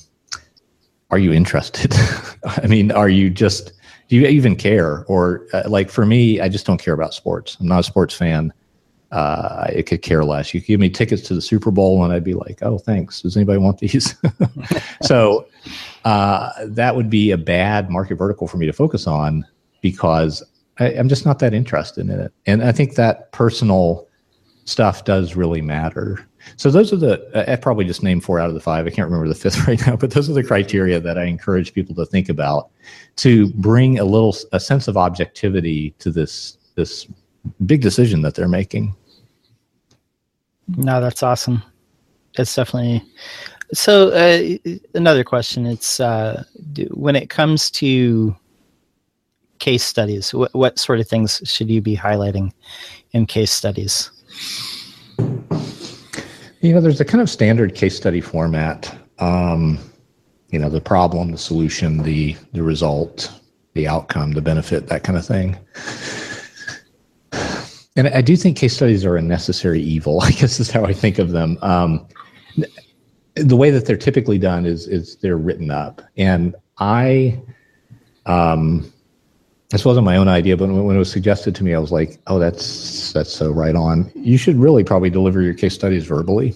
are 1.10 1.18
you 1.18 1.32
interested? 1.32 1.94
I 2.44 2.66
mean, 2.66 2.92
are 2.92 3.08
you 3.08 3.30
just, 3.30 3.72
do 4.08 4.16
you 4.16 4.26
even 4.26 4.56
care? 4.56 5.06
Or 5.06 5.46
uh, 5.54 5.62
like 5.70 5.88
for 5.88 6.04
me, 6.04 6.38
I 6.42 6.50
just 6.50 6.66
don't 6.66 6.82
care 6.82 6.92
about 6.92 7.14
sports. 7.14 7.56
I'm 7.60 7.66
not 7.66 7.80
a 7.80 7.84
sports 7.84 8.12
fan. 8.14 8.52
Uh, 9.10 9.66
I 9.74 9.82
could 9.82 10.02
care 10.02 10.22
less. 10.22 10.52
You 10.52 10.60
could 10.60 10.66
give 10.66 10.80
me 10.80 10.90
tickets 10.90 11.22
to 11.22 11.34
the 11.34 11.40
Super 11.40 11.70
Bowl, 11.70 12.04
and 12.04 12.12
I'd 12.12 12.24
be 12.24 12.34
like, 12.34 12.62
"Oh, 12.62 12.76
thanks. 12.76 13.22
Does 13.22 13.36
anybody 13.36 13.58
want 13.58 13.78
these?" 13.78 14.14
so 15.02 15.46
uh, 16.04 16.50
that 16.66 16.94
would 16.94 17.08
be 17.08 17.30
a 17.30 17.38
bad 17.38 17.90
market 17.90 18.16
vertical 18.16 18.46
for 18.46 18.58
me 18.58 18.66
to 18.66 18.72
focus 18.72 19.06
on 19.06 19.46
because 19.80 20.42
I, 20.78 20.90
am 20.90 21.08
just 21.08 21.24
not 21.24 21.38
that 21.40 21.54
interested 21.54 22.08
in 22.08 22.20
it. 22.20 22.32
And 22.46 22.62
I 22.62 22.72
think 22.72 22.94
that 22.94 23.32
personal 23.32 24.06
stuff 24.64 25.04
does 25.04 25.34
really 25.34 25.62
matter. 25.62 26.26
So 26.56 26.70
those 26.70 26.92
are 26.92 26.96
the 26.96 27.50
I 27.50 27.56
probably 27.56 27.84
just 27.84 28.02
named 28.02 28.24
four 28.24 28.38
out 28.38 28.48
of 28.48 28.54
the 28.54 28.60
five. 28.60 28.86
I 28.86 28.90
can't 28.90 29.06
remember 29.06 29.28
the 29.28 29.34
fifth 29.40 29.66
right 29.66 29.84
now, 29.86 29.96
but 29.96 30.10
those 30.10 30.28
are 30.28 30.34
the 30.34 30.44
criteria 30.44 31.00
that 31.00 31.18
I 31.18 31.24
encourage 31.24 31.72
people 31.72 31.94
to 31.96 32.06
think 32.06 32.28
about 32.28 32.70
to 33.16 33.48
bring 33.54 33.98
a 33.98 34.04
little 34.04 34.36
a 34.52 34.60
sense 34.60 34.88
of 34.88 34.96
objectivity 34.96 35.94
to 35.98 36.10
this 36.10 36.58
this 36.74 37.06
big 37.66 37.80
decision 37.80 38.22
that 38.22 38.34
they're 38.34 38.48
making. 38.48 38.94
No, 40.76 41.00
that's 41.00 41.22
awesome. 41.22 41.62
That's 42.36 42.54
definitely 42.54 43.02
so. 43.72 44.10
Uh, 44.10 44.58
another 44.94 45.24
question: 45.24 45.66
It's 45.66 45.98
uh, 45.98 46.44
do, 46.72 46.84
when 46.92 47.16
it 47.16 47.30
comes 47.30 47.70
to 47.72 48.36
case 49.58 49.84
studies? 49.84 50.32
What, 50.32 50.54
what 50.54 50.78
sort 50.78 51.00
of 51.00 51.08
things 51.08 51.42
should 51.44 51.70
you 51.70 51.80
be 51.80 51.96
highlighting 51.96 52.52
in 53.12 53.26
case 53.26 53.50
studies? 53.50 54.10
You 56.60 56.74
know, 56.74 56.80
there's 56.80 57.00
a 57.00 57.04
kind 57.04 57.20
of 57.20 57.30
standard 57.30 57.74
case 57.74 57.96
study 57.96 58.20
format. 58.20 58.96
Um, 59.18 59.78
you 60.50 60.58
know, 60.58 60.68
the 60.68 60.80
problem, 60.80 61.32
the 61.32 61.38
solution, 61.38 62.02
the 62.02 62.36
the 62.52 62.62
result, 62.62 63.32
the 63.74 63.86
outcome, 63.86 64.32
the 64.32 64.42
benefit, 64.42 64.88
that 64.88 65.04
kind 65.04 65.18
of 65.18 65.26
thing. 65.26 65.56
And 67.98 68.06
I 68.10 68.20
do 68.20 68.36
think 68.36 68.56
case 68.56 68.76
studies 68.76 69.04
are 69.04 69.16
a 69.16 69.22
necessary 69.22 69.82
evil. 69.82 70.20
I 70.22 70.30
guess 70.30 70.60
is 70.60 70.70
how 70.70 70.84
I 70.84 70.92
think 70.92 71.18
of 71.18 71.32
them. 71.32 71.58
Um, 71.60 72.06
the 73.34 73.56
way 73.56 73.70
that 73.70 73.86
they're 73.86 73.96
typically 73.96 74.38
done 74.38 74.64
is 74.64 74.86
is 74.86 75.16
they're 75.16 75.36
written 75.36 75.70
up, 75.70 76.00
and 76.16 76.54
I, 76.78 77.40
um, 78.26 78.92
this 79.70 79.84
wasn't 79.84 80.04
my 80.04 80.16
own 80.16 80.28
idea, 80.28 80.56
but 80.56 80.68
when 80.68 80.94
it 80.94 80.98
was 80.98 81.10
suggested 81.10 81.54
to 81.56 81.64
me, 81.64 81.74
I 81.74 81.78
was 81.78 81.90
like, 81.90 82.20
"Oh, 82.28 82.38
that's 82.38 83.12
that's 83.12 83.32
so 83.32 83.50
right 83.50 83.74
on." 83.74 84.10
You 84.14 84.38
should 84.38 84.56
really 84.56 84.84
probably 84.84 85.10
deliver 85.10 85.42
your 85.42 85.54
case 85.54 85.74
studies 85.74 86.06
verbally 86.06 86.54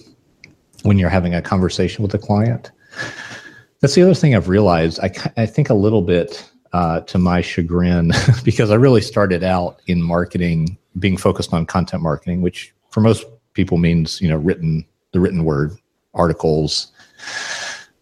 when 0.83 0.97
you're 0.97 1.09
having 1.09 1.35
a 1.35 1.41
conversation 1.41 2.03
with 2.03 2.13
a 2.13 2.19
client. 2.19 2.71
That's 3.81 3.95
the 3.95 4.01
other 4.01 4.13
thing 4.13 4.33
I've 4.33 4.47
realized. 4.47 4.99
I 5.01 5.11
I 5.35 5.45
think 5.45 5.69
a 5.69 5.73
little 5.73 6.01
bit 6.01 6.49
uh, 6.73 7.01
to 7.01 7.17
my 7.17 7.41
chagrin 7.41 8.11
because 8.43 8.71
I 8.71 8.75
really 8.75 9.01
started 9.01 9.43
out 9.43 9.79
in 9.87 10.01
marketing 10.01 10.77
being 10.99 11.17
focused 11.17 11.53
on 11.53 11.65
content 11.65 12.03
marketing, 12.03 12.41
which 12.41 12.73
for 12.89 13.01
most 13.01 13.25
people 13.53 13.77
means 13.77 14.19
you 14.21 14.29
know 14.29 14.37
written 14.37 14.85
the 15.11 15.19
written 15.19 15.43
word, 15.43 15.77
articles, 16.13 16.91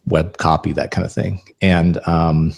web 0.05 0.37
copy, 0.37 0.71
that 0.73 0.91
kind 0.91 1.05
of 1.05 1.11
thing. 1.11 1.41
And 1.61 1.99
um, 2.07 2.53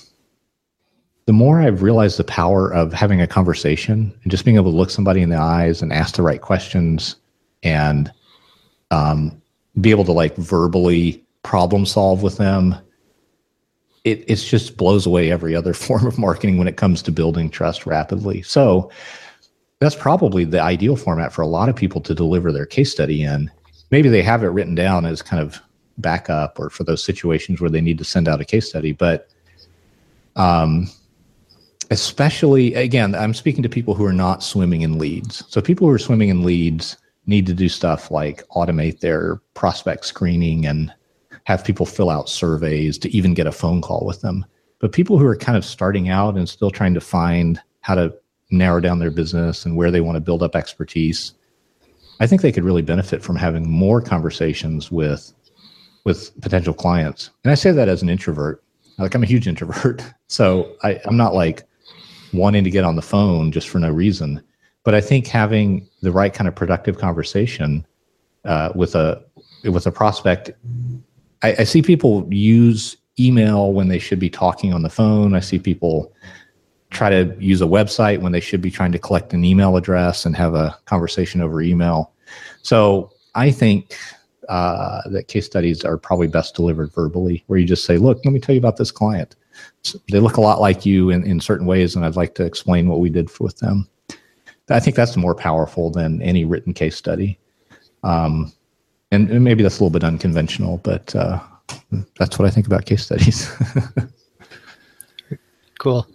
the 1.25 1.33
more 1.33 1.61
I've 1.61 1.81
realized 1.81 2.17
the 2.17 2.23
power 2.23 2.71
of 2.71 2.93
having 2.93 3.21
a 3.21 3.27
conversation 3.27 4.17
and 4.23 4.31
just 4.31 4.45
being 4.45 4.57
able 4.57 4.71
to 4.71 4.77
look 4.77 4.89
somebody 4.89 5.21
in 5.21 5.29
the 5.29 5.37
eyes 5.37 5.81
and 5.81 5.91
ask 5.91 6.15
the 6.15 6.21
right 6.21 6.41
questions 6.41 7.15
and 7.63 8.11
um, 8.91 9.41
be 9.81 9.89
able 9.89 10.05
to 10.05 10.11
like 10.11 10.35
verbally 10.35 11.23
problem 11.43 11.85
solve 11.85 12.23
with 12.23 12.37
them 12.37 12.75
it 14.03 14.23
it's 14.27 14.43
just 14.43 14.77
blows 14.77 15.05
away 15.05 15.31
every 15.31 15.55
other 15.55 15.73
form 15.85 16.05
of 16.05 16.17
marketing 16.17 16.57
when 16.57 16.67
it 16.67 16.77
comes 16.77 17.01
to 17.03 17.11
building 17.11 17.49
trust 17.49 17.85
rapidly. 17.85 18.41
So 18.41 18.89
that's 19.79 19.95
probably 19.95 20.45
the 20.45 20.61
ideal 20.61 20.95
format 20.95 21.33
for 21.33 21.41
a 21.41 21.47
lot 21.47 21.69
of 21.69 21.75
people 21.75 21.99
to 22.01 22.15
deliver 22.15 22.51
their 22.51 22.65
case 22.65 22.91
study 22.91 23.23
in. 23.23 23.51
Maybe 23.91 24.09
they 24.09 24.21
have 24.23 24.43
it 24.43 24.47
written 24.47 24.75
down 24.75 25.05
as 25.05 25.21
kind 25.21 25.41
of 25.41 25.59
backup 25.97 26.57
or 26.57 26.69
for 26.69 26.83
those 26.83 27.03
situations 27.03 27.61
where 27.61 27.69
they 27.69 27.81
need 27.81 27.97
to 27.97 28.05
send 28.05 28.27
out 28.27 28.41
a 28.41 28.45
case 28.45 28.69
study, 28.69 28.91
but 28.91 29.29
um 30.35 30.89
especially 31.91 32.73
again, 32.73 33.13
I'm 33.13 33.33
speaking 33.33 33.61
to 33.63 33.69
people 33.69 33.93
who 33.93 34.05
are 34.05 34.13
not 34.13 34.41
swimming 34.41 34.81
in 34.81 34.97
leads. 34.97 35.43
So 35.49 35.61
people 35.61 35.87
who 35.87 35.93
are 35.93 35.99
swimming 35.99 36.29
in 36.29 36.43
leads 36.43 36.97
need 37.25 37.45
to 37.45 37.53
do 37.53 37.69
stuff 37.69 38.09
like 38.09 38.45
automate 38.49 38.99
their 38.99 39.37
prospect 39.53 40.05
screening 40.05 40.65
and 40.65 40.93
have 41.45 41.65
people 41.65 41.85
fill 41.85 42.09
out 42.09 42.29
surveys 42.29 42.97
to 42.99 43.09
even 43.15 43.33
get 43.33 43.47
a 43.47 43.51
phone 43.51 43.81
call 43.81 44.05
with 44.05 44.21
them. 44.21 44.45
But 44.79 44.91
people 44.91 45.17
who 45.17 45.25
are 45.25 45.35
kind 45.35 45.57
of 45.57 45.65
starting 45.65 46.09
out 46.09 46.35
and 46.35 46.47
still 46.47 46.71
trying 46.71 46.93
to 46.93 47.01
find 47.01 47.59
how 47.81 47.95
to 47.95 48.13
narrow 48.51 48.79
down 48.79 48.99
their 48.99 49.11
business 49.11 49.65
and 49.65 49.75
where 49.75 49.91
they 49.91 50.01
want 50.01 50.15
to 50.15 50.21
build 50.21 50.43
up 50.43 50.55
expertise, 50.55 51.33
I 52.19 52.27
think 52.27 52.41
they 52.41 52.51
could 52.51 52.63
really 52.63 52.81
benefit 52.81 53.23
from 53.23 53.35
having 53.35 53.69
more 53.69 54.01
conversations 54.01 54.91
with 54.91 55.33
with 56.05 56.39
potential 56.41 56.73
clients. 56.73 57.29
And 57.43 57.51
I 57.51 57.55
say 57.55 57.71
that 57.71 57.87
as 57.87 58.01
an 58.01 58.09
introvert. 58.09 58.61
Like 58.97 59.15
I'm 59.15 59.23
a 59.23 59.27
huge 59.27 59.47
introvert. 59.47 60.03
So 60.27 60.75
I, 60.81 60.99
I'm 61.05 61.15
not 61.15 61.35
like 61.35 61.61
wanting 62.33 62.63
to 62.63 62.71
get 62.71 62.83
on 62.83 62.95
the 62.95 63.03
phone 63.03 63.51
just 63.51 63.69
for 63.69 63.77
no 63.77 63.91
reason. 63.91 64.41
But 64.83 64.95
I 64.95 65.01
think 65.01 65.27
having 65.27 65.87
the 66.01 66.11
right 66.11 66.33
kind 66.33 66.47
of 66.47 66.55
productive 66.55 66.97
conversation 66.97 67.85
uh, 68.43 68.71
with 68.73 68.95
a 68.95 69.23
with 69.63 69.85
a 69.85 69.91
prospect 69.91 70.49
I, 71.43 71.55
I 71.59 71.63
see 71.65 71.81
people 71.81 72.27
use 72.33 72.97
email 73.19 73.73
when 73.73 73.89
they 73.89 73.99
should 73.99 74.19
be 74.19 74.29
talking 74.29 74.73
on 74.73 74.81
the 74.81 74.89
phone. 74.89 75.35
I 75.35 75.39
see 75.39 75.59
people 75.59 76.11
try 76.89 77.09
to 77.09 77.35
use 77.39 77.61
a 77.61 77.65
website 77.65 78.19
when 78.19 78.31
they 78.31 78.39
should 78.39 78.61
be 78.61 78.71
trying 78.71 78.91
to 78.93 78.99
collect 78.99 79.33
an 79.33 79.43
email 79.43 79.75
address 79.77 80.25
and 80.25 80.35
have 80.35 80.55
a 80.55 80.77
conversation 80.85 81.41
over 81.41 81.61
email. 81.61 82.11
So 82.61 83.11
I 83.35 83.51
think 83.51 83.95
uh, 84.49 85.01
that 85.09 85.27
case 85.27 85.45
studies 85.45 85.83
are 85.83 85.97
probably 85.97 86.27
best 86.27 86.55
delivered 86.55 86.91
verbally, 86.93 87.43
where 87.47 87.59
you 87.59 87.65
just 87.65 87.85
say, 87.85 87.97
"Look, 87.97 88.23
let 88.25 88.33
me 88.33 88.39
tell 88.39 88.53
you 88.53 88.59
about 88.59 88.77
this 88.77 88.91
client. 88.91 89.35
They 90.11 90.19
look 90.19 90.37
a 90.37 90.41
lot 90.41 90.61
like 90.61 90.85
you 90.85 91.09
in, 91.09 91.23
in 91.23 91.39
certain 91.39 91.65
ways, 91.65 91.95
and 91.95 92.05
I'd 92.05 92.15
like 92.15 92.35
to 92.35 92.45
explain 92.45 92.87
what 92.87 92.99
we 92.99 93.09
did 93.09 93.29
with 93.39 93.57
them." 93.57 93.87
I 94.69 94.79
think 94.79 94.95
that's 94.95 95.17
more 95.17 95.35
powerful 95.35 95.91
than 95.91 96.21
any 96.21 96.45
written 96.45 96.73
case 96.73 96.95
study. 96.95 97.37
Um, 98.03 98.51
and, 99.13 99.29
and 99.29 99.43
maybe 99.43 99.63
that's 99.63 99.79
a 99.79 99.83
little 99.83 99.91
bit 99.91 100.03
unconventional, 100.03 100.79
but 100.79 101.15
uh, 101.15 101.39
that's 102.17 102.39
what 102.39 102.47
I 102.47 102.51
think 102.51 102.65
about 102.65 102.85
case 102.85 103.05
studies. 103.05 103.51
cool, 105.79 106.07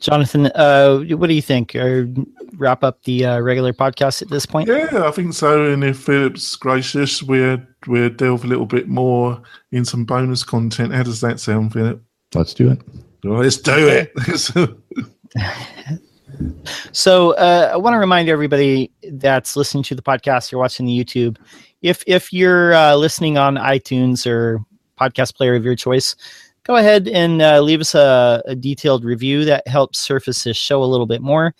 Jonathan. 0.00 0.46
Uh, 0.54 1.00
what 1.16 1.26
do 1.26 1.34
you 1.34 1.42
think? 1.42 1.74
Or 1.74 2.08
wrap 2.56 2.84
up 2.84 3.02
the 3.02 3.24
uh, 3.24 3.40
regular 3.40 3.72
podcast 3.72 4.22
at 4.22 4.30
this 4.30 4.46
point? 4.46 4.68
Yeah, 4.68 5.04
I 5.04 5.10
think 5.10 5.34
so. 5.34 5.72
And 5.72 5.82
if 5.82 5.98
Philip's 5.98 6.54
gracious, 6.56 7.22
we'll 7.22 7.58
we'll 7.86 8.10
delve 8.10 8.44
a 8.44 8.48
little 8.48 8.66
bit 8.66 8.88
more 8.88 9.42
in 9.72 9.84
some 9.84 10.04
bonus 10.04 10.44
content. 10.44 10.94
How 10.94 11.02
does 11.02 11.20
that 11.22 11.40
sound, 11.40 11.72
Philip? 11.72 12.02
Let's 12.34 12.54
do 12.54 12.70
it. 12.70 12.80
let's 13.24 13.56
do 13.56 13.88
it. 13.88 14.12
so 16.92 17.32
uh, 17.32 17.70
I 17.72 17.76
want 17.76 17.94
to 17.94 17.98
remind 17.98 18.28
everybody 18.28 18.92
that's 19.10 19.56
listening 19.56 19.82
to 19.84 19.94
the 19.94 20.02
podcast 20.02 20.52
or 20.52 20.58
watching 20.58 20.86
the 20.86 21.04
YouTube 21.04 21.38
if 21.84 22.02
if 22.06 22.32
you're 22.32 22.74
uh, 22.74 22.96
listening 22.96 23.36
on 23.36 23.56
iTunes 23.56 24.26
or 24.26 24.64
podcast 24.98 25.36
player 25.36 25.54
of 25.54 25.64
your 25.64 25.76
choice, 25.76 26.16
go 26.64 26.76
ahead 26.76 27.06
and 27.08 27.42
uh, 27.42 27.60
leave 27.60 27.80
us 27.80 27.94
a, 27.94 28.42
a, 28.46 28.56
detailed 28.56 29.04
review 29.04 29.44
that 29.44 29.68
helps 29.68 29.98
surface 29.98 30.44
this 30.44 30.56
show 30.56 30.82
a 30.82 30.86
little 30.86 31.04
bit 31.04 31.20
more, 31.20 31.54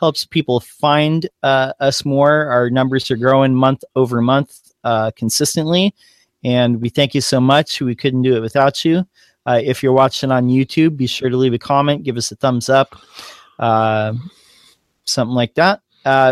helps 0.00 0.24
people 0.24 0.60
find 0.60 1.28
uh, 1.42 1.74
us 1.78 2.06
more. 2.06 2.46
Our 2.46 2.70
numbers 2.70 3.10
are 3.10 3.16
growing 3.16 3.54
month 3.54 3.84
over 3.94 4.22
month 4.22 4.72
uh, 4.82 5.10
consistently, 5.14 5.94
and 6.42 6.80
we 6.80 6.88
thank 6.88 7.14
you 7.14 7.20
so 7.20 7.38
much. 7.38 7.82
We 7.82 7.94
couldn't 7.94 8.22
do 8.22 8.34
it 8.34 8.40
without 8.40 8.82
you. 8.82 9.06
Uh, 9.44 9.60
if 9.62 9.82
you're 9.82 9.92
watching 9.92 10.32
on 10.32 10.48
YouTube, 10.48 10.96
be 10.96 11.06
sure 11.06 11.28
to 11.28 11.36
leave 11.36 11.52
a 11.52 11.58
comment, 11.58 12.02
give 12.02 12.16
us 12.16 12.32
a 12.32 12.36
thumbs 12.36 12.70
up, 12.70 12.96
uh, 13.58 14.14
something 15.04 15.34
like 15.34 15.54
that. 15.54 15.82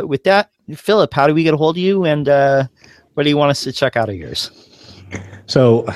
with 0.08 0.24
that, 0.24 0.50
Philip, 0.74 1.12
how 1.12 1.26
do 1.26 1.34
we 1.34 1.42
get 1.42 1.52
a 1.52 1.58
hold 1.58 1.76
of 1.76 1.82
you 1.82 2.06
and 2.06 2.26
what 3.14 3.22
do 3.22 3.28
you 3.28 3.36
want 3.36 3.50
us 3.50 3.62
to 3.64 3.72
check 3.72 3.96
out 3.96 4.08
of 4.08 4.16
yours? 4.16 4.50
So, 5.46 5.86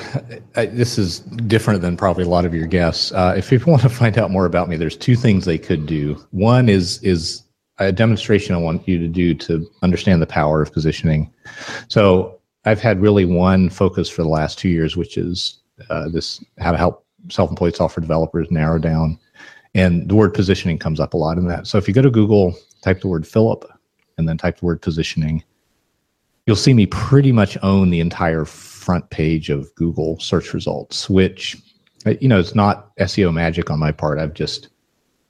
I, 0.55 0.67
this 0.67 0.97
is 0.97 1.19
different 1.19 1.81
than 1.81 1.97
probably 1.97 2.23
a 2.23 2.29
lot 2.29 2.45
of 2.45 2.53
your 2.53 2.67
guests. 2.67 3.11
Uh, 3.11 3.33
if 3.37 3.49
people 3.49 3.71
want 3.71 3.83
to 3.83 3.89
find 3.89 4.17
out 4.17 4.31
more 4.31 4.45
about 4.45 4.69
me, 4.69 4.77
there's 4.77 4.95
two 4.97 5.15
things 5.15 5.45
they 5.45 5.57
could 5.57 5.85
do. 5.85 6.23
One 6.31 6.69
is 6.69 7.01
is 7.03 7.43
a 7.79 7.91
demonstration 7.91 8.55
I 8.55 8.57
want 8.57 8.87
you 8.87 8.99
to 8.99 9.07
do 9.07 9.33
to 9.33 9.65
understand 9.81 10.21
the 10.21 10.27
power 10.27 10.61
of 10.61 10.71
positioning. 10.71 11.31
So, 11.87 12.39
I've 12.65 12.81
had 12.81 13.01
really 13.01 13.25
one 13.25 13.69
focus 13.69 14.09
for 14.09 14.21
the 14.21 14.29
last 14.29 14.59
two 14.59 14.69
years, 14.69 14.95
which 14.95 15.17
is 15.17 15.59
uh, 15.89 16.09
this 16.09 16.43
how 16.59 16.71
to 16.71 16.77
help 16.77 17.05
self-employed 17.29 17.75
software 17.75 18.01
developers 18.01 18.49
narrow 18.51 18.79
down. 18.79 19.19
And 19.75 20.07
the 20.09 20.15
word 20.15 20.33
positioning 20.33 20.77
comes 20.77 20.99
up 20.99 21.13
a 21.13 21.17
lot 21.17 21.37
in 21.37 21.47
that. 21.47 21.67
So, 21.67 21.77
if 21.77 21.87
you 21.87 21.93
go 21.93 22.03
to 22.03 22.11
Google, 22.11 22.55
type 22.83 23.01
the 23.01 23.07
word 23.07 23.27
Philip, 23.27 23.65
and 24.17 24.29
then 24.29 24.37
type 24.37 24.59
the 24.59 24.65
word 24.65 24.81
positioning 24.81 25.43
you'll 26.49 26.55
see 26.55 26.73
me 26.73 26.87
pretty 26.87 27.31
much 27.31 27.59
own 27.61 27.91
the 27.91 27.99
entire 27.99 28.43
front 28.43 29.07
page 29.11 29.51
of 29.51 29.73
Google 29.75 30.19
search 30.19 30.51
results, 30.51 31.07
which 31.07 31.55
uh, 32.07 32.15
you 32.21 32.27
know 32.27 32.39
it's 32.39 32.55
not 32.55 32.95
SEO 32.97 33.31
magic 33.31 33.69
on 33.69 33.77
my 33.77 33.91
part. 33.91 34.17
I've 34.17 34.33
just 34.33 34.69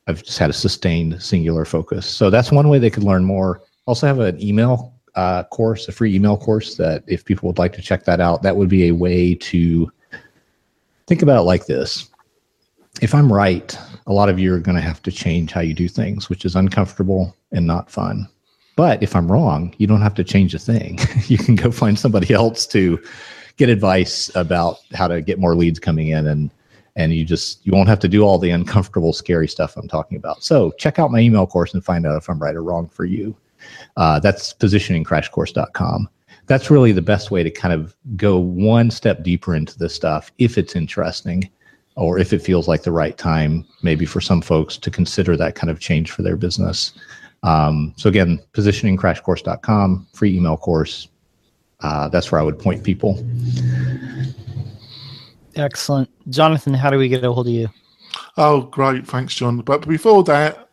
I've 0.08 0.24
just 0.24 0.38
had 0.38 0.50
a 0.50 0.54
sustained 0.54 1.22
singular 1.22 1.66
focus. 1.66 2.06
So 2.06 2.30
that's 2.30 2.54
one 2.54 2.70
way 2.70 2.80
they 2.80 2.90
could 2.90 3.04
learn 3.04 3.26
more. 3.26 3.62
Also 3.86 4.08
have 4.08 4.20
an 4.20 4.42
email 4.42 4.94
uh, 5.16 5.44
course, 5.44 5.90
a 5.90 5.92
free 5.92 6.16
email 6.16 6.38
course 6.38 6.78
that 6.78 7.04
if 7.06 7.26
people 7.26 7.48
would 7.48 7.60
like 7.60 7.74
to 7.74 7.82
check 7.82 8.06
that 8.06 8.22
out, 8.22 8.42
that 8.44 8.56
would 8.56 8.70
be 8.70 8.88
a 8.88 8.96
way 8.96 9.36
to 9.36 9.92
think 11.06 11.22
about 11.22 11.40
it 11.40 11.44
like 11.44 11.66
this. 11.66 12.10
If 13.02 13.14
I'm 13.14 13.32
right, 13.32 13.78
a 14.08 14.14
lot 14.14 14.30
of 14.30 14.40
you 14.40 14.54
are 14.54 14.60
going 14.60 14.76
to 14.76 14.82
have 14.82 15.02
to 15.02 15.12
change 15.12 15.52
how 15.52 15.60
you 15.60 15.74
do 15.74 15.90
things, 15.90 16.30
which 16.30 16.46
is 16.46 16.56
uncomfortable 16.56 17.36
and 17.52 17.68
not 17.68 17.92
fun. 17.92 18.30
But 18.80 19.04
if 19.04 19.14
I'm 19.14 19.30
wrong, 19.30 19.76
you 19.78 19.88
don't 19.88 20.00
have 20.00 20.14
to 20.14 20.24
change 20.24 20.56
a 20.56 20.58
thing. 20.58 21.00
you 21.28 21.38
can 21.38 21.56
go 21.56 21.70
find 21.70 22.00
somebody 22.00 22.34
else 22.34 22.66
to 22.68 22.98
get 23.58 23.68
advice 23.68 24.34
about 24.36 24.78
how 24.94 25.10
to 25.10 25.22
get 25.22 25.38
more 25.38 25.54
leads 25.54 25.80
coming 25.80 26.08
in 26.08 26.26
and 26.26 26.50
and 26.96 27.14
you 27.14 27.26
just 27.26 27.60
you 27.68 27.74
won't 27.74 27.90
have 27.90 28.00
to 28.00 28.08
do 28.08 28.22
all 28.22 28.38
the 28.38 28.52
uncomfortable 28.52 29.12
scary 29.12 29.50
stuff 29.50 29.76
i'm 29.76 29.90
talking 29.90 30.16
about. 30.16 30.46
So 30.46 30.72
check 30.80 30.98
out 30.98 31.12
my 31.12 31.20
email 31.20 31.46
course 31.46 31.74
and 31.74 31.84
find 31.84 32.06
out 32.06 32.16
if 32.16 32.30
i'm 32.30 32.40
right 32.40 32.56
or 32.56 32.64
wrong 32.64 32.88
for 32.88 33.04
you. 33.04 33.36
Uh, 33.98 34.18
that's 34.22 34.54
positioningcrashcourse.com 34.54 36.08
that's 36.48 36.72
really 36.72 36.94
the 36.94 37.02
best 37.02 37.32
way 37.32 37.44
to 37.44 37.52
kind 37.52 37.74
of 37.74 37.94
go 38.16 38.38
one 38.38 38.92
step 38.92 39.24
deeper 39.24 39.56
into 39.56 39.78
this 39.78 39.94
stuff 39.94 40.32
if 40.38 40.58
it's 40.58 40.74
interesting 40.74 41.50
or 41.96 42.18
if 42.18 42.32
it 42.32 42.42
feels 42.42 42.70
like 42.70 42.84
the 42.84 42.94
right 42.94 43.18
time 43.18 43.66
maybe 43.84 44.06
for 44.06 44.22
some 44.22 44.42
folks 44.42 44.78
to 44.78 44.90
consider 44.90 45.36
that 45.36 45.56
kind 45.56 45.70
of 45.70 45.82
change 45.82 46.12
for 46.12 46.22
their 46.22 46.38
business 46.38 46.94
um, 47.44 47.94
so 47.98 48.10
again, 48.10 48.40
positioningcrashcourse.com, 48.54 50.08
free 50.14 50.36
email 50.36 50.58
course. 50.58 51.10
Uh, 51.82 52.10
that's 52.10 52.32
where 52.32 52.42
I 52.42 52.44
would 52.44 52.60
point 52.60 52.84
people. 52.84 53.24
Excellent. 55.56 56.10
Jonathan, 56.30 56.74
how 56.74 56.90
do 56.90 56.98
we 56.98 57.08
get 57.08 57.24
a 57.24 57.32
hold 57.32 57.48
of 57.48 57.54
you? 57.54 57.70
Oh, 58.38 58.62
great. 58.62 59.08
Thanks, 59.08 59.36
John. 59.36 59.60
But 59.60 59.88
before 59.88 60.24
that, 60.26 60.70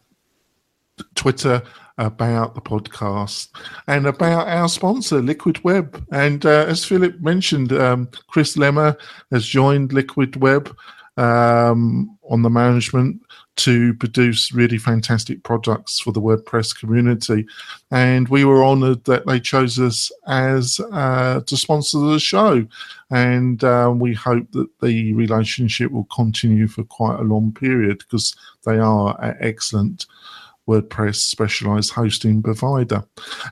Twitter 1.14 1.62
about 1.99 2.55
the 2.55 2.61
podcast 2.61 3.49
and 3.87 4.07
about 4.07 4.49
our 4.49 4.69
sponsor, 4.69 5.23
Liquid 5.23 5.62
Web. 5.64 6.05
And 6.12 6.45
uh, 6.45 6.67
as 6.69 6.85
Philip 6.85 7.21
mentioned, 7.21 7.73
um, 7.73 8.09
Chris 8.29 8.57
Lema 8.57 8.97
has 9.31 9.47
joined 9.47 9.93
Liquid 9.93 10.37
Web 10.37 10.77
um, 11.17 12.19
on 12.29 12.43
the 12.43 12.51
management 12.51 13.23
to 13.57 13.95
produce 13.95 14.53
really 14.53 14.79
fantastic 14.79 15.43
products 15.43 15.99
for 15.99 16.13
the 16.13 16.21
WordPress 16.21 16.79
community. 16.79 17.47
And 17.91 18.29
we 18.29 18.45
were 18.45 18.63
honored 18.63 19.05
that 19.05 19.27
they 19.27 19.41
chose 19.41 19.79
us 19.79 20.13
as 20.27 20.81
uh, 20.93 21.41
to 21.41 21.57
sponsor 21.57 21.99
the 21.99 22.19
show. 22.19 22.67
And 23.11 23.63
uh, 23.65 23.93
we 23.95 24.15
hope 24.15 24.51
that 24.53 24.69
the 24.83 25.15
relationship 25.15 25.91
will 25.91 26.09
continue 26.15 26.69
for 26.69 26.85
quite 26.85 27.19
a 27.19 27.25
long 27.25 27.53
period 27.53 27.99
because 27.99 28.35
they 28.65 28.79
are 28.79 29.17
an 29.23 29.37
excellent 29.41 30.07
WordPress 30.69 31.17
specialized 31.17 31.93
hosting 31.93 32.43
provider. 32.43 33.05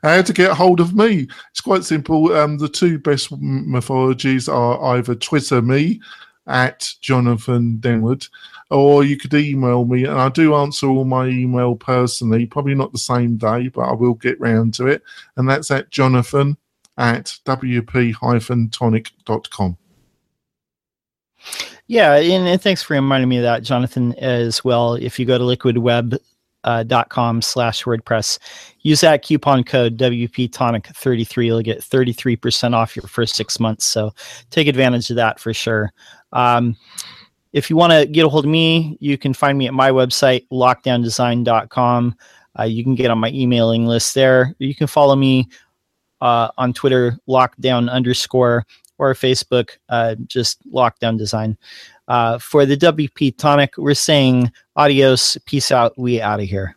How 0.03 0.23
to 0.23 0.33
get 0.33 0.53
hold 0.53 0.81
of 0.81 0.95
me? 0.95 1.29
It's 1.51 1.61
quite 1.61 1.85
simple. 1.85 2.33
Um, 2.33 2.59
the 2.59 2.69
two 2.69 2.99
best 2.99 3.33
methodologies 3.33 4.53
are 4.53 4.97
either 4.97 5.15
Twitter 5.15 5.63
me 5.63 6.01
at 6.47 6.93
Jonathan 7.01 7.79
Denwood, 7.81 8.29
or 8.71 9.03
you 9.05 9.17
could 9.17 9.33
email 9.35 9.85
me, 9.85 10.05
and 10.05 10.21
I 10.21 10.29
do 10.29 10.55
answer 10.55 10.87
all 10.87 11.05
my 11.05 11.27
email 11.27 11.75
personally, 11.77 12.47
probably 12.47 12.75
not 12.75 12.93
the 12.93 12.99
same 12.99 13.37
day, 13.37 13.69
but 13.69 13.83
I 13.83 13.93
will 13.93 14.15
get 14.15 14.41
round 14.41 14.75
to 14.75 14.87
it. 14.87 15.03
And 15.37 15.49
that's 15.49 15.71
at 15.71 15.91
jonathan 15.91 16.57
at 16.97 17.37
wp-tonic.com. 17.45 19.77
Yeah, 21.87 22.15
and, 22.15 22.49
and, 22.49 22.63
thanks 22.63 22.83
for 22.83 22.95
reminding 22.95 23.29
me 23.29 23.37
of 23.37 23.43
that, 23.43 23.63
Jonathan, 23.63 24.15
as 24.15 24.65
well. 24.65 24.95
If 24.95 25.19
you 25.19 25.27
go 25.27 25.37
to 25.37 25.45
liquidweb.com 25.45 26.19
uh, 26.65 27.05
com 27.11 27.43
slash 27.43 27.85
WordPress, 27.85 28.39
use 28.81 29.03
that 29.03 29.23
coupon 29.23 29.65
code 29.65 29.99
WP 29.99 30.51
Tonic 30.51 30.87
33. 30.87 31.47
You'll 31.47 31.63
get 31.63 31.81
33% 31.81 32.75
off 32.75 32.97
your 32.97 33.07
first 33.07 33.37
six 33.37 33.61
months. 33.61 33.85
So 33.85 34.13
take 34.51 34.67
advantage 34.67 35.11
of 35.11 35.17
that 35.17 35.39
for 35.39 35.53
sure. 35.53 35.93
Um, 36.35 36.77
if 37.55 37.71
you 37.71 37.77
want 37.77 37.93
to 37.93 38.05
get 38.05 38.27
a 38.27 38.29
hold 38.29 38.45
of 38.45 38.51
me, 38.51 38.99
you 39.01 39.17
can 39.17 39.33
find 39.33 39.57
me 39.57 39.67
at 39.67 39.75
my 39.75 39.91
website, 39.91 40.47
lockdowndesign.com. 40.53 42.17
Uh, 42.59 42.63
you 42.65 42.85
can 42.85 42.95
get 42.95 43.11
on 43.11 43.19
my 43.19 43.31
emailing 43.31 43.87
list 43.87 44.15
there. 44.15 44.55
You 44.59 44.75
can 44.75 44.87
follow 44.87 45.17
me 45.17 45.49
uh, 46.21 46.49
on 46.59 46.73
Twitter, 46.73 47.17
lockdown 47.29 47.91
underscore, 47.91 48.67
or 48.99 49.15
Facebook, 49.15 49.71
uh, 49.89 50.17
just 50.27 50.69
lockdown 50.71 51.17
design. 51.17 51.57
Uh, 52.09 52.39
for 52.39 52.67
the 52.67 52.77
WP 52.77 53.37
Tonic, 53.39 53.77
we're 53.79 53.95
saying 53.95 54.53
adios, 54.77 55.39
peace 55.47 55.71
out, 55.71 55.97
we 55.97 56.21
out 56.21 56.41
of 56.41 56.47
here. 56.47 56.77